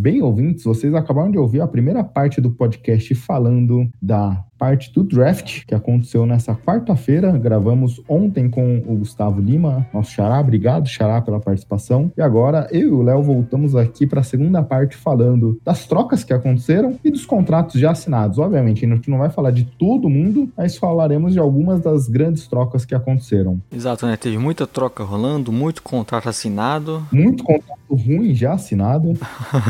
[0.00, 5.02] Bem, ouvintes, vocês acabaram de ouvir a primeira parte do podcast falando da parte do
[5.02, 7.30] draft que aconteceu nessa quarta-feira.
[7.38, 10.40] Gravamos ontem com o Gustavo Lima, nosso xará.
[10.40, 12.10] Obrigado, xará, pela participação.
[12.16, 16.24] E agora eu e o Léo voltamos aqui para a segunda parte falando das trocas
[16.24, 18.38] que aconteceram e dos contratos já assinados.
[18.38, 22.46] Obviamente, a gente não vai falar de todo mundo, mas falaremos de algumas das grandes
[22.48, 23.60] trocas que aconteceram.
[23.72, 24.16] Exato, né?
[24.16, 27.06] Teve muita troca rolando, muito contrato assinado.
[27.12, 29.14] Muito contrato ruim já assinado.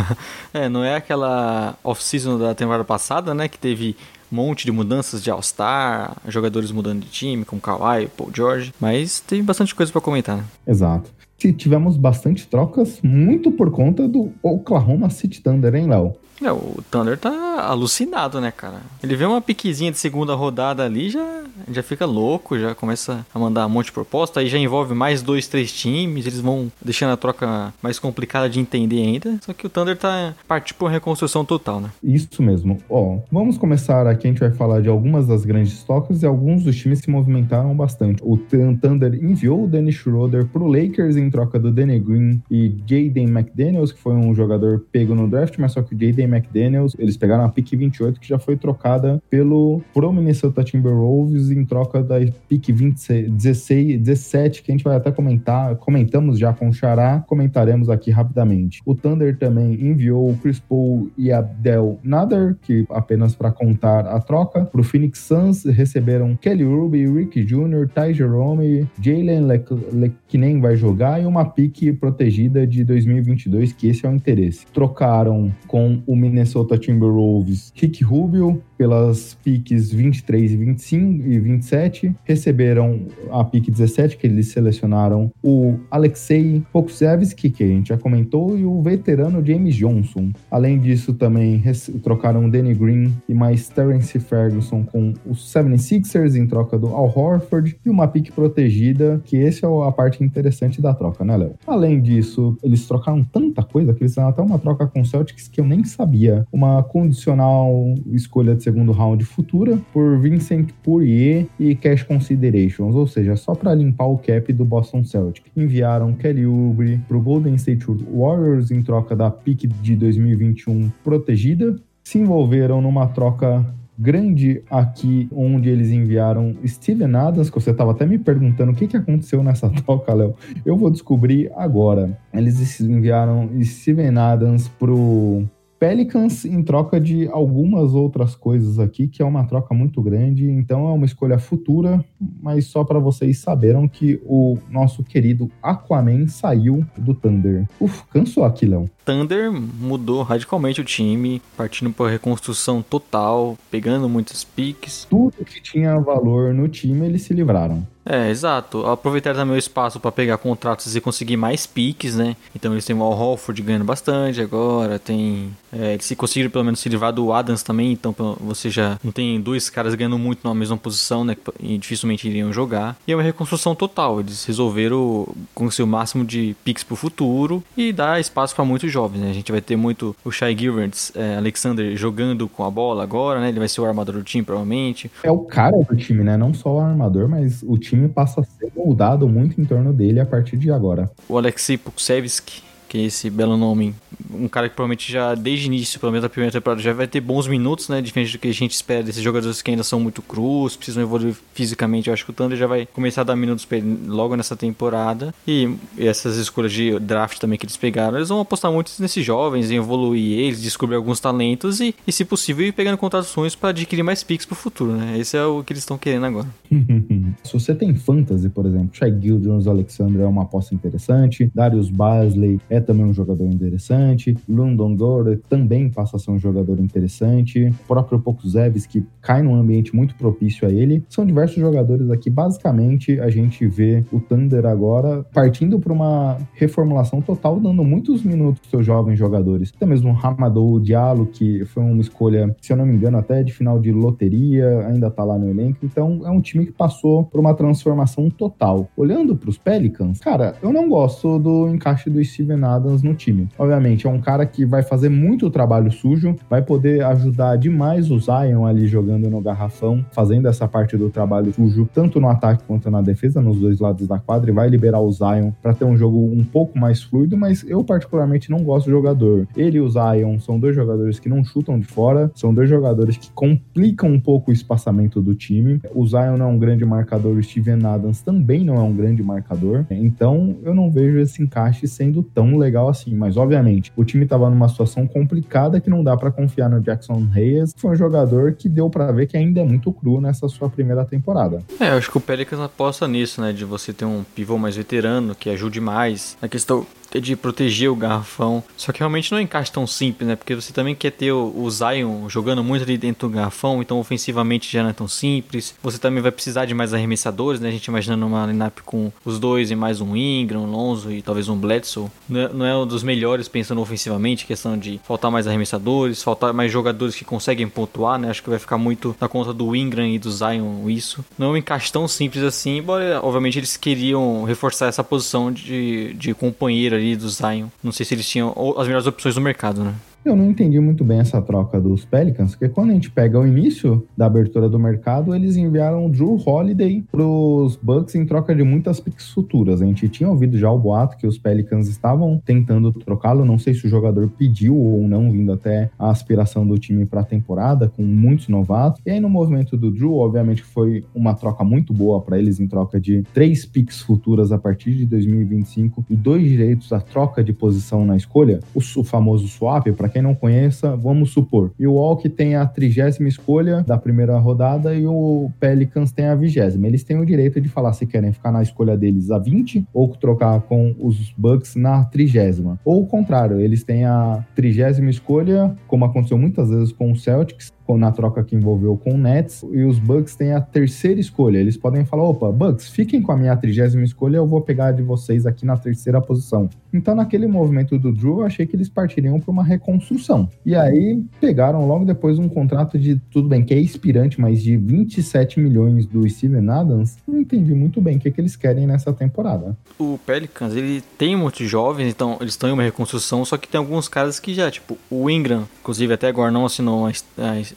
[0.53, 3.49] é, não é aquela off-season da temporada passada, né?
[3.49, 3.97] Que teve
[4.31, 9.21] um monte de mudanças de All-Star, jogadores mudando de time, como Kawhi, Paul George, mas
[9.21, 10.45] teve bastante coisa para comentar, né?
[10.67, 11.11] Exato.
[11.37, 16.17] Tivemos bastante trocas, muito por conta do Oklahoma City Thunder, hein, Léo?
[16.43, 18.81] É, o Thunder tá alucinado, né, cara?
[19.03, 23.39] Ele vê uma piquezinha de segunda rodada ali, já, já fica louco, já começa a
[23.39, 27.13] mandar um monte de proposta, aí já envolve mais dois, três times, eles vão deixando
[27.13, 29.39] a troca mais complicada de entender ainda.
[29.43, 31.91] Só que o Thunder tá partindo por reconstrução total, né?
[32.03, 32.79] Isso mesmo.
[32.89, 36.63] Ó, vamos começar aqui, a gente vai falar de algumas das grandes trocas e alguns
[36.63, 38.23] dos times se movimentaram bastante.
[38.25, 43.29] O Thunder enviou o Dennis Schroeder pro Lakers em troca do Danny Green e Jaden
[43.29, 47.17] McDaniels, que foi um jogador pego no draft, mas só que o Jaden McDaniels, eles
[47.17, 52.17] pegaram a pick 28 que já foi trocada pelo pro Minnesota Timberwolves em troca da
[52.49, 57.25] pick 26, 16, 17, que a gente vai até comentar, comentamos já com o Xará,
[57.27, 58.81] comentaremos aqui rapidamente.
[58.85, 64.21] O Thunder também enviou o Chris Paul e Abdel Nader, que apenas para contar a
[64.21, 70.39] troca, pro Phoenix Suns receberam Kelly Ruby, Rick Jr., Ty Jerome, Jalen Le, Le que
[70.39, 74.67] nem vai jogar e uma pick protegida de 2022, que esse é o interesse.
[74.73, 77.73] Trocaram com o Minnesota Timberwolves.
[77.81, 82.15] Rick Rubio pelas piques 23 e 25 e 27.
[82.25, 83.01] Receberam
[83.31, 88.65] a pique 17, que eles selecionaram o Alexei Pokusevski, que a gente já comentou, e
[88.65, 90.31] o veterano James Johnson.
[90.51, 91.63] Além disso, também
[92.03, 97.77] trocaram Danny Green e mais Terence Ferguson com os 76ers em troca do Al Horford
[97.85, 101.55] e uma pique protegida, que esse é a parte interessante da troca, né, Léo?
[101.67, 105.49] Além disso, eles trocaram tanta coisa que eles fizeram até uma troca com o Celtics
[105.49, 106.47] que eu nem sabia.
[106.53, 113.35] Uma condicional escolha de segundo round futura por Vincent Poirier e Cash Considerations, ou seja,
[113.35, 115.47] só para limpar o cap do Boston Celtic.
[115.57, 121.77] Enviaram Kelly Oubre para o Golden State Warriors em troca da pick de 2021 protegida.
[122.05, 123.65] Se envolveram numa troca
[123.99, 128.87] grande aqui, onde eles enviaram Steven Adams, que você estava até me perguntando o que,
[128.87, 130.35] que aconteceu nessa troca, Léo.
[130.65, 132.19] Eu vou descobrir agora.
[132.35, 135.49] Eles enviaram Steven Adams pro
[135.79, 140.89] Pelicans em troca de algumas outras coisas aqui, que é uma troca muito grande, então
[140.89, 142.05] é uma escolha futura,
[142.43, 147.67] mas só para vocês saberam que o nosso querido Aquaman saiu do Thunder.
[147.81, 148.91] Uf, cansou aqui, Léo.
[149.05, 155.07] Thunder mudou radicalmente o time, partindo para reconstrução total, pegando muitos piques.
[155.09, 157.87] Tudo que tinha valor no time, eles se livraram.
[158.09, 158.87] É, exato.
[158.87, 162.35] Aproveitar também o espaço para pegar contratos e conseguir mais piques, né?
[162.57, 165.51] Então eles têm o Al Holford ganhando bastante agora, tem...
[165.71, 169.13] É, eles se conseguiram pelo menos se livrar do Adams também, então você já não
[169.13, 171.37] tem dois caras ganhando muito na mesma posição, né?
[171.61, 172.97] E dificilmente iriam jogar.
[173.07, 174.21] E é uma reconstrução total.
[174.21, 179.21] Eles resolveram conseguir o máximo de piques pro futuro e dar espaço para muitos jovens,
[179.21, 179.31] né?
[179.31, 183.41] A gente vai ter muito o Shai Gilberts, é, Alexander jogando com a bola agora,
[183.41, 183.51] né?
[183.51, 185.11] Ele vai ser o armador do time, provavelmente.
[185.23, 186.37] É o cara do time, né?
[186.39, 189.93] Não só o armador, mas o time time passa a ser moldado muito em torno
[189.93, 191.11] dele a partir de agora.
[191.29, 193.95] O Alexei Puksevski que é esse belo nome.
[194.33, 197.07] Um cara que provavelmente já, desde o início, pelo menos da primeira temporada, já vai
[197.07, 198.01] ter bons minutos, né?
[198.01, 201.37] Diferente do que a gente espera desses jogadores que ainda são muito crus, precisam evoluir
[201.53, 202.09] fisicamente.
[202.09, 204.57] Eu acho que o Thunder já vai começar a dar minutos pra ele logo nessa
[204.57, 205.35] temporada.
[205.47, 209.71] E essas escolhas de draft também que eles pegaram, eles vão apostar muito nesses jovens,
[209.71, 214.03] em evoluir eles, descobrir alguns talentos e, e se possível, ir pegando contratações para adquirir
[214.03, 215.19] mais picks pro futuro, né?
[215.19, 216.49] Esse é o que eles estão querendo agora.
[217.43, 222.61] se você tem fantasy, por exemplo, Shai Gilders Alexander é uma aposta interessante, Darius Basley
[222.69, 224.37] é também um jogador interessante.
[224.49, 227.67] London Gore também passa a ser um jogador interessante.
[227.67, 231.05] O próprio Pokuzevis, que cai num ambiente muito propício a ele.
[231.09, 232.31] São diversos jogadores aqui.
[232.31, 238.61] Basicamente, a gente vê o Thunder agora partindo para uma reformulação total, dando muitos minutos
[238.61, 239.73] para seus jovens jogadores.
[239.75, 243.43] Até mesmo o Hamadou Diallo, que foi uma escolha, se eu não me engano, até
[243.43, 245.79] de final de loteria, ainda tá lá no elenco.
[245.83, 248.89] Então, é um time que passou por por uma transformação total.
[248.97, 253.49] Olhando para os Pelicans, cara, eu não gosto do encaixe do Steven Adams no time.
[253.57, 258.19] Obviamente, é um cara que vai fazer muito trabalho sujo, vai poder ajudar demais o
[258.19, 262.91] Zion ali jogando no garrafão, fazendo essa parte do trabalho sujo, tanto no ataque quanto
[262.91, 265.97] na defesa, nos dois lados da quadra, e vai liberar o Zion para ter um
[265.97, 269.47] jogo um pouco mais fluido, mas eu particularmente não gosto do jogador.
[269.57, 273.17] Ele e o Zion são dois jogadores que não chutam de fora, são dois jogadores
[273.17, 275.81] que complicam um pouco o espaçamento do time.
[275.95, 279.23] O Zion não é um grande marcador, o Steven Adams também não é um grande
[279.23, 284.25] marcador, então eu não vejo esse encaixe sendo tão legal assim, mas obviamente o time
[284.25, 288.53] estava numa situação complicada que não dá para confiar no Jackson Reyes, foi um jogador
[288.53, 291.63] que deu para ver que ainda é muito cru nessa sua primeira temporada.
[291.81, 294.77] É, eu acho que o Pelicans aposta nisso, né, de você ter um pivô mais
[294.77, 296.37] veterano que ajude mais.
[296.41, 298.63] Na questão de proteger o garrafão.
[298.77, 300.37] Só que realmente não é um encaixe tão simples, né?
[300.37, 304.71] Porque você também quer ter o, Zion jogando muito ali dentro do garrafão, então ofensivamente
[304.71, 305.75] já não é tão simples.
[305.83, 307.69] Você também vai precisar de mais arremessadores, né?
[307.69, 311.23] A gente imaginando uma lineup com os dois e mais um Ingram, um Lonzo e
[311.23, 312.09] talvez um Bledsoe.
[312.29, 316.53] Não é, não é um dos melhores pensando ofensivamente, questão de faltar mais arremessadores, faltar
[316.53, 318.31] mais jogadores que conseguem pontuar, né?
[318.31, 321.25] Acho que vai ficar muito na conta do Ingram e do Zion isso.
[321.39, 326.15] Não é um encaixe tão simples assim, embora obviamente eles queriam reforçar essa posição de,
[326.15, 327.69] de companheiro ali do Zion.
[327.83, 329.95] Não sei se eles tinham as melhores opções do mercado, né?
[330.25, 333.47] Eu não entendi muito bem essa troca dos Pelicans, porque quando a gente pega o
[333.47, 338.63] início da abertura do mercado, eles enviaram o Drew Holiday pros Bucks em troca de
[338.63, 339.81] muitas picks futuras.
[339.81, 343.75] A gente tinha ouvido já o boato que os Pelicans estavam tentando trocá-lo, não sei
[343.75, 347.89] se o jogador pediu ou não, vindo até a aspiração do time para a temporada,
[347.89, 349.01] com muitos novatos.
[349.07, 352.67] E aí no movimento do Drew, obviamente foi uma troca muito boa para eles em
[352.67, 357.53] troca de três picks futuras a partir de 2025 e dois direitos à troca de
[357.53, 362.29] posição na escolha, o, famoso swap, para para quem não conheça, vamos supor, o Walk
[362.31, 366.87] tem a trigésima escolha da primeira rodada e o Pelicans tem a vigésima.
[366.87, 370.09] Eles têm o direito de falar se querem ficar na escolha deles a 20 ou
[370.17, 372.81] trocar com os Bucks na trigésima.
[372.85, 377.73] Ou o contrário, eles têm a trigésima escolha, como aconteceu muitas vezes com o Celtics,
[377.97, 381.59] na troca que envolveu com o Nets, e os Bucks têm a terceira escolha.
[381.59, 385.03] Eles podem falar: opa, Bucks, fiquem com a minha trigésima escolha, eu vou pegar de
[385.03, 386.69] vocês aqui na terceira posição.
[386.93, 390.49] Então, naquele movimento do Drew, eu achei que eles partiriam para uma reconstrução.
[390.65, 394.77] E aí pegaram logo depois um contrato de, tudo bem, que é inspirante, mas de
[394.77, 397.19] 27 milhões do Steven Adams.
[397.27, 399.77] Não entendi muito bem o que, que eles querem nessa temporada.
[399.99, 403.79] O Pelicans, ele tem muitos jovens, então eles estão em uma reconstrução, só que tem
[403.79, 407.13] alguns caras que já, tipo, o Ingram, inclusive até agora não assinou a,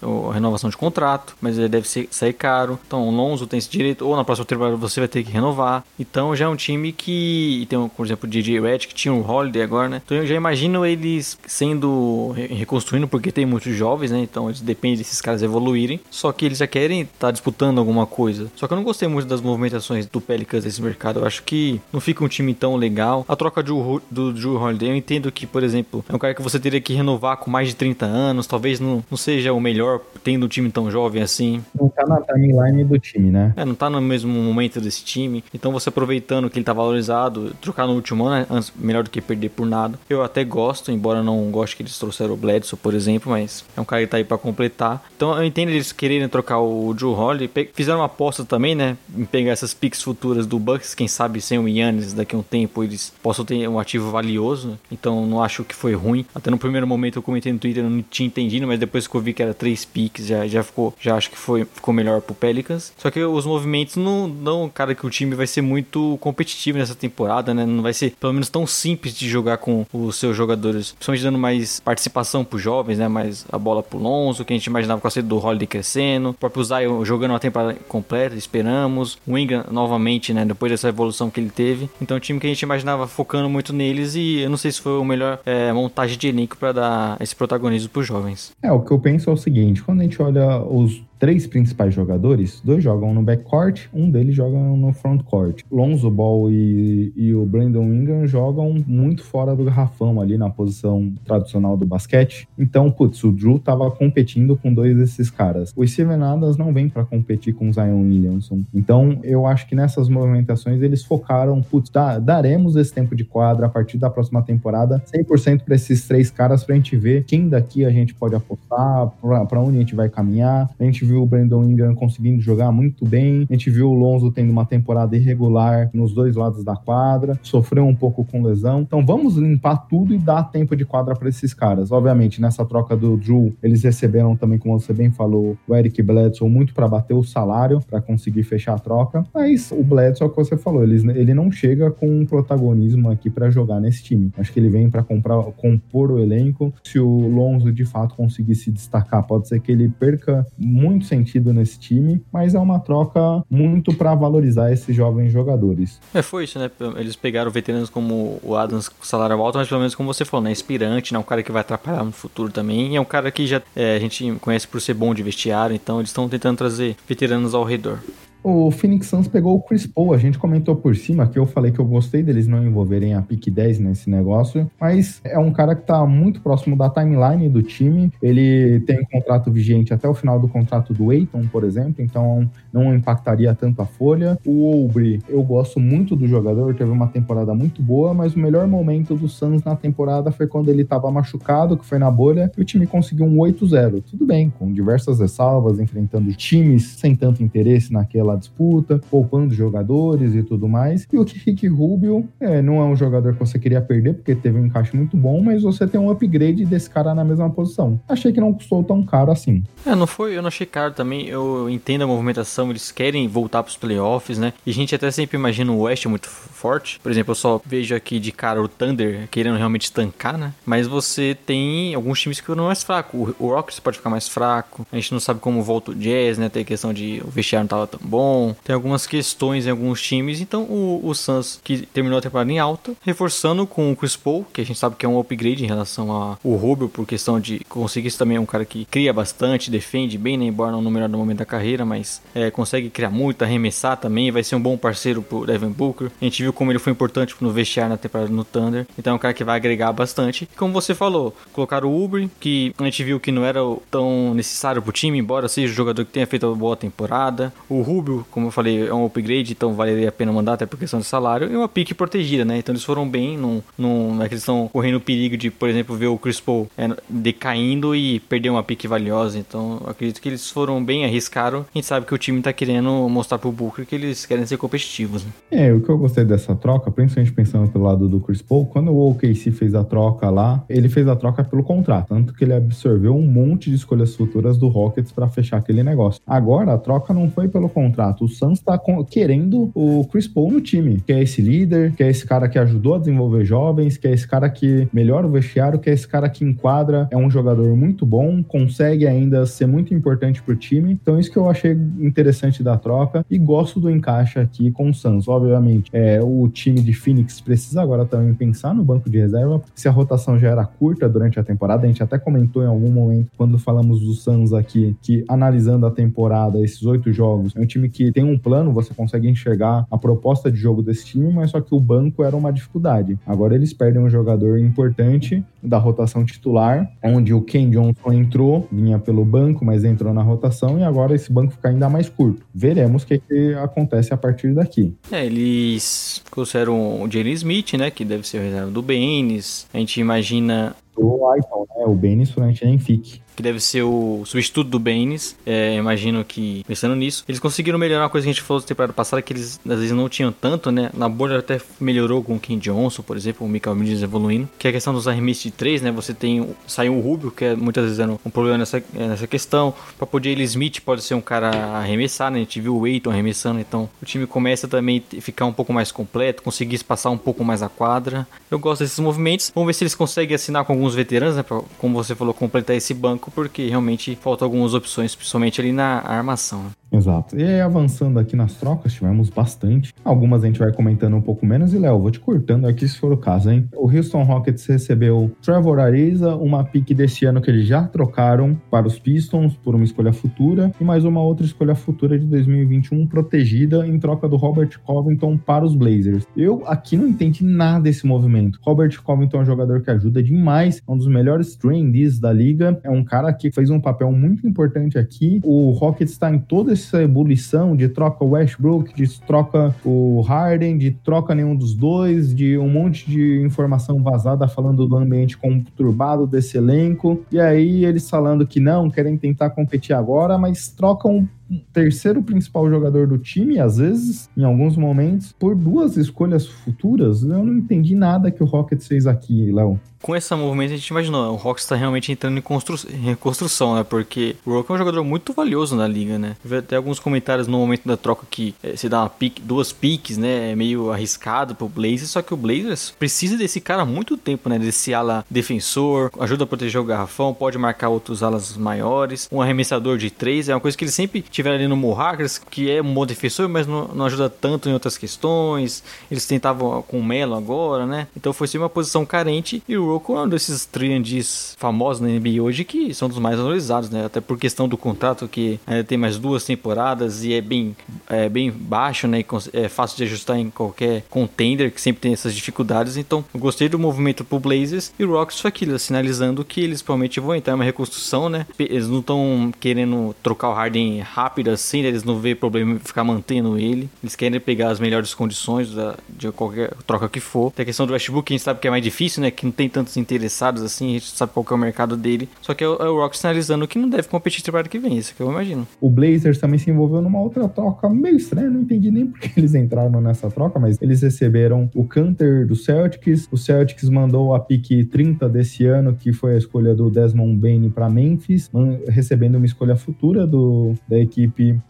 [0.02, 2.80] a renovação de contrato, mas ele deve ser, sair caro.
[2.86, 5.84] Então o Lonzo tem esse direito, ou na próxima temporada você vai ter que renovar.
[5.99, 9.28] Então já é um time que tem, por exemplo, o DJ Red, que tinha o
[9.28, 10.02] Holiday agora, né?
[10.03, 14.19] Então eu já imagino eles sendo reconstruindo, porque tem muitos jovens, né?
[14.19, 15.99] Então eles desses caras evoluírem.
[16.10, 18.52] Só que eles já querem estar tá disputando alguma coisa.
[18.56, 21.19] Só que eu não gostei muito das movimentações do Pelicans desse mercado.
[21.19, 23.26] Eu acho que não fica um time tão legal.
[23.28, 26.41] A troca do, do Drew Holiday, eu entendo que, por exemplo, é um cara que
[26.41, 28.48] você teria que renovar com mais de 30 anos.
[28.48, 29.90] Talvez não, não seja o melhor
[30.23, 31.63] tendo um time tão jovem assim.
[31.80, 33.53] Não tá na timeline do time, né?
[33.55, 35.43] É, não tá no mesmo momento desse time.
[35.53, 39.22] Então você aproveitando que ele tá valorizado, trocar no último ano, é melhor do que
[39.22, 39.99] perder por nada.
[40.09, 43.81] Eu até gosto, embora não goste que eles trouxeram o Bledsoe, por exemplo, mas é
[43.81, 45.03] um cara que tá aí pra completar.
[45.15, 47.69] Então eu entendo eles quererem trocar o Drew Holiday.
[47.73, 48.97] Fizeram uma aposta também, né?
[49.15, 52.43] Em pegar essas picks futuras do Bucks, quem sabe sem o Yannis daqui a um
[52.43, 54.80] tempo eles possam ter um ativo valioso.
[54.91, 56.26] Então não acho que foi ruim.
[56.34, 59.22] Até no primeiro momento eu comentei no Twitter, não tinha entendido, mas depois que eu
[59.22, 62.36] vi que era três picks, já, já ficou, já acho que foi, ficou melhor pro
[62.36, 62.94] Pelicans.
[62.98, 66.95] Só que os movimentos não dão, cara, que o time vai ser muito competitivo nessa
[66.95, 67.66] temporada, né?
[67.66, 71.38] Não vai ser, pelo menos, tão simples de jogar com os seus jogadores, principalmente dando
[71.38, 73.08] mais participação pros jovens, né?
[73.08, 76.30] Mais a bola pro Lonzo, que a gente imaginava com a saída do Holiday crescendo,
[76.30, 79.18] o próprio Zion jogando uma temporada completa, esperamos.
[79.26, 80.45] O Ingram novamente, né?
[80.45, 81.90] Depois dessa evolução que ele teve.
[82.02, 84.82] Então, o time que a gente imaginava focando muito neles e eu não sei se
[84.82, 88.52] foi o melhor é, montagem de elenco para dar esse protagonismo pros jovens.
[88.62, 91.93] É, o que eu penso é o seguinte, quando a gente olha os três principais
[91.93, 95.61] jogadores, dois jogam no backcourt, um deles joga no frontcourt.
[95.72, 101.14] Lonzo Ball e, e, o Brandon Ingram jogam muito fora do garrafão ali na posição
[101.23, 102.48] tradicional do basquete.
[102.57, 105.72] Então, putz, o Drew tava competindo com dois desses caras.
[105.76, 108.64] O Steven Adams não vem para competir com o Zion Williamson.
[108.73, 111.91] Então, eu acho que nessas movimentações eles focaram, putz,
[112.23, 116.64] daremos esse tempo de quadra a partir da próxima temporada 100% para esses três caras
[116.64, 119.11] pra gente ver quem daqui a gente pode apostar,
[119.48, 123.06] para onde a gente vai caminhar, a gente viu o Brandon Ingram conseguindo jogar muito
[123.06, 127.38] bem, a gente viu o Lonzo tendo uma temporada irregular nos dois lados da quadra,
[127.44, 128.82] sofreu um pouco com lesão.
[128.82, 131.92] Então vamos limpar tudo e dar tempo de quadra para esses caras.
[131.92, 136.50] Obviamente, nessa troca do Drew, eles receberam também, como você bem falou, o Eric Bledsoe
[136.50, 139.26] muito para bater o salário, para conseguir fechar a troca.
[139.34, 143.10] Mas o Bledsoe, é o que você falou, ele, ele não chega com um protagonismo
[143.10, 144.32] aqui para jogar nesse time.
[144.38, 146.74] Acho que ele vem para compor o elenco.
[146.84, 151.53] Se o Lonzo de fato conseguir se destacar, pode ser que ele perca muito sentido
[151.53, 155.99] nesse time, mas é uma troca muito para valorizar esses jovens jogadores.
[156.14, 156.69] É, foi isso, né?
[156.98, 160.44] Eles pegaram veteranos como o Adams com salário alto, mas pelo menos como você falou,
[160.44, 160.52] né?
[160.52, 161.19] Inspirante, né?
[161.19, 162.94] Um cara que vai atrapalhar no futuro também.
[162.94, 165.76] E é um cara que já é, a gente conhece por ser bom de vestiário,
[165.76, 167.99] então eles estão tentando trazer veteranos ao redor.
[168.43, 171.72] O Phoenix Suns pegou o Chris Paul, a gente comentou por cima que eu falei
[171.72, 175.76] que eu gostei deles não envolverem a pick 10 nesse negócio, mas é um cara
[175.76, 178.11] que tá muito próximo da timeline do time.
[178.22, 182.49] Ele tem um contrato vigente até o final do contrato do Aiton, por exemplo, então
[182.73, 184.39] não impactaria tanto a folha.
[184.43, 188.68] O Oubre, eu gosto muito do jogador, teve uma temporada muito boa, mas o melhor
[188.68, 192.61] momento do Suns na temporada foi quando ele estava machucado, que foi na bolha, e
[192.61, 194.01] o time conseguiu um 8-0.
[194.09, 200.44] Tudo bem, com diversas ressalvas, enfrentando times sem tanto interesse naquela disputa, poupando jogadores e
[200.44, 201.08] tudo mais.
[201.12, 204.60] E o Rick Rubio é, não é um jogador que você queria perder, porque teve
[204.60, 207.99] um encaixe muito bom, mas você tem um upgrade desse cara na mesma posição.
[208.08, 209.64] Achei que não custou tão caro assim.
[209.86, 211.28] É, não foi, eu não achei caro também.
[211.28, 214.53] Eu entendo a movimentação eles querem voltar para os playoffs, né?
[214.66, 216.99] E a gente até sempre imagina o West muito forte.
[216.99, 220.53] Por exemplo, eu só vejo aqui de cara o Thunder querendo realmente estancar, né?
[220.66, 223.36] Mas você tem alguns times que não é mais fraco.
[223.40, 224.86] O Rockets pode ficar mais fraco.
[224.91, 226.49] A gente não sabe como volta o Jazz, né?
[226.49, 228.20] Tem a questão de o vestiário não tava tão bom.
[228.64, 230.41] Tem algumas questões em alguns times.
[230.41, 234.45] Então o, o Suns, que terminou a temporada em alta, reforçando com o Chris Paul,
[234.53, 237.60] que a gente sabe que é um upgrade em relação ao Rubio, por questão de
[237.68, 240.45] conseguir isso também é um cara que cria bastante, defende bem, né?
[240.45, 244.43] Embora não no melhor momento da carreira, mas é, consegue criar muito, arremessar também, vai
[244.43, 246.11] ser um bom parceiro pro Devin Booker.
[246.22, 249.15] A gente viu como ele foi importante no vestiário na temporada no Thunder, então é
[249.15, 250.48] um cara que vai agregar bastante.
[250.52, 254.34] E como você falou, colocar o Uber, que a gente viu que não era tão
[254.34, 257.53] necessário pro time, embora seja um jogador que tenha feito uma boa temporada.
[257.69, 260.78] O Rubio, como eu falei, é um upgrade, então valeria a pena mandar até por
[260.78, 261.52] questão de salário.
[261.52, 262.58] E uma pique protegida, né?
[262.58, 265.70] Então eles foram bem, não, não é que eles estão correndo o perigo de, por
[265.70, 269.38] exemplo, ver o Chris Paul é, decaindo e perder uma pique valiosa.
[269.38, 271.66] Então acredito que eles foram bem, arriscaram.
[271.74, 274.58] A gente sabe que o time tá querendo mostrar pro Booker que eles querem ser
[274.58, 275.26] competitivos.
[275.26, 275.32] Né?
[275.52, 278.92] É, o que eu gostei dessa troca, principalmente pensando pelo lado do Chris Paul, quando
[278.92, 282.54] o OKC fez a troca lá, ele fez a troca pelo contrato, tanto que ele
[282.54, 286.22] absorveu um monte de escolhas futuras do Rockets para fechar aquele negócio.
[286.26, 288.80] Agora a troca não foi pelo contrato, o Suns tá
[289.10, 292.57] querendo o Chris Paul no time, que é esse líder, que é esse cara que
[292.60, 296.07] ajudou a desenvolver jovens, que é esse cara que melhora o vestiário, que é esse
[296.07, 300.98] cara que enquadra, é um jogador muito bom, consegue ainda ser muito importante pro time.
[301.02, 304.94] Então isso que eu achei interessante da troca e gosto do encaixe aqui com o
[304.94, 305.28] Suns.
[305.28, 309.88] Obviamente, é, o time de Phoenix precisa agora também pensar no banco de reserva, se
[309.88, 313.32] a rotação já era curta durante a temporada, a gente até comentou em algum momento
[313.38, 317.90] quando falamos do Suns aqui, que analisando a temporada, esses oito jogos, é um time
[317.91, 321.61] que tem um plano, você consegue enxergar a proposta de jogo desse time, mas só
[321.61, 323.19] que o banco era uma dificuldade.
[323.26, 328.97] Agora eles perdem um jogador importante da rotação titular, onde o Ken Johnson entrou, vinha
[328.97, 332.43] pelo banco, mas entrou na rotação, e agora esse banco fica ainda mais curto.
[332.53, 334.93] Veremos o que, que acontece a partir daqui.
[335.11, 339.68] É, eles trouxeram o Jalen Smith, né, que deve ser o reserva do Baines.
[339.73, 341.85] A gente imagina o Aiton, né?
[341.85, 345.35] O Baines durante nem fique que deve ser o substituto do Baines.
[345.45, 348.68] É, imagino que, pensando nisso, eles conseguiram melhorar uma coisa que a gente falou da
[348.68, 350.91] temporada passada, que eles às vezes não tinham tanto, né?
[350.93, 354.68] Na bolha até melhorou com o Ken Johnson, por exemplo, o Michael Bridges evoluindo, que
[354.68, 355.91] é a questão dos arremessos de três, né?
[355.91, 359.26] Você tem, saiu o Rubio, que é, muitas vezes era um problema nessa, é, nessa
[359.26, 359.73] questão.
[359.97, 362.38] Para poder ele Smith pode ser um cara arremessar, né?
[362.38, 365.73] A gente viu o Aiton arremessando, então o time começa também a ficar um pouco
[365.73, 368.27] mais completo, conseguir espaçar um pouco mais a quadra.
[368.49, 369.51] Eu gosto desses movimentos.
[369.55, 371.43] Vamos ver se eles conseguem assinar com alguns veteranos, né?
[371.43, 375.99] Pra, como você falou, completar esse banco, porque realmente faltam algumas opções, principalmente ali na
[375.99, 376.64] armação.
[376.64, 376.72] Né?
[376.91, 377.39] Exato.
[377.39, 379.93] E avançando aqui nas trocas, tivemos bastante.
[380.03, 381.73] Algumas a gente vai comentando um pouco menos.
[381.73, 383.68] E, Léo, vou te cortando aqui se for o caso, hein?
[383.73, 388.88] O Houston Rockets recebeu Trevor Ariza, uma pique desse ano que eles já trocaram para
[388.88, 393.88] os Pistons por uma escolha futura e mais uma outra escolha futura de 2021 protegida
[393.88, 396.27] em troca do Robert Covington para os Blazers.
[396.35, 398.59] Eu aqui não entendi nada desse movimento.
[398.61, 402.80] Robert Covington é um jogador que ajuda demais, é um dos melhores trendies da liga,
[402.84, 405.39] é um cara que fez um papel muito importante aqui.
[405.43, 410.78] O Rockets está em todo esse essa ebulição de troca Westbrook, de troca o Harden,
[410.78, 416.28] de troca nenhum dos dois, de um monte de informação vazada falando do ambiente conturbado
[416.28, 417.24] desse elenco.
[417.32, 421.28] E aí eles falando que não, querem tentar competir agora, mas trocam
[421.73, 427.23] terceiro principal jogador do time, às vezes, em alguns momentos, por duas escolhas futuras.
[427.23, 430.88] Eu não entendi nada que o Rockets fez aqui, Léo com esse movimento a gente
[430.88, 433.84] imaginou, o Hawks está realmente entrando em, constru reconstrução, né?
[433.84, 436.36] Porque o Rock é um jogador muito valioso na liga, né?
[436.44, 440.18] Vi até alguns comentários no momento da troca que é, se dá pique, duas piques,
[440.18, 440.52] né?
[440.52, 444.49] É meio arriscado pro Blazers, só que o Blazers precisa desse cara há muito tempo,
[444.49, 444.57] né?
[444.57, 449.98] Desse ala defensor, ajuda a proteger o garrafão, pode marcar outros alas maiores, um arremessador
[449.98, 452.93] de três, é uma coisa que eles sempre tiveram ali no Mohawks, que é um
[452.93, 455.84] bom defensor, mas não, não ajuda tanto em outras questões.
[456.09, 458.07] Eles tentavam com o Melo agora, né?
[458.15, 462.07] Então foi sempre uma posição carente e o Kuroko é um desses triandis famosos na
[462.07, 464.05] NBA hoje que são dos mais valorizados, né?
[464.05, 467.76] Até por questão do contrato que ainda tem mais duas temporadas e é bem,
[468.09, 469.19] é bem baixo, né?
[469.19, 472.97] E é fácil de ajustar em qualquer contender que sempre tem essas dificuldades.
[472.97, 476.81] Então, eu gostei do movimento pro Blazers e o Rockets foi aquilo, sinalizando que eles
[476.81, 478.45] provavelmente vão entrar em uma reconstrução, né?
[478.57, 481.90] Eles não estão querendo trocar o Harden rápido assim, né?
[481.90, 483.90] eles não vê problema em ficar mantendo ele.
[484.02, 487.52] Eles querem pegar as melhores condições da, de qualquer troca que for.
[487.52, 489.32] Tem a questão do Westbrook, a gente sabe que é mais difícil, né?
[489.32, 492.30] Que não tem tanto tantos interessados assim, a gente sabe qual é o mercado dele.
[492.41, 494.98] Só que é o, é o Rock sinalizando que não deve competir temporada que vem,
[494.98, 495.68] isso que eu imagino.
[495.80, 499.56] O Blazers também se envolveu numa outra troca meio estranha, não entendi nem porque eles
[499.56, 504.86] entraram nessa troca, mas eles receberam o Canter do Celtics, o Celtics mandou a pique
[504.86, 508.49] 30 desse ano, que foi a escolha do Desmond Bain para Memphis,
[508.88, 511.20] recebendo uma escolha futura do, da equipe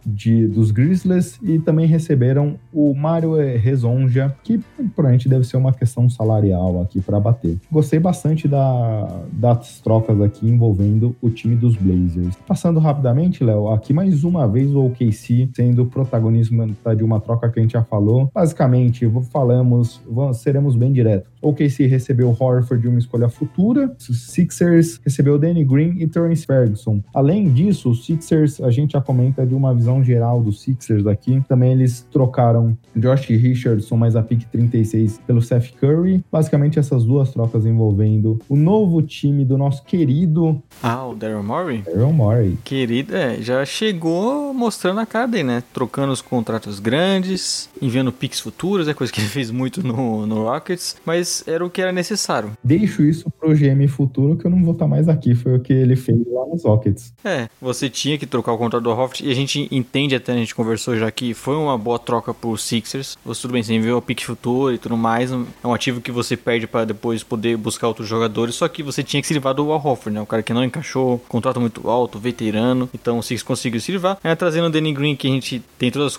[0.04, 4.60] de, dos Grizzlies e também receberam o Mario Rezonja, que
[4.94, 7.58] provavelmente deve ser uma questão salarial aqui para bater.
[7.70, 12.36] Gostei bastante da, das trocas aqui envolvendo o time dos Blazers.
[12.46, 16.66] Passando rapidamente, Léo, aqui mais uma vez o OKC sendo protagonismo
[16.96, 18.30] de uma troca que a gente já falou.
[18.34, 20.00] Basicamente, falamos,
[20.34, 21.30] seremos bem diretos.
[21.40, 27.02] O OKC recebeu Horford de uma escolha futura, Sixers recebeu Danny Green e Terence Ferguson.
[27.14, 29.00] Além disso, os Sixers, a gente já
[29.46, 31.42] de uma visão geral dos Sixers aqui.
[31.48, 36.22] Também eles trocaram Josh Richardson mais a pick 36 pelo Seth Curry.
[36.30, 40.62] Basicamente, essas duas trocas envolvendo o novo time do nosso querido.
[40.82, 41.82] Ah, o Daryl Morey?
[41.82, 42.58] Daryl Morey.
[42.64, 45.62] Querido, é, já chegou mostrando a cara dele, né?
[45.72, 50.44] Trocando os contratos grandes, enviando picks futuros, é coisa que ele fez muito no, no
[50.44, 52.52] Rockets, mas era o que era necessário.
[52.62, 55.72] Deixo isso pro GM futuro que eu não vou estar mais aqui, foi o que
[55.72, 57.12] ele fez lá nos Rockets.
[57.24, 60.36] É, você tinha que trocar o contrato do Horford e a gente entende até, a
[60.36, 63.16] gente conversou já que foi uma boa troca pro Sixers.
[63.24, 66.10] Você tudo bem, você enviou o pick futuro e tudo mais, é um ativo que
[66.10, 69.54] você perde para depois poder buscar outros jogadores, só que você tinha que se livrar
[69.54, 70.20] do Al Hofford, né?
[70.20, 72.88] O cara que não encaixou, contrato muito alto, veterano.
[72.94, 74.18] Então o Six conseguiu se livrar.
[74.22, 76.16] Aí trazendo o Danny Green, que a gente tem toda as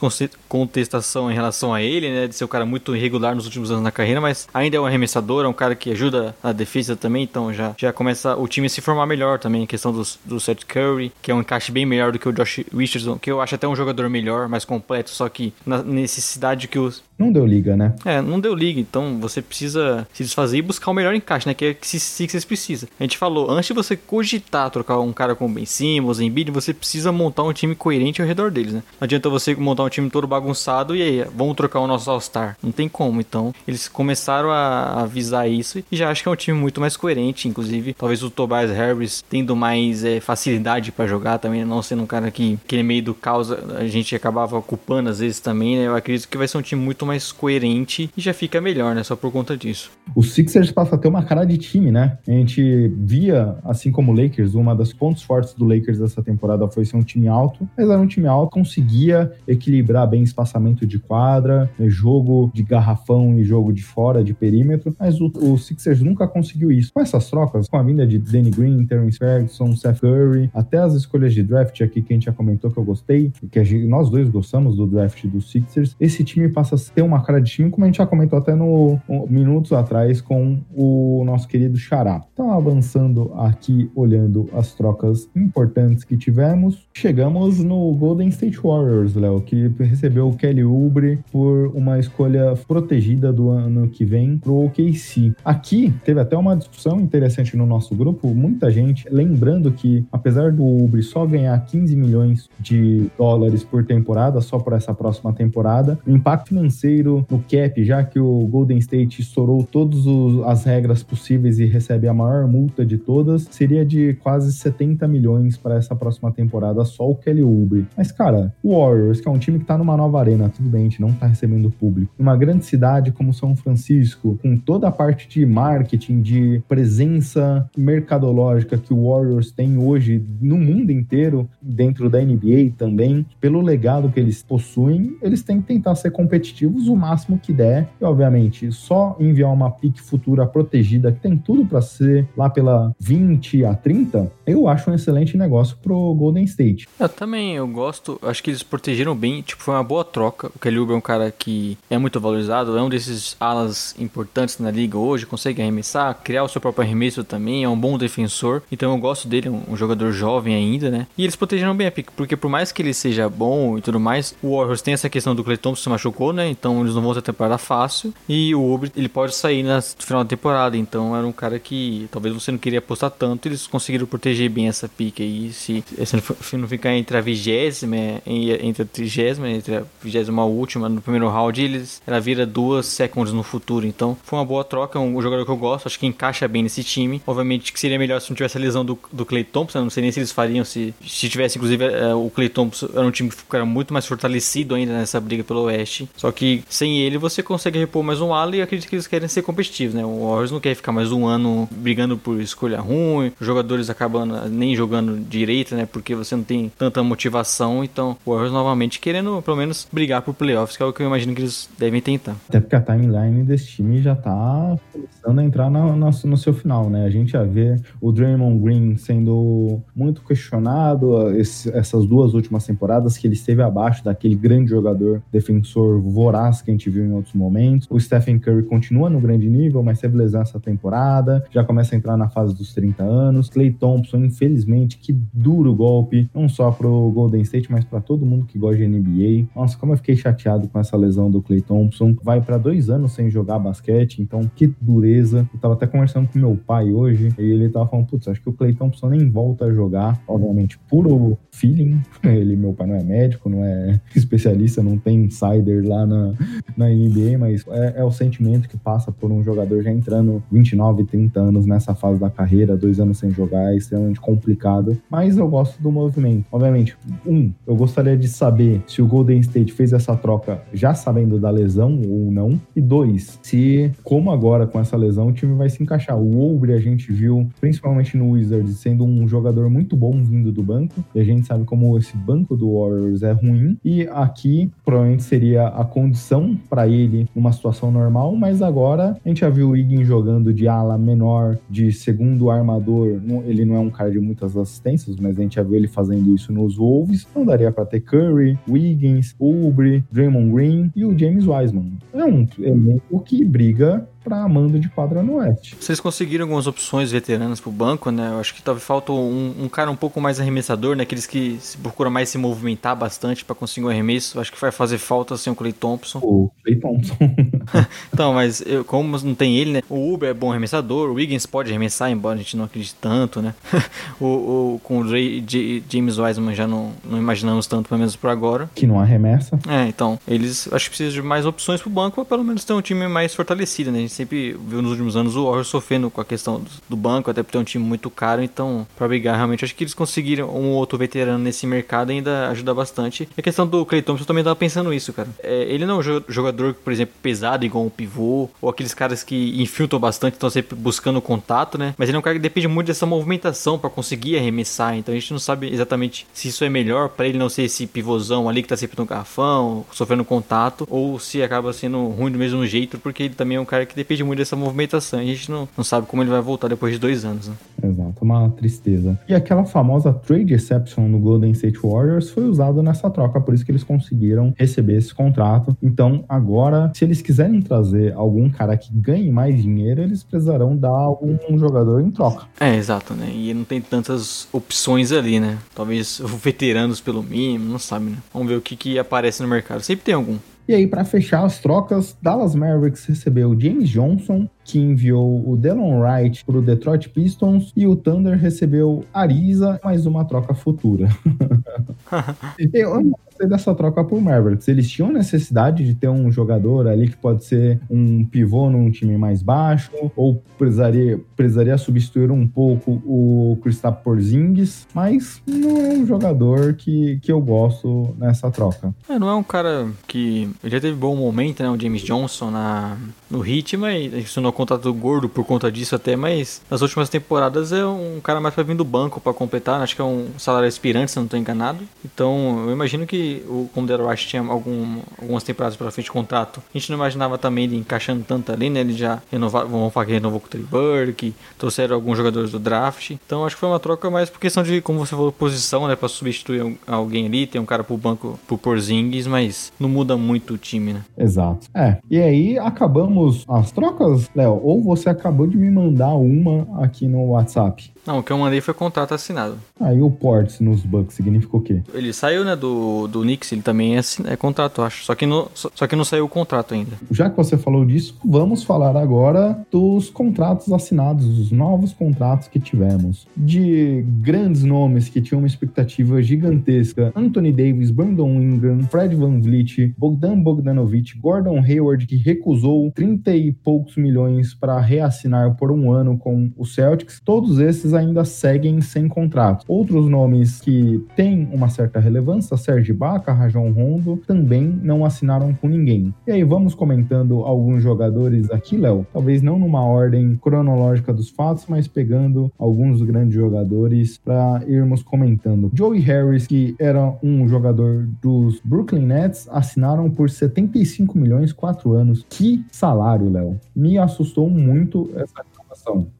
[0.48, 2.28] contestação em relação a ele, né?
[2.28, 4.86] De ser um cara muito irregular nos últimos anos na carreira, mas ainda é um
[4.86, 8.68] arremessador, é um cara que ajuda a defesa também, então já, já começa o time
[8.68, 9.64] a se formar melhor também.
[9.64, 12.64] A questão do, Seth Curry, que é um encaixe bem melhor do que o Josh
[12.94, 16.78] Richardson, que eu acho até um jogador melhor, mais completo, só que na necessidade que
[16.78, 17.04] os.
[17.18, 17.94] Não deu liga, né?
[18.04, 21.54] É, não deu liga, então você precisa se desfazer e buscar o melhor encaixe, né?
[21.54, 21.56] né?
[21.56, 22.88] Que é que Sixers precisa.
[23.00, 26.74] A gente falou, antes de você cogitar trocar um cara como Ben Simmons, Embiid, você
[26.74, 28.84] precisa montar um time coerente ao redor deles, né?
[29.00, 32.58] Não adianta você montar um time todo bagunçado e aí, vamos trocar o nosso All-Star.
[32.62, 33.22] Não tem como.
[33.22, 36.98] Então, eles começaram a avisar isso e já acho que é um time muito mais
[36.98, 37.48] coerente.
[37.48, 42.08] Inclusive, talvez o Tobias Harris tendo mais é, facilidade para jogar também, não sendo um
[42.08, 45.88] cara que, que meio do caos, a gente acabava ocupando às vezes também, né?
[45.88, 49.04] Eu acredito que vai ser um time muito mais coerente e já fica melhor, né?
[49.04, 49.92] Só por conta disso.
[50.16, 52.18] O Sixers passa a ter uma cara de time time, né?
[52.28, 56.68] A gente via, assim como o Lakers, uma das pontos fortes do Lakers dessa temporada
[56.68, 61.00] foi ser um time alto, mas era um time alto, conseguia equilibrar bem espaçamento de
[61.00, 66.02] quadra, né, jogo de garrafão e jogo de fora, de perímetro, mas o, o Sixers
[66.02, 66.92] nunca conseguiu isso.
[66.94, 70.94] Com essas trocas, com a vinda de Danny Green, Terence Ferguson, Seth Curry, até as
[70.94, 74.10] escolhas de draft aqui que a gente já comentou que eu gostei, que gente, nós
[74.10, 77.70] dois gostamos do draft do Sixers, esse time passa a ter uma cara de time,
[77.70, 82.22] como a gente já comentou até no, no minutos atrás com o nosso querido Xará.
[82.34, 89.42] Então, avançando aqui, olhando as trocas importantes que tivemos, chegamos no Golden State Warriors, Léo,
[89.42, 95.34] que recebeu o Kelly Oubre por uma escolha protegida do ano que vem pro OKC.
[95.44, 100.64] Aqui, teve até uma discussão interessante no nosso grupo, muita gente lembrando que, apesar do
[100.64, 106.00] Oubre só ganhar 15 milhões de dólares por temporada, só por essa próxima temporada.
[106.08, 110.06] O impacto financeiro no cap, já que o Golden State estourou todas
[110.46, 115.58] as regras possíveis e recebe a maior multa de todas, seria de quase 70 milhões
[115.58, 117.86] para essa próxima temporada, só o Kelly Oubre.
[117.98, 120.82] Mas, cara, o Warriors, que é um time que tá numa nova arena, tudo bem,
[120.82, 122.14] a gente não tá recebendo público.
[122.18, 128.78] Numa grande cidade como São Francisco, com toda a parte de marketing, de presença mercadológica
[128.78, 134.20] que o Warriors tem hoje no mundo inteiro, dentro da NBA também, pelo legado que
[134.20, 137.90] eles possuem, eles têm que tentar ser competitivos o máximo que der.
[138.00, 142.96] E, obviamente, só enviar uma pique futura protegida, que tem tudo para ser lá pela
[143.00, 146.88] 20 a 30, eu acho um excelente negócio pro Golden State.
[147.00, 150.52] Eu também, eu gosto, acho que eles protegeram bem, tipo, foi uma boa troca.
[150.56, 154.60] O Kelly Oubre é um cara que é muito valorizado, é um desses alas importantes
[154.60, 158.62] na liga hoje, consegue arremessar, criar o seu próprio arremesso também, é um bom defensor,
[158.72, 161.08] então eu gosto dele, um jogador jovem ainda, né?
[161.18, 164.02] E eles protegeram bem a pick, porque por mais que ele seja bom e tudo
[164.02, 166.50] mais, o Warriors tem essa questão do Clay Thompson se machucou, né?
[166.50, 170.26] Então eles não vão ter temporada fácil, e o Oubre, ele pode sair no final
[170.26, 174.06] da temporada, então era um cara que talvez você não queria apostar tanto, eles conseguiram
[174.06, 177.96] proteger bem essa pick aí, se, se não ficar entre a vigésima,
[178.26, 183.32] entre a trigésima, entre a vigésima última no primeiro round, eles, ela vira duas seconds
[183.32, 186.46] no futuro, então foi uma boa troca, um jogador que eu gosto, acho que encaixa
[186.46, 189.46] bem nesse time, obviamente que seria melhor se não tivesse a lesão do, do Clay
[189.46, 192.90] Thompson, não sei nem se eles fariam se, se tivesse, inclusive, é, o Clay Thompson
[192.94, 196.64] era um time que era muito mais fortalecido ainda nessa briga pelo Oeste, só que
[196.70, 199.96] sem ele você consegue repor mais um ala e acredito que eles querem ser competitivos,
[199.96, 204.50] né, o Warriors não quer ficar mais um ano brigando por escolha ruim, jogadores acabando
[204.50, 205.86] nem jogando direito, né?
[205.86, 207.84] Porque você não tem tanta motivação.
[207.84, 211.08] Então, o Warriors novamente querendo, pelo menos, brigar por playoffs, que é o que eu
[211.08, 212.36] imagino que eles devem tentar.
[212.48, 216.54] Até porque a timeline desse time já tá começando a entrar no, no, no seu
[216.54, 217.06] final, né?
[217.06, 223.18] A gente já vê o Draymond Green sendo muito questionado esse, essas duas últimas temporadas,
[223.18, 227.34] que ele esteve abaixo daquele grande jogador defensor voraz que a gente viu em outros
[227.34, 227.88] momentos.
[227.90, 231.98] O Stephen Curry continua no grande nível, mas teve lesão essa temporada, já começa a
[231.98, 233.50] entrar na fase dos 30 anos.
[233.50, 238.46] Clay Thompson, infelizmente, que duro golpe, não só pro Golden State, mas para todo mundo
[238.46, 239.48] que gosta de NBA.
[239.56, 242.16] Nossa, como eu fiquei chateado com essa lesão do Clay Thompson.
[242.24, 245.48] Vai para dois anos sem jogar basquete, então que dureza.
[245.54, 248.50] Eu tava até conversando com meu pai hoje, e ele tava falando, putz, acho que
[248.50, 250.22] o Clay Thompson nem volta a jogar.
[250.28, 252.02] Obviamente, puro feeling.
[252.24, 256.34] Ele, meu pai não é médico, não é especialista, não tem insider lá na,
[256.76, 261.04] na NBA, mas é, é o sentimento que passa por um jogador já entrando 29,
[261.06, 264.98] 30 anos nessa fase da carreira, dois anos sem jogar, é extremamente complicado.
[265.10, 266.46] Mas eu gosto do movimento.
[266.52, 271.40] Obviamente, um, eu gostaria de saber se o Golden State fez essa troca já sabendo
[271.40, 272.60] da lesão ou não.
[272.76, 276.18] E dois, se, como agora com essa lesão, o time vai se encaixar.
[276.18, 280.64] O Oubre a gente viu, principalmente no Wizards, sendo um jogador muito bom vindo do
[280.64, 281.04] banco.
[281.14, 283.78] E a gente sabe como esse banco do Warriors é ruim.
[283.84, 288.36] E aqui, provavelmente seria a condição para ele numa situação normal.
[288.36, 293.20] Mas agora a gente já viu o Wiggins jogando de ala menor, de segundo armador.
[293.46, 296.34] Ele não é um cara de muitas assistências, mas a gente já viu ele fazendo
[296.34, 297.28] isso nos Wolves.
[297.36, 301.94] Não daria para ter Curry, Wiggins, Oubre, Draymond Green e o James Wiseman.
[302.14, 305.76] É um elenco que briga para mando de quadra no Oeste.
[305.80, 308.30] Vocês conseguiram algumas opções veteranas pro banco, né?
[308.34, 311.04] Eu acho que talvez falta um, um, cara um pouco mais arremessador, né?
[311.04, 314.40] Aqueles que se procuram mais se movimentar bastante para conseguir um arremesso.
[314.40, 316.20] Acho que vai fazer falta sem o Clay Thompson.
[316.20, 317.16] O Clay Thompson.
[318.14, 319.82] então, mas eu, como não tem ele, né?
[319.90, 323.42] O Uber é bom arremessador, o Wiggins pode arremessar, embora a gente não acredite tanto,
[323.42, 323.54] né?
[324.20, 328.16] o, o, com o Ray, J, James Wiseman já não, não imaginamos tanto, pelo menos
[328.16, 328.70] por agora.
[328.74, 329.60] Que não arremessa.
[329.68, 332.74] É, então, eles acho que precisam de mais opções pro banco, ou pelo menos ter
[332.74, 334.02] um time mais fortalecido, né?
[334.14, 337.52] Sempre viu nos últimos anos o Warriors sofrendo com a questão do, banco, até por
[337.52, 340.76] ter um time muito caro, então, pra brigar, realmente, acho que eles conseguiram um ou
[340.76, 343.28] outro veterano nesse mercado ainda ajuda bastante.
[343.36, 345.28] E a questão do Clay Thompson, eu também tava pensando isso, cara.
[345.42, 349.24] É, ele não é um jogador, por exemplo, pesado, igual um pivô, ou aqueles caras
[349.24, 351.96] que infiltram bastante, estão sempre buscando contato, né?
[351.98, 355.18] Mas ele é um cara que depende muito dessa movimentação para conseguir arremessar, então a
[355.18, 358.62] gente não sabe exatamente se isso é melhor para ele não ser esse pivôzão ali
[358.62, 363.00] que tá sempre no garrafão, sofrendo contato, ou se acaba sendo ruim do mesmo jeito,
[363.00, 365.22] porque ele também é um cara que depende muito dessa movimentação.
[365.22, 367.56] E a gente não, não sabe como ele vai voltar depois de dois anos, né?
[367.82, 369.18] Exato, uma tristeza.
[369.28, 373.66] E aquela famosa trade exception no Golden State Warriors foi usada nessa troca, por isso
[373.66, 375.76] que eles conseguiram receber esse contrato.
[375.82, 380.90] Então, agora, se eles quiserem trazer algum cara que ganhe mais dinheiro, eles precisarão dar
[380.90, 382.46] algum jogador em troca.
[382.60, 383.32] É, exato, né?
[383.34, 385.58] E não tem tantas opções ali, né?
[385.74, 388.18] Talvez veteranos pelo mínimo, não sabe, né?
[388.34, 389.82] Vamos ver o que, que aparece no mercado.
[389.82, 390.38] Sempre tem algum.
[390.66, 396.00] E aí, para fechar as trocas, Dallas Mavericks recebeu James Johnson, que enviou o Delon
[396.00, 401.10] Wright para o Detroit Pistons, e o Thunder recebeu Ariza, mais uma troca futura.
[402.74, 404.68] Eu não gostei dessa troca por Mavericks.
[404.68, 409.18] Eles tinham necessidade de ter um jogador ali que pode ser um pivô num time
[409.18, 416.06] mais baixo, ou precisaria, precisaria substituir um pouco o Kristaps Porzingis, mas não é um
[416.06, 418.94] jogador que, que eu gosto nessa troca.
[419.10, 420.50] É, não é um cara que.
[420.64, 421.70] Já teve bom momento, né?
[421.70, 422.98] O James Johnson na,
[423.30, 427.86] no Heat, mas assinou contrato gordo por conta disso até, mas nas últimas temporadas é
[427.86, 429.82] um cara mais pra vir do banco pra completar.
[429.82, 431.80] Acho que é um salário aspirante, se não tô enganado.
[432.06, 436.12] Então eu imagino que, o, como o Rush tinha algum, algumas temporadas pra frente de
[436.12, 438.82] contrato, a gente não imaginava também ele encaixando tanto ali, né?
[438.82, 442.60] Ele já renovou, vamos falar que renovou com o Trey Burke, trouxeram alguns jogadores do
[442.60, 443.12] draft.
[443.12, 445.96] Então acho que foi uma troca mais por questão de, como você falou, posição, né?
[445.96, 450.54] Pra substituir alguém ali, tem um cara pro banco pro Porzingis, mas não muda muito
[450.54, 451.04] o time, né?
[451.18, 451.68] Exato.
[451.74, 451.98] É.
[452.10, 454.60] E aí acabamos as trocas, Léo?
[454.64, 457.92] Ou você acabou de me mandar uma aqui no WhatsApp?
[458.06, 459.58] Não, o que eu mandei foi contrato assinado.
[459.80, 461.82] Aí o Ports nos Bucks significa o quê?
[461.94, 465.06] Ele saiu, né, do, do Knicks, ele também é, é contrato, acho.
[465.06, 466.92] Só que, no, só, só que não saiu o contrato ainda.
[467.10, 472.60] Já que você falou disso, vamos falar agora dos contratos assinados, dos novos contratos que
[472.60, 473.26] tivemos.
[473.36, 479.94] De grandes nomes que tinham uma expectativa gigantesca: Anthony Davis, Brandon Ingram, Fred Van Vliet,
[479.98, 486.18] Bogdan Bogdanovic, Gordon Hayward, que recusou 30 e poucos milhões para reassinar por um ano
[486.18, 487.22] com o Celtics.
[487.24, 489.66] Todos esses ainda seguem sem contrato.
[489.68, 495.68] Outros nomes que têm uma certa relevância, Serge Ibaka, Rajon Rondo, também não assinaram com
[495.68, 496.14] ninguém.
[496.28, 499.06] E aí vamos comentando alguns jogadores aqui, Léo.
[499.12, 505.72] Talvez não numa ordem cronológica dos fatos, mas pegando alguns grandes jogadores para irmos comentando.
[505.74, 512.26] Joey Harris, que era um jogador dos Brooklyn Nets, assinaram por 75 milhões, 4 anos.
[512.30, 513.60] Que salário, Léo.
[513.76, 515.44] Me assustou muito essa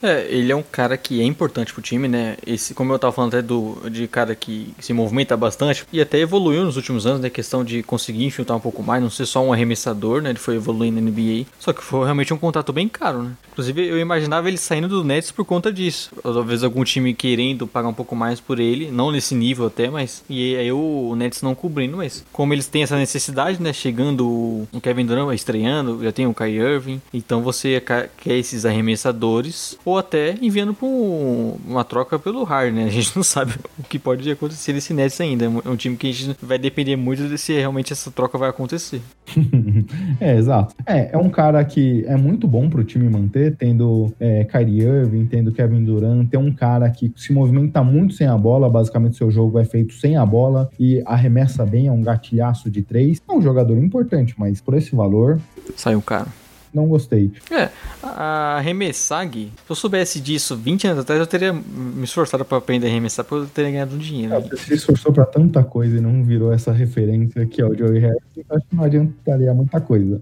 [0.02, 2.38] É, ele é um cara que é importante pro time, né?
[2.46, 6.20] Esse, como eu tava falando até do, de cara que se movimenta bastante e até
[6.20, 7.30] evoluiu nos últimos anos, né?
[7.30, 10.30] Questão de conseguir infiltrar um pouco mais, não ser só um arremessador, né?
[10.32, 11.46] Ele foi evoluindo na NBA.
[11.60, 13.32] Só que foi realmente um contrato bem caro, né?
[13.52, 16.12] Inclusive, eu imaginava ele saindo do Nets por conta disso.
[16.22, 20.24] Talvez algum time querendo pagar um pouco mais por ele, não nesse nível até, mas.
[20.30, 23.72] E aí o, Nets não cobrindo, mas como eles têm essa necessidade, né?
[23.72, 29.53] Chegando o Kevin Durant estreando, já tem o Kai Irving, então você quer esses arremessadores,
[29.86, 32.86] ou até enviando pra um- uma troca pelo Harden, né?
[32.86, 35.46] A gente não sabe o que pode acontecer nesse Nets ainda.
[35.46, 38.50] É um time que a gente vai depender muito de se realmente essa troca vai
[38.50, 39.02] acontecer.
[40.20, 40.76] é, exato.
[40.86, 45.26] É, é um cara que é muito bom pro time manter, tendo é, Kyrie Irving,
[45.26, 49.30] tendo Kevin Durant, tem um cara que se movimenta muito sem a bola, basicamente seu
[49.32, 53.22] jogo é feito sem a bola e arremessa bem, é um gatilhaço de três.
[53.30, 55.40] É um jogador importante, mas por esse valor,
[55.76, 56.28] Saiu caro.
[56.74, 57.32] Não gostei.
[57.52, 57.70] É,
[58.02, 62.58] a arremessar, Gui, se eu soubesse disso 20 anos atrás, eu teria me esforçado pra
[62.58, 64.34] aprender a arremessar pra eu ter ganhado um dinheiro.
[64.50, 68.18] Você se esforçou pra tanta coisa e não virou essa referência aqui ao Joey Harris,
[68.50, 70.22] acho que não adiantaria muita coisa.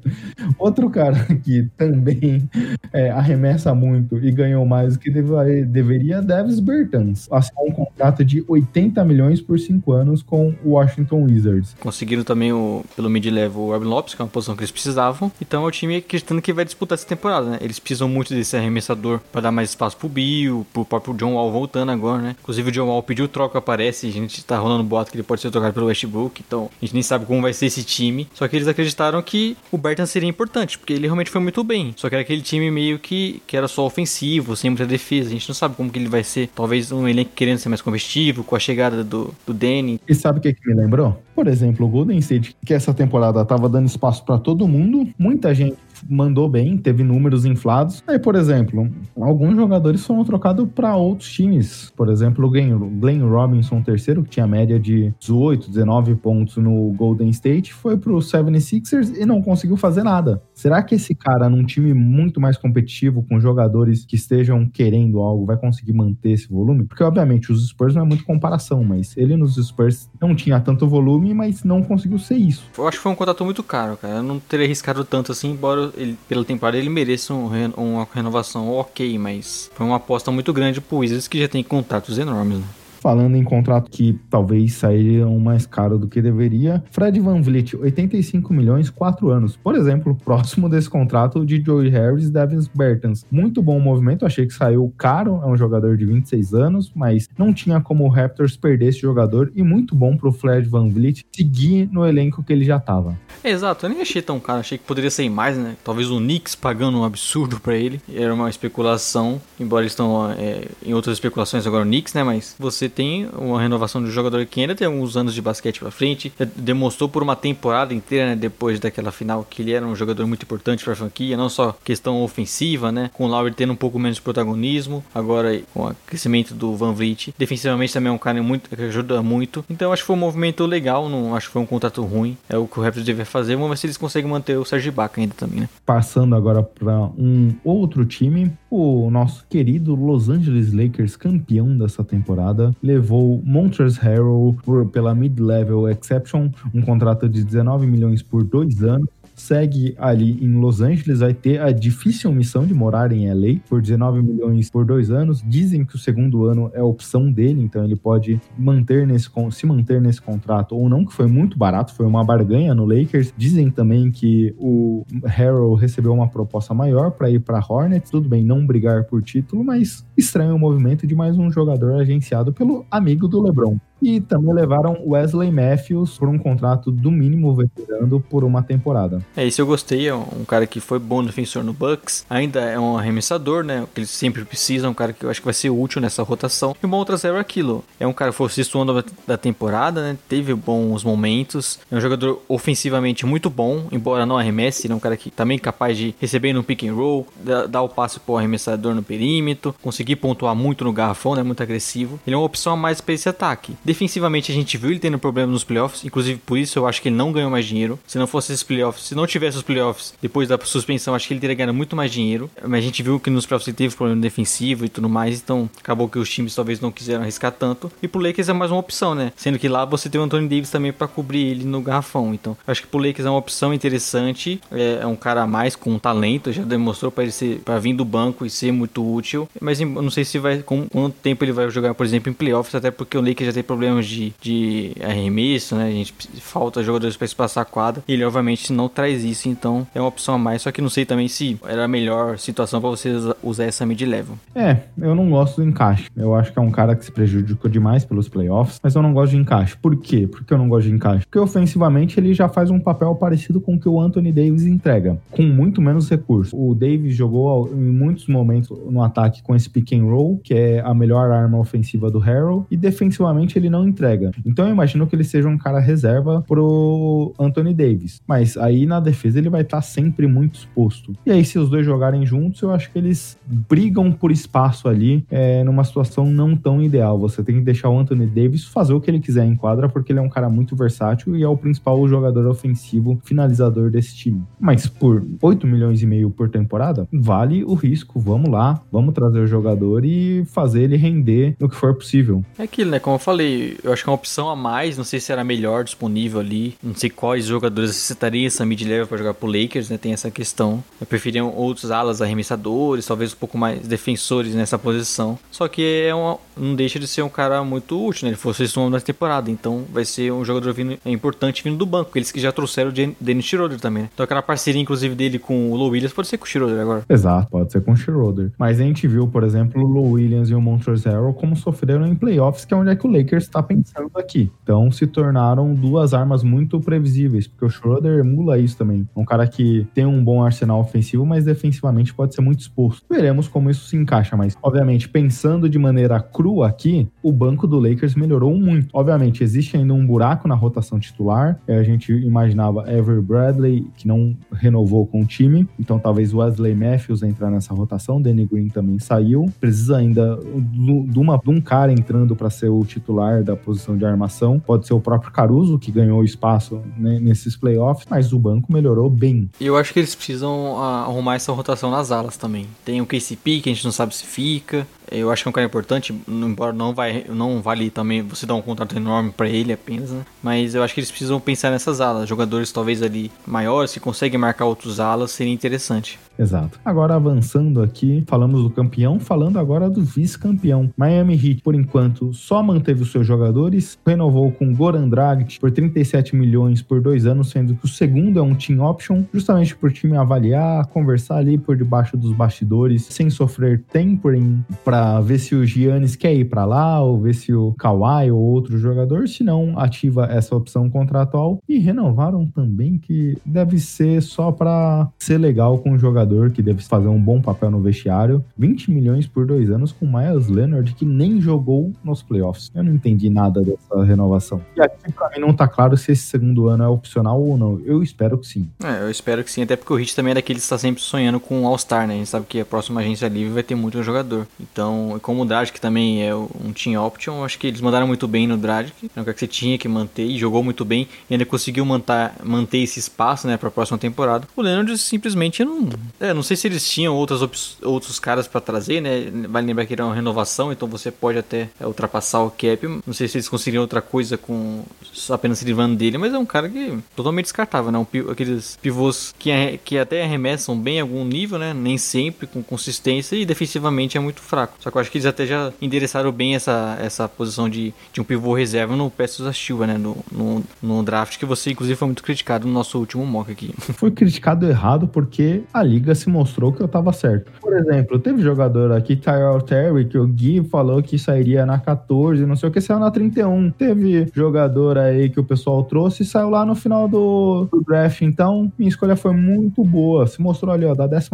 [0.58, 2.50] Outro cara que também
[2.94, 7.28] é, arremessa muito e ganhou mais do que deve- deveria, Davis Bertans.
[7.32, 11.76] Assinou um contrato de 80 milhões por 5 anos com o Washington Wizards.
[11.80, 15.32] Conseguiram também o, pelo mid-level o Robin Lopes, que é uma posição que eles precisavam.
[15.42, 17.58] Então é o time acreditando que vai disputar essa temporada, né?
[17.62, 21.52] Eles precisam muito desse arremessador pra dar mais espaço pro Bill, pro próprio John Wall
[21.52, 22.36] voltando agora, né?
[22.40, 24.08] Inclusive o John Wall pediu troca, parece.
[24.08, 26.42] A gente tá rolando boato que ele pode ser trocado pelo Westbrook.
[26.46, 28.28] Então a gente nem sabe como vai ser esse time.
[28.34, 31.94] Só que eles acreditaram que o Bertan seria importante, porque ele realmente foi muito bem.
[31.96, 35.30] Só que era aquele time meio que, que era só ofensivo, sem muita defesa.
[35.30, 36.50] A gente não sabe como que ele vai ser.
[36.56, 40.00] Talvez um elenco querendo ser mais competitivo, com a chegada do, do Danny.
[40.08, 41.22] E sabe o que, que me lembrou?
[41.36, 45.54] Por exemplo, o Golden State, que essa temporada tava dando espaço pra todo mundo, muita
[45.54, 45.78] gente
[46.10, 48.04] mandou bem, teve números inflados.
[48.08, 48.90] Aí, por exemplo,
[49.20, 51.92] alguns jogadores foram trocados para outros times.
[51.96, 57.30] Por exemplo, o Glenn, Robinson, terceiro, que tinha média de 18, 19 pontos no Golden
[57.30, 60.42] State, foi pro 76ers e não conseguiu fazer nada.
[60.62, 65.44] Será que esse cara, num time muito mais competitivo, com jogadores que estejam querendo algo,
[65.44, 66.86] vai conseguir manter esse volume?
[66.86, 70.88] Porque, obviamente, os Spurs não é muito comparação, mas ele nos Spurs não tinha tanto
[70.88, 72.70] volume, mas não conseguiu ser isso.
[72.78, 74.18] Eu acho que foi um contrato muito caro, cara.
[74.18, 78.70] Eu não teria arriscado tanto assim, embora ele, pela temporada ele mereça um uma renovação
[78.70, 82.66] ok, mas foi uma aposta muito grande pro Wizards que já tem contratos enormes, né?
[83.02, 88.54] Falando em contrato que talvez sairiam mais caro do que deveria, Fred Van Vliet, 85
[88.54, 89.58] milhões, 4 anos.
[89.58, 93.26] Por exemplo, próximo desse contrato de Joey Harris e Devin Bertans.
[93.32, 97.52] Muito bom movimento, achei que saiu caro, é um jogador de 26 anos, mas não
[97.52, 101.90] tinha como o Raptors perder esse jogador e muito bom pro Fred Van Vliet seguir
[101.92, 103.18] no elenco que ele já tava.
[103.44, 105.76] Exato, eu nem achei tão caro, achei que poderia ser mais, né?
[105.84, 108.00] Talvez o Knicks pagando um absurdo pra ele.
[108.14, 112.24] Era uma especulação, embora eles estão é, em outras especulações agora o Knicks, né?
[112.24, 115.80] Mas você tem uma renovação de um jogador que ainda tem alguns anos de basquete
[115.80, 119.96] pra frente, demonstrou por uma temporada inteira, né, depois daquela final, que ele era um
[119.96, 123.76] jogador muito importante pra franquia, não só questão ofensiva, né, com o Lowry tendo um
[123.76, 128.18] pouco menos de protagonismo, agora com o crescimento do Van Vliet, defensivamente também é um
[128.18, 131.54] cara muito, que ajuda muito, então acho que foi um movimento legal, não acho que
[131.54, 133.98] foi um contrato ruim, é o que o Raptors devia fazer, vamos ver se eles
[133.98, 135.70] conseguem manter o Serge Ibaka ainda também, né.
[135.86, 142.74] Passando agora para um outro time, o nosso querido Los Angeles Lakers, campeão dessa temporada,
[142.82, 144.56] levou Montrezl Harrell
[144.94, 150.82] pela Mid-Level Exception, um contrato de 19 milhões por dois anos segue ali em Los
[150.82, 155.10] Angeles, vai ter a difícil missão de morar em LA por 19 milhões por dois
[155.10, 155.44] anos.
[155.46, 160.02] Dizem que o segundo ano é opção dele, então ele pode manter nesse, se manter
[160.02, 163.34] nesse contrato ou não, que foi muito barato, foi uma barganha no Lakers.
[163.36, 168.12] Dizem também que o Harrell recebeu uma proposta maior para ir para Hornets.
[168.12, 172.54] Tudo bem, não brigar por título, mas estranho o movimento de mais um jogador agenciado
[172.54, 173.78] pelo amigo do LeBron.
[174.02, 179.20] E também levaram Wesley Matthews por um contrato do mínimo veterano por uma temporada.
[179.36, 180.08] É, isso eu gostei.
[180.08, 182.26] É um cara que foi bom defensor no Bucks.
[182.30, 183.86] Ainda é um arremessador, né?
[183.94, 184.92] Que eles sempre precisam.
[184.92, 186.76] Um cara que eu acho que vai ser útil nessa rotação.
[186.82, 187.84] E uma outra zero aquilo.
[188.00, 190.18] É um cara que foi o sexto ano da temporada, né?
[190.28, 191.80] Teve bons momentos.
[191.92, 194.88] É um jogador ofensivamente muito bom, embora não arremesse.
[194.88, 197.28] Ele é um cara que também é capaz de receber no pick and roll,
[197.70, 201.44] dar o passe pro arremessador no perímetro, conseguir pontuar muito no garrafão, né?
[201.44, 202.20] Muito agressivo.
[202.26, 203.76] Ele é uma opção a mais para esse ataque.
[203.92, 207.10] Defensivamente a gente viu ele tendo problemas nos playoffs, inclusive por isso eu acho que
[207.10, 208.00] ele não ganhou mais dinheiro.
[208.08, 211.34] Se não fosse esses playoffs, se não tivesse os playoffs depois da suspensão, acho que
[211.34, 212.50] ele teria ganhado muito mais dinheiro.
[212.66, 215.70] Mas a gente viu que nos playoffs ele teve problema defensivo e tudo mais, então
[215.78, 217.92] acabou que os times talvez não quiseram arriscar tanto.
[218.02, 219.34] E pro Lakers é mais uma opção, né?
[219.36, 222.34] Sendo que lá você tem o Anthony Davis também para cobrir ele no garrafão.
[222.34, 224.62] Então acho que pro Lakers é uma opção interessante.
[224.72, 227.94] É, é um cara a mais com talento, já demonstrou para ele ser para vir
[227.94, 229.50] do banco e ser muito útil.
[229.60, 232.34] Mas eu não sei se vai com quanto tempo ele vai jogar, por exemplo, em
[232.34, 235.88] playoffs, até porque o Lakers já tem problemas de de, arremesso, né?
[235.88, 238.04] A gente falta jogadores para espaçar a quadra.
[238.08, 240.62] E ele, obviamente, não traz isso, então é uma opção a mais.
[240.62, 244.36] Só que não sei também se era a melhor situação para você usar essa mid-level.
[244.54, 246.10] É, eu não gosto do encaixe.
[246.16, 249.14] Eu acho que é um cara que se prejudicou demais pelos playoffs, mas eu não
[249.14, 249.76] gosto de encaixe.
[249.78, 250.28] Por quê?
[250.28, 251.26] Porque eu não gosto de encaixe?
[251.26, 255.18] Porque ofensivamente ele já faz um papel parecido com o que o Anthony Davis entrega,
[255.32, 256.54] com muito menos recursos.
[256.54, 260.82] O Davis jogou em muitos momentos no ataque com esse pick and roll, que é
[260.82, 264.32] a melhor arma ofensiva do Harrell, e defensivamente ele não entrega.
[264.46, 268.22] Então eu imagino que ele seja um cara reserva pro Anthony Davis.
[268.28, 271.14] Mas aí na defesa ele vai estar tá sempre muito exposto.
[271.26, 275.26] E aí, se os dois jogarem juntos, eu acho que eles brigam por espaço ali
[275.30, 277.18] é, numa situação não tão ideal.
[277.20, 280.12] Você tem que deixar o Anthony Davis fazer o que ele quiser em quadra, porque
[280.12, 284.44] ele é um cara muito versátil e é o principal jogador ofensivo finalizador desse time.
[284.60, 288.20] Mas por 8 milhões e meio por temporada, vale o risco.
[288.20, 292.44] Vamos lá, vamos trazer o jogador e fazer ele render no que for possível.
[292.58, 293.00] É aquilo, né?
[293.00, 294.98] Como eu falei, eu acho que é uma opção a mais.
[294.98, 296.76] Não sei se era melhor disponível ali.
[296.84, 299.98] Não sei quais jogadores necessitariam essa mid-level para jogar pro Lakers, né?
[299.98, 300.84] Tem essa questão.
[301.00, 305.40] Eu preferia outros alas arremessadores, talvez um pouco mais defensores nessa posição.
[305.50, 308.32] Só que é uma, não deixa de ser um cara muito útil, né?
[308.32, 309.50] Ele fosse esse nome da temporada.
[309.50, 312.18] Então vai ser um jogador vindo, é importante vindo do banco.
[312.18, 314.10] Eles que já trouxeram o Dennis Schroeder também, né?
[314.14, 317.04] Então aquela parceria, inclusive, dele com o Low Williams pode ser com o Schroeder agora.
[317.10, 318.52] Exato, pode ser com o Schroeder.
[318.58, 322.06] Mas a gente viu, por exemplo, o Low Williams e o Montrezl Harrell como sofreram
[322.06, 324.52] em playoffs, que é onde é que o Lakers está pensando aqui.
[324.64, 329.08] Então se tornaram duas armas muito previsíveis, porque o Schroeder emula isso também.
[329.16, 333.06] Um cara que tem um bom arsenal ofensivo, mas defensivamente pode ser muito exposto.
[333.10, 337.80] Veremos como isso se encaixa, mas obviamente pensando de maneira crua aqui, o banco do
[337.80, 338.90] Lakers melhorou muito.
[338.94, 341.60] Obviamente existe ainda um buraco na rotação titular.
[341.68, 346.76] É, a gente imaginava Ever Bradley que não renovou com o time, então talvez Wesley
[346.76, 348.22] Matthews entrar nessa rotação.
[348.22, 349.46] Danny Green também saiu.
[349.60, 354.06] Precisa ainda de, uma, de um cara entrando para ser o titular da posição de
[354.06, 354.60] armação.
[354.60, 359.10] Pode ser o próprio Caruso, que ganhou espaço né, nesses playoffs, mas o banco melhorou
[359.10, 359.50] bem.
[359.60, 362.68] Eu acho que eles precisam ah, arrumar essa rotação nas alas também.
[362.84, 364.88] Tem o KCP, que a gente não sabe se fica.
[365.12, 368.56] Eu acho que é um cara importante, embora não, vai, não vale também você dar
[368.56, 370.26] um contrato enorme para ele apenas, né?
[370.42, 372.30] Mas eu acho que eles precisam pensar nessas alas.
[372.30, 376.18] Jogadores talvez ali maiores, que conseguem marcar outros alas, seria interessante.
[376.40, 376.80] Exato.
[376.84, 380.90] Agora avançando aqui, falamos do campeão, falando agora do vice-campeão.
[380.98, 386.36] Miami Heat, por enquanto, só manteve os seus jogadores, renovou com Goran Dragic por 37
[386.36, 390.18] milhões por dois anos, sendo que o segundo é um team option, justamente por time
[390.18, 396.16] avaliar, conversar ali por debaixo dos bastidores, sem sofrer tempering para ver se o Giannis
[396.16, 400.26] quer ir para lá, ou ver se o Kawhi ou outro jogador, se não, ativa
[400.26, 401.60] essa opção contratual.
[401.68, 406.82] E renovaram também que deve ser só para ser legal com o jogador, que deve
[406.84, 408.44] fazer um bom papel no vestiário.
[408.58, 412.72] 20 milhões por dois anos com Miles Leonard, que nem jogou nos playoffs.
[412.74, 414.62] Eu não entendi nada dessa renovação.
[414.76, 417.80] E aqui pra mim não tá claro se esse segundo ano é opcional ou não.
[417.86, 418.70] Eu espero que sim.
[418.84, 421.02] É, eu espero que sim, até porque o Hit também é daquele que está sempre
[421.02, 422.16] sonhando com o All-Star, né?
[422.16, 424.48] A gente sabe que a próxima agência livre vai ter muito jogador.
[424.60, 424.91] Então,
[425.22, 428.58] como o Dragic também é um team option, acho que eles mandaram muito bem no
[428.58, 429.10] Dragic.
[429.16, 431.86] É um cara que você tinha que manter e jogou muito bem e ainda conseguiu
[431.86, 434.48] manter, manter esse espaço, né, pra próxima temporada.
[434.56, 435.90] O Leonard simplesmente não.
[436.20, 437.42] É, não sei se eles tinham outras
[437.82, 439.32] outros caras para trazer, né?
[439.50, 442.88] Vai lembrar que era uma renovação, então você pode até é, ultrapassar o cap.
[443.06, 444.84] Não sei se eles conseguiriam outra coisa com
[445.30, 447.98] apenas se livrando dele, mas é um cara que totalmente descartável, né?
[448.00, 449.52] Um, aqueles pivôs que,
[449.84, 451.74] que até arremessam bem em algum nível, né?
[451.74, 454.71] Nem sempre com consistência e defensivamente é muito fraco.
[454.80, 458.22] Só que eu acho que eles até já endereçaram bem essa, essa posição de, de
[458.22, 459.98] um pivô reserva no Pestos Silva, né?
[459.98, 463.74] No, no, no, draft, que você inclusive foi muito criticado no nosso último mock aqui.
[464.02, 467.52] Foi criticado errado porque a liga se mostrou que eu tava certo.
[467.62, 472.46] Por exemplo, teve jogador aqui, Tyrell Terry, que o Gui falou que sairia na 14,
[472.46, 473.72] não sei o que, saiu na 31.
[473.72, 478.22] Teve jogador aí que o pessoal trouxe e saiu lá no final do, do draft.
[478.22, 480.26] Então, minha escolha foi muito boa.
[480.26, 481.30] Se mostrou ali, ó, da 11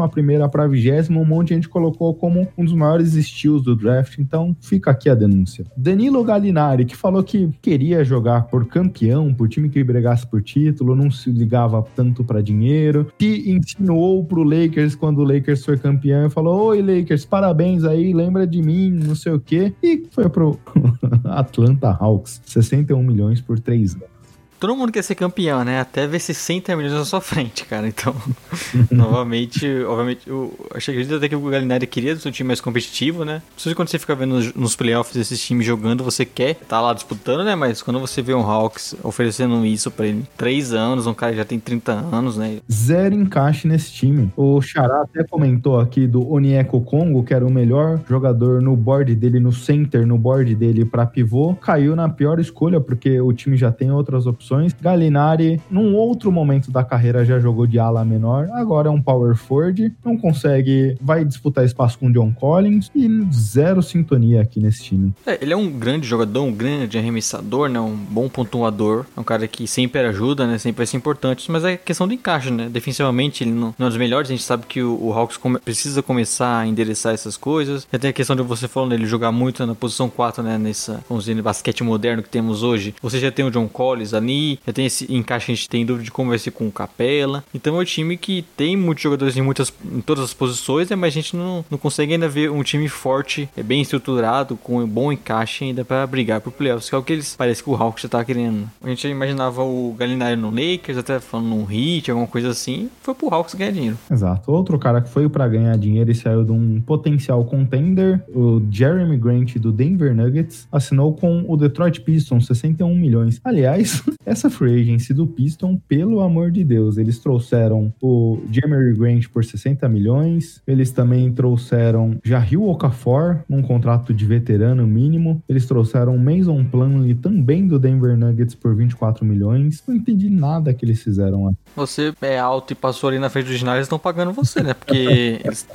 [0.52, 4.18] pra 20, um monte de gente colocou como um dos maiores estilos do draft.
[4.20, 5.66] Então, fica aqui a denúncia.
[5.76, 10.96] Danilo Gallinari, que falou que queria jogar por campeão, por time que brigasse por título,
[10.96, 16.28] não se ligava tanto para dinheiro, que insinuou pro Lakers quando o Lakers foi campeão
[16.28, 19.74] e falou: Oi, Lakers, parabéns aí, lembra de mim, não sei o quê.
[19.82, 20.60] E foi pro
[21.24, 24.17] Atlanta Hawks, 61 milhões por três anos.
[24.60, 25.80] Todo mundo quer ser campeão, né?
[25.80, 27.88] Até ver 60 milhões na sua frente, cara.
[27.88, 28.16] Então,
[28.90, 33.24] novamente, obviamente, eu achei que até que o Galinari queria ser um time mais competitivo,
[33.24, 33.44] né?
[33.56, 36.94] Sei quando você fica vendo nos playoffs esses times jogando, você quer estar tá lá
[36.94, 37.54] disputando, né?
[37.54, 41.38] Mas quando você vê um Hawks oferecendo isso pra ele, três anos, um cara que
[41.38, 42.58] já tem 30 anos, né?
[42.72, 44.32] Zero encaixe nesse time.
[44.36, 49.14] O Xará até comentou aqui do Onieko Congo, que era o melhor jogador no board
[49.14, 51.54] dele, no center, no board dele pra pivô.
[51.56, 54.74] Caiu na pior escolha, porque o time já tem outras opções opções.
[54.80, 59.36] Galinari, num outro momento da carreira, já jogou de ala menor, agora é um power
[59.36, 64.84] forward, não consegue, vai disputar espaço com o John Collins e zero sintonia aqui nesse
[64.84, 65.14] time.
[65.26, 67.80] É, ele é um grande jogador, um grande arremessador, né?
[67.80, 70.58] Um bom pontuador, é um cara que sempre ajuda, né?
[70.58, 72.70] Sempre vai ser importante, mas é questão do encaixe, né?
[72.70, 75.60] Defensivamente ele não, não é dos melhores, a gente sabe que o, o Hawks come,
[75.60, 77.88] precisa começar a endereçar essas coisas.
[77.92, 80.58] E tem a questão de você falando ele jogar muito na posição 4, né?
[80.58, 82.94] Nessa, vamos dizer, basquete moderno que temos hoje.
[83.02, 86.06] Você já tem o John Collins ali, já tem esse encaixe, a gente tem dúvida
[86.06, 87.44] de como vai ser com o Capela.
[87.54, 90.96] Então é um time que tem muitos jogadores em, muitas, em todas as posições, né,
[90.96, 94.80] mas a gente não, não consegue ainda ver um time forte, é bem estruturado, com
[94.80, 97.70] um bom encaixe ainda para brigar por playoffs, que é o que eles parece que
[97.70, 98.70] o Hawks já tá querendo.
[98.84, 103.14] A gente imaginava o Galinari no Lakers, até falando num hit, alguma coisa assim, foi
[103.14, 103.98] pro Hawks ganhar dinheiro.
[104.12, 104.52] Exato.
[104.52, 109.18] Outro cara que foi para ganhar dinheiro e saiu de um potencial contender, o Jeremy
[109.18, 113.40] Grant do Denver Nuggets, assinou com o Detroit Pistons 61 milhões.
[113.44, 119.28] Aliás, essa free agency do Piston, pelo amor de Deus, eles trouxeram o Jeremy Grant
[119.30, 126.18] por 60 milhões, eles também trouxeram Jahil Okafor, num contrato de veterano mínimo, eles trouxeram
[126.18, 129.82] Mason Plumlee também do Denver Nuggets por 24 milhões.
[129.88, 131.52] Não entendi nada que eles fizeram lá.
[131.76, 134.74] Você é alto e passou ali na frente do ginásio, eles estão pagando você, né?
[134.74, 135.66] Porque eles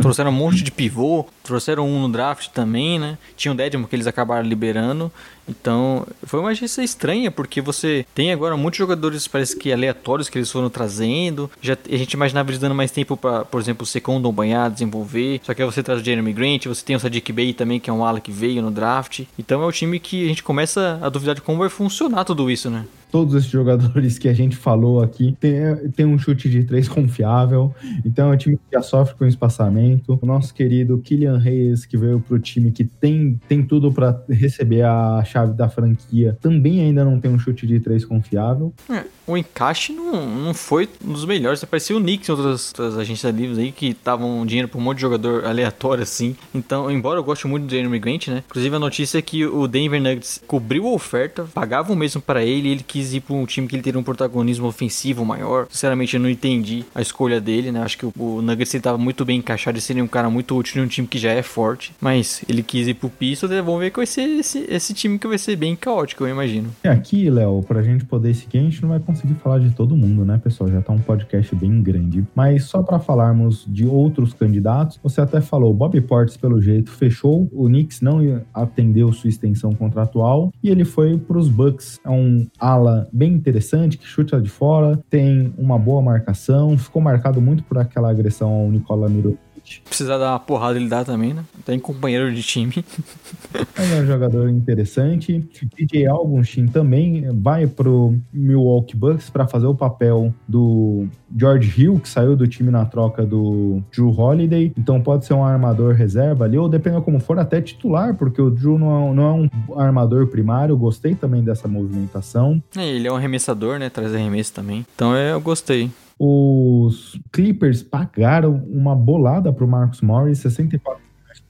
[0.00, 3.16] trouxeram um monte de pivô, trouxeram um no draft também, né?
[3.36, 5.12] Tinha um Dedmon que eles acabaram liberando.
[5.48, 10.38] Então, foi uma agência estranha, porque você tem agora muitos jogadores, parece que aleatórios que
[10.38, 11.50] eles foram trazendo.
[11.60, 15.40] Já, a gente imaginava eles dando mais tempo para, por exemplo, o Secondon banhar, desenvolver.
[15.42, 17.90] Só que aí você traz o Jeremy Grant, você tem o Sadiq Bey também, que
[17.90, 19.22] é um ala que veio no draft.
[19.38, 22.50] Então é o time que a gente começa a duvidar de como vai funcionar tudo
[22.50, 22.84] isso, né?
[23.14, 25.54] Todos esses jogadores que a gente falou aqui tem,
[25.94, 27.72] tem um chute de três confiável.
[28.04, 30.18] Então é um time que já sofre com espaçamento.
[30.20, 34.82] O nosso querido Kylian Reis, que veio pro time que tem, tem tudo para receber
[34.82, 38.74] a chave da franquia, também ainda não tem um chute de três confiável.
[38.90, 41.64] É, o encaixe não, não foi um dos melhores.
[41.64, 44.96] Parecia o Knicks e outras, outras agências livres aí que estavam dinheiro pra um monte
[44.96, 46.34] de jogador aleatório assim.
[46.52, 48.42] Então, embora eu goste muito do Jeremy Grant, né?
[48.48, 52.44] Inclusive a notícia é que o Denver Nuggets cobriu a oferta, pagava o mesmo para
[52.44, 55.24] ele e ele quis quis ir pra um time que ele teria um protagonismo ofensivo
[55.24, 55.66] maior.
[55.70, 57.80] Sinceramente, eu não entendi a escolha dele, né?
[57.82, 60.56] Acho que o, o Nuggets ele tava muito bem encaixado e seria um cara muito
[60.56, 61.92] útil em um time que já é forte.
[62.00, 65.26] Mas ele quis ir pro Pistons, vamos ver que vai ser esse, esse time que
[65.26, 66.70] vai ser bem caótico, eu imagino.
[66.82, 69.96] E aqui, Léo, pra gente poder seguir, a gente não vai conseguir falar de todo
[69.96, 70.70] mundo, né, pessoal?
[70.70, 72.24] Já tá um podcast bem grande.
[72.34, 77.48] Mas só para falarmos de outros candidatos, você até falou, Bob Portes, pelo jeito, fechou.
[77.52, 82.00] O Knicks não atendeu sua extensão contratual e ele foi pros Bucks.
[82.04, 87.40] É um ala bem interessante, que chuta de fora, tem uma boa marcação, ficou marcado
[87.40, 89.38] muito por aquela agressão ao Nicola Miro
[89.84, 91.44] Precisar dar uma porrada, ele dá também, né?
[91.64, 92.72] Tem companheiro de time.
[93.76, 95.44] é um jogador interessante.
[95.76, 102.08] DJ Augustin também vai pro Milwaukee Bucks para fazer o papel do George Hill, que
[102.08, 104.72] saiu do time na troca do Drew Holiday.
[104.76, 108.50] Então pode ser um armador reserva ali, ou dependendo como for, até titular, porque o
[108.50, 110.76] Drew não é, não é um armador primário.
[110.76, 112.62] Gostei também dessa movimentação.
[112.76, 113.88] É, ele é um arremessador, né?
[113.88, 114.84] Traz arremesso também.
[114.94, 115.90] Então é, eu gostei.
[116.18, 121.04] Os Clippers pagaram uma bolada pro Marcus Morris, 64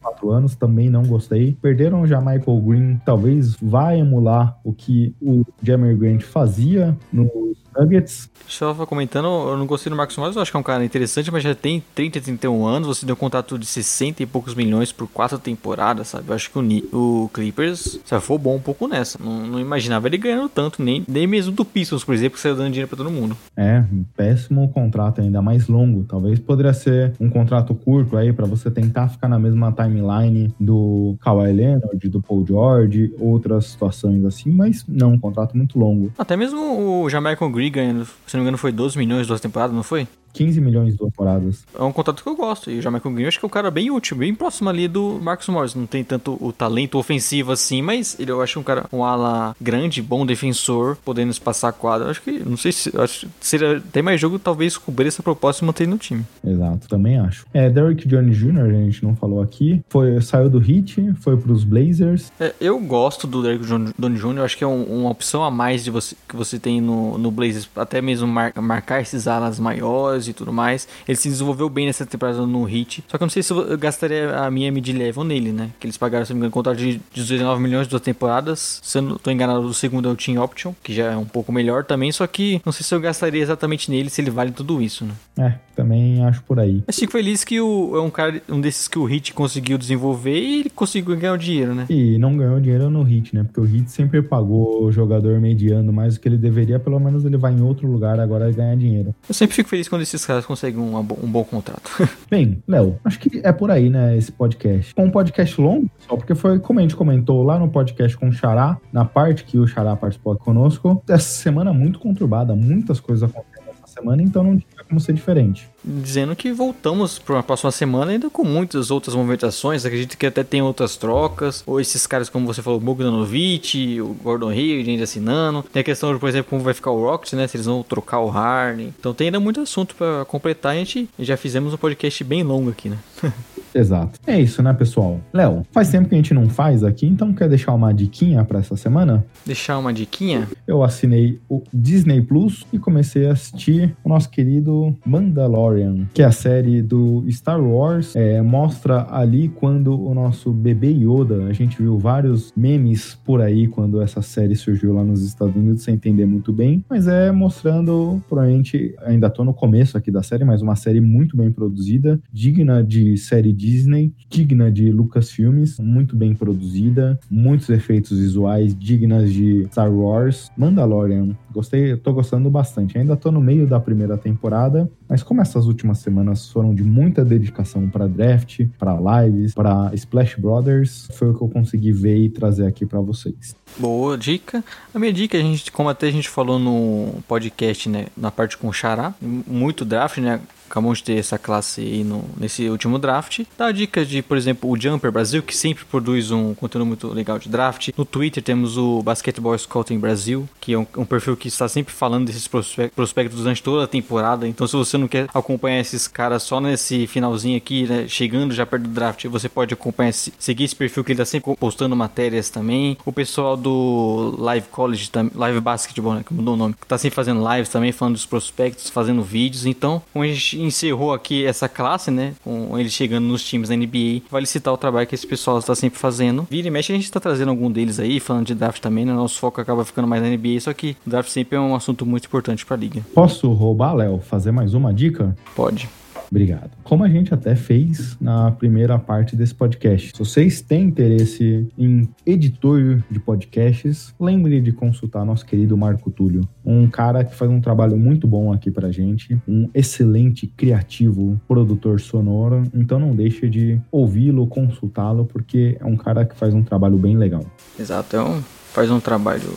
[0.05, 1.57] 4 anos, também não gostei.
[1.61, 8.31] Perderam já Michael Green, talvez vá emular o que o Jammer Grant fazia nos Nuggets.
[8.47, 11.31] Só comentando, eu não gostei do Marcos Morris, eu acho que é um cara interessante,
[11.31, 14.93] mas já tem 30, 31 anos, você deu um contrato de 60 e poucos milhões
[14.93, 16.29] por quatro temporadas, sabe?
[16.29, 19.19] Eu acho que o, o Clippers for bom um pouco nessa.
[19.23, 22.55] Não, não, imaginava ele ganhando tanto, nem, nem mesmo do Pistons, por exemplo, que saiu
[22.55, 23.37] dando dinheiro pra todo mundo.
[23.57, 23.83] É,
[24.17, 26.05] péssimo contrato, ainda mais longo.
[26.05, 31.17] Talvez poderia ser um contrato curto aí para você tentar ficar na mesma timeline do
[31.21, 36.13] Kawhi Leonard, do Paul George, outras situações assim, mas não, um contrato muito longo.
[36.19, 39.75] Até mesmo o Jamaican Green ganhando, se não me engano, foi 12 milhões duas temporadas,
[39.75, 40.07] não foi?
[40.35, 41.65] 15 milhões de temporadas.
[41.79, 42.71] É um contrato que eu gosto.
[42.71, 45.19] E o Jamaica Green acho que é um cara bem útil, bem próximo ali do
[45.23, 45.75] Marcos Morris.
[45.75, 49.57] Não tem tanto o talento ofensivo assim, mas ele eu acho um cara, um ala
[49.61, 52.11] grande, bom defensor, podendo espaçar a quadra.
[52.11, 55.65] Acho que, não sei se, acho que seria até mais jogo talvez cobrir essa proposta
[55.65, 56.25] e manter no time.
[56.45, 57.47] Exato, também acho.
[57.55, 61.63] É, Derrick Jones Jr., a gente não falou aqui, foi, saiu do Heat, foi pros
[61.63, 62.33] Blazers.
[62.41, 65.85] É, eu gosto do Derrick Jones Jr., acho que é um, uma opção a mais
[65.85, 70.24] de você, que você tem no, no Blazers, até mesmo mar, marcar esses alas maiores
[70.29, 70.89] e tudo mais.
[71.07, 73.05] Ele se desenvolveu bem nessa temporada no Hit.
[73.09, 75.71] Só que eu não sei se eu gastaria a minha mid-level nele, né?
[75.79, 78.81] Que eles pagaram, se não me engano, contrato de 19 milhões de duas temporadas.
[78.83, 81.25] Se eu não tô enganado, o segundo é o Team Option, que já é um
[81.25, 82.13] pouco melhor também.
[82.13, 85.15] Só que não sei se eu gastaria exatamente nele, se ele vale tudo isso, né?
[85.37, 86.83] É, também acho por aí.
[86.87, 90.39] Mas fico feliz que o, é um cara, um desses que o Hit conseguiu desenvolver
[90.39, 91.87] e ele conseguiu ganhar o dinheiro, né?
[91.91, 93.43] E não ganhou dinheiro no Hit, né?
[93.45, 97.25] Porque o Hit sempre pagou o jogador mediano mais do que ele deveria, pelo menos
[97.25, 99.15] ele vai em outro lugar agora ganhar dinheiro.
[99.29, 101.91] Eu sempre fico feliz quando esses esses caras conseguem um, um bom contrato.
[102.31, 104.95] Bem, Léo, acho que é por aí, né, esse podcast.
[104.97, 108.33] Um podcast longo, só porque foi como a gente comentou lá no podcast com o
[108.33, 111.03] Xará, na parte que o Xará participou conosco.
[111.09, 113.65] Essa semana muito conturbada, muitas coisas acontecendo
[113.95, 114.61] semana, então não
[114.95, 119.85] como ser diferente dizendo que voltamos para a próxima semana ainda com muitas outras movimentações.
[119.85, 121.63] Acredito que até tem outras trocas.
[121.67, 125.63] Ou esses caras, como você falou, Bogdanovic, o Gordon Hayward ainda assinando.
[125.63, 127.47] Tem a questão, por exemplo, como vai ficar o Rockets, né?
[127.47, 128.95] Se eles vão trocar o Harden.
[128.99, 130.73] Então tem ainda muito assunto para completar.
[130.73, 132.99] A gente já fizemos um podcast bem longo aqui, né?
[133.75, 134.21] Exato.
[134.27, 135.21] É isso, né, pessoal?
[135.33, 138.61] Léo, faz tempo que a gente não faz aqui, então quer deixar uma diquinha para
[138.61, 139.25] essa semana?
[139.45, 140.49] Deixar uma diquinha?
[140.67, 146.25] Eu assinei o Disney Plus e comecei a assistir o nosso querido Mandalorian, que é
[146.25, 148.15] a série do Star Wars.
[148.15, 153.67] É, mostra ali quando o nosso bebê Yoda, a gente viu vários memes por aí
[153.67, 158.23] quando essa série surgiu lá nos Estados Unidos, sem entender muito bem, mas é mostrando,
[158.29, 162.83] provavelmente, ainda tô no começo aqui da série, mas uma série muito bem produzida, digna
[162.83, 169.67] de série de Disney, digna de Lucasfilmes, muito bem produzida, muitos efeitos visuais dignas de
[169.71, 170.51] Star Wars.
[170.55, 172.99] Mandalorian, gostei, tô gostando bastante.
[172.99, 177.25] Ainda tô no meio da primeira temporada, mas como essas últimas semanas foram de muita
[177.25, 182.29] dedicação para draft, para lives, para Splash Brothers, foi o que eu consegui ver e
[182.29, 183.57] trazer aqui para vocês.
[183.79, 184.63] Boa dica.
[184.93, 188.59] A minha dica, a gente, como até a gente falou no podcast, né, na parte
[188.59, 190.39] com o Xará, muito draft, né?
[190.75, 193.43] Acabamos de ter essa classe aí no, nesse último draft.
[193.57, 197.09] Dá a dica de, por exemplo, o Jumper Brasil, que sempre produz um conteúdo muito
[197.09, 197.91] legal de draft.
[197.97, 201.95] No Twitter temos o Basketball Scouting Brasil, que é um, um perfil que está sempre
[201.95, 204.49] falando desses prospectos durante toda a temporada.
[204.49, 208.67] Então, se você não quer acompanhar esses caras só nesse finalzinho aqui, né, chegando já
[208.67, 212.51] perto do draft, você pode acompanhar, seguir esse perfil que ele está sempre postando matérias
[212.51, 212.99] também.
[213.05, 217.15] O pessoal do Live College, Live Basketball, né, que mudou o nome, que está sempre
[217.15, 219.67] fazendo lives também, falando dos prospectos, fazendo vídeos.
[219.67, 222.35] Então, como a gente encerrou aqui essa classe, né?
[222.43, 224.23] Com ele chegando nos times da NBA.
[224.31, 226.47] Vale citar o trabalho que esse pessoal está sempre fazendo.
[226.51, 229.13] Vira e mexe, a gente está trazendo algum deles aí, falando de draft também, né?
[229.13, 232.27] Nosso foco acaba ficando mais na NBA, só que draft sempre é um assunto muito
[232.27, 233.05] importante para a liga.
[233.15, 234.21] Posso roubar, Léo?
[234.21, 235.37] Fazer mais uma dica?
[235.55, 235.89] Pode.
[236.31, 236.71] Obrigado.
[236.83, 242.09] Como a gente até fez na primeira parte desse podcast, se vocês têm interesse em
[242.27, 247.61] editor de podcasts, lembre de consultar nosso querido Marco Túlio, um cara que faz um
[247.61, 253.81] trabalho muito bom aqui pra gente, um excelente criativo produtor sonoro, então não deixe de
[253.91, 257.45] ouvi-lo, consultá-lo, porque é um cara que faz um trabalho bem legal.
[257.79, 258.41] Exato, é um,
[258.73, 259.53] faz um trabalho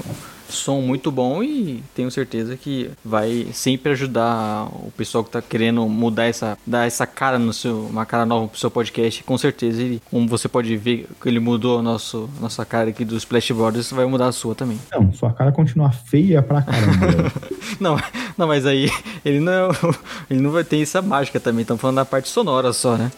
[0.50, 5.88] som muito bom e tenho certeza que vai sempre ajudar o pessoal que tá querendo
[5.88, 9.24] mudar essa, dar essa cara no seu, uma cara nova pro seu podcast.
[9.24, 13.04] Com certeza ele, como você pode ver que ele mudou a nosso, nossa cara aqui
[13.04, 14.80] dos Splash Brothers, vai mudar a sua também.
[14.92, 17.32] Não, sua cara continua feia pra caramba.
[17.80, 17.98] não,
[18.38, 18.90] não, mas aí
[19.24, 19.70] ele não,
[20.30, 21.62] ele não vai ter essa mágica também.
[21.62, 23.12] Estamos falando da parte sonora só, né?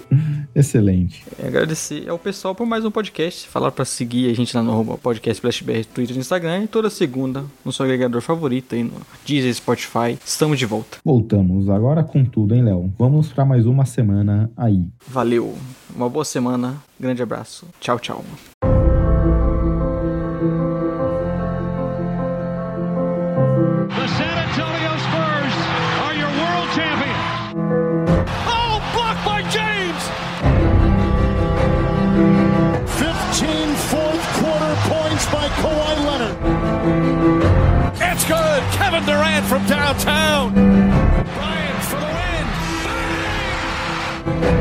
[0.56, 1.24] Excelente.
[1.38, 3.48] É agradecer ao pessoal por mais um podcast.
[3.48, 6.64] Falar para seguir a gente lá no podcast FlashBR, Twitter e Instagram.
[6.64, 8.94] E toda segunda no seu agregador favorito aí no
[9.26, 10.18] Deezer, Spotify.
[10.26, 10.98] Estamos de volta.
[11.04, 12.92] Voltamos agora com tudo, hein, Léo?
[12.98, 14.86] Vamos para mais uma semana aí.
[15.08, 15.56] Valeu.
[15.96, 16.78] Uma boa semana.
[17.00, 17.68] Grande abraço.
[17.80, 18.24] Tchau, tchau.
[39.00, 40.54] Kevin Durant from downtown.
[40.54, 42.48] Bryant for the win.
[44.42, 44.59] Bang!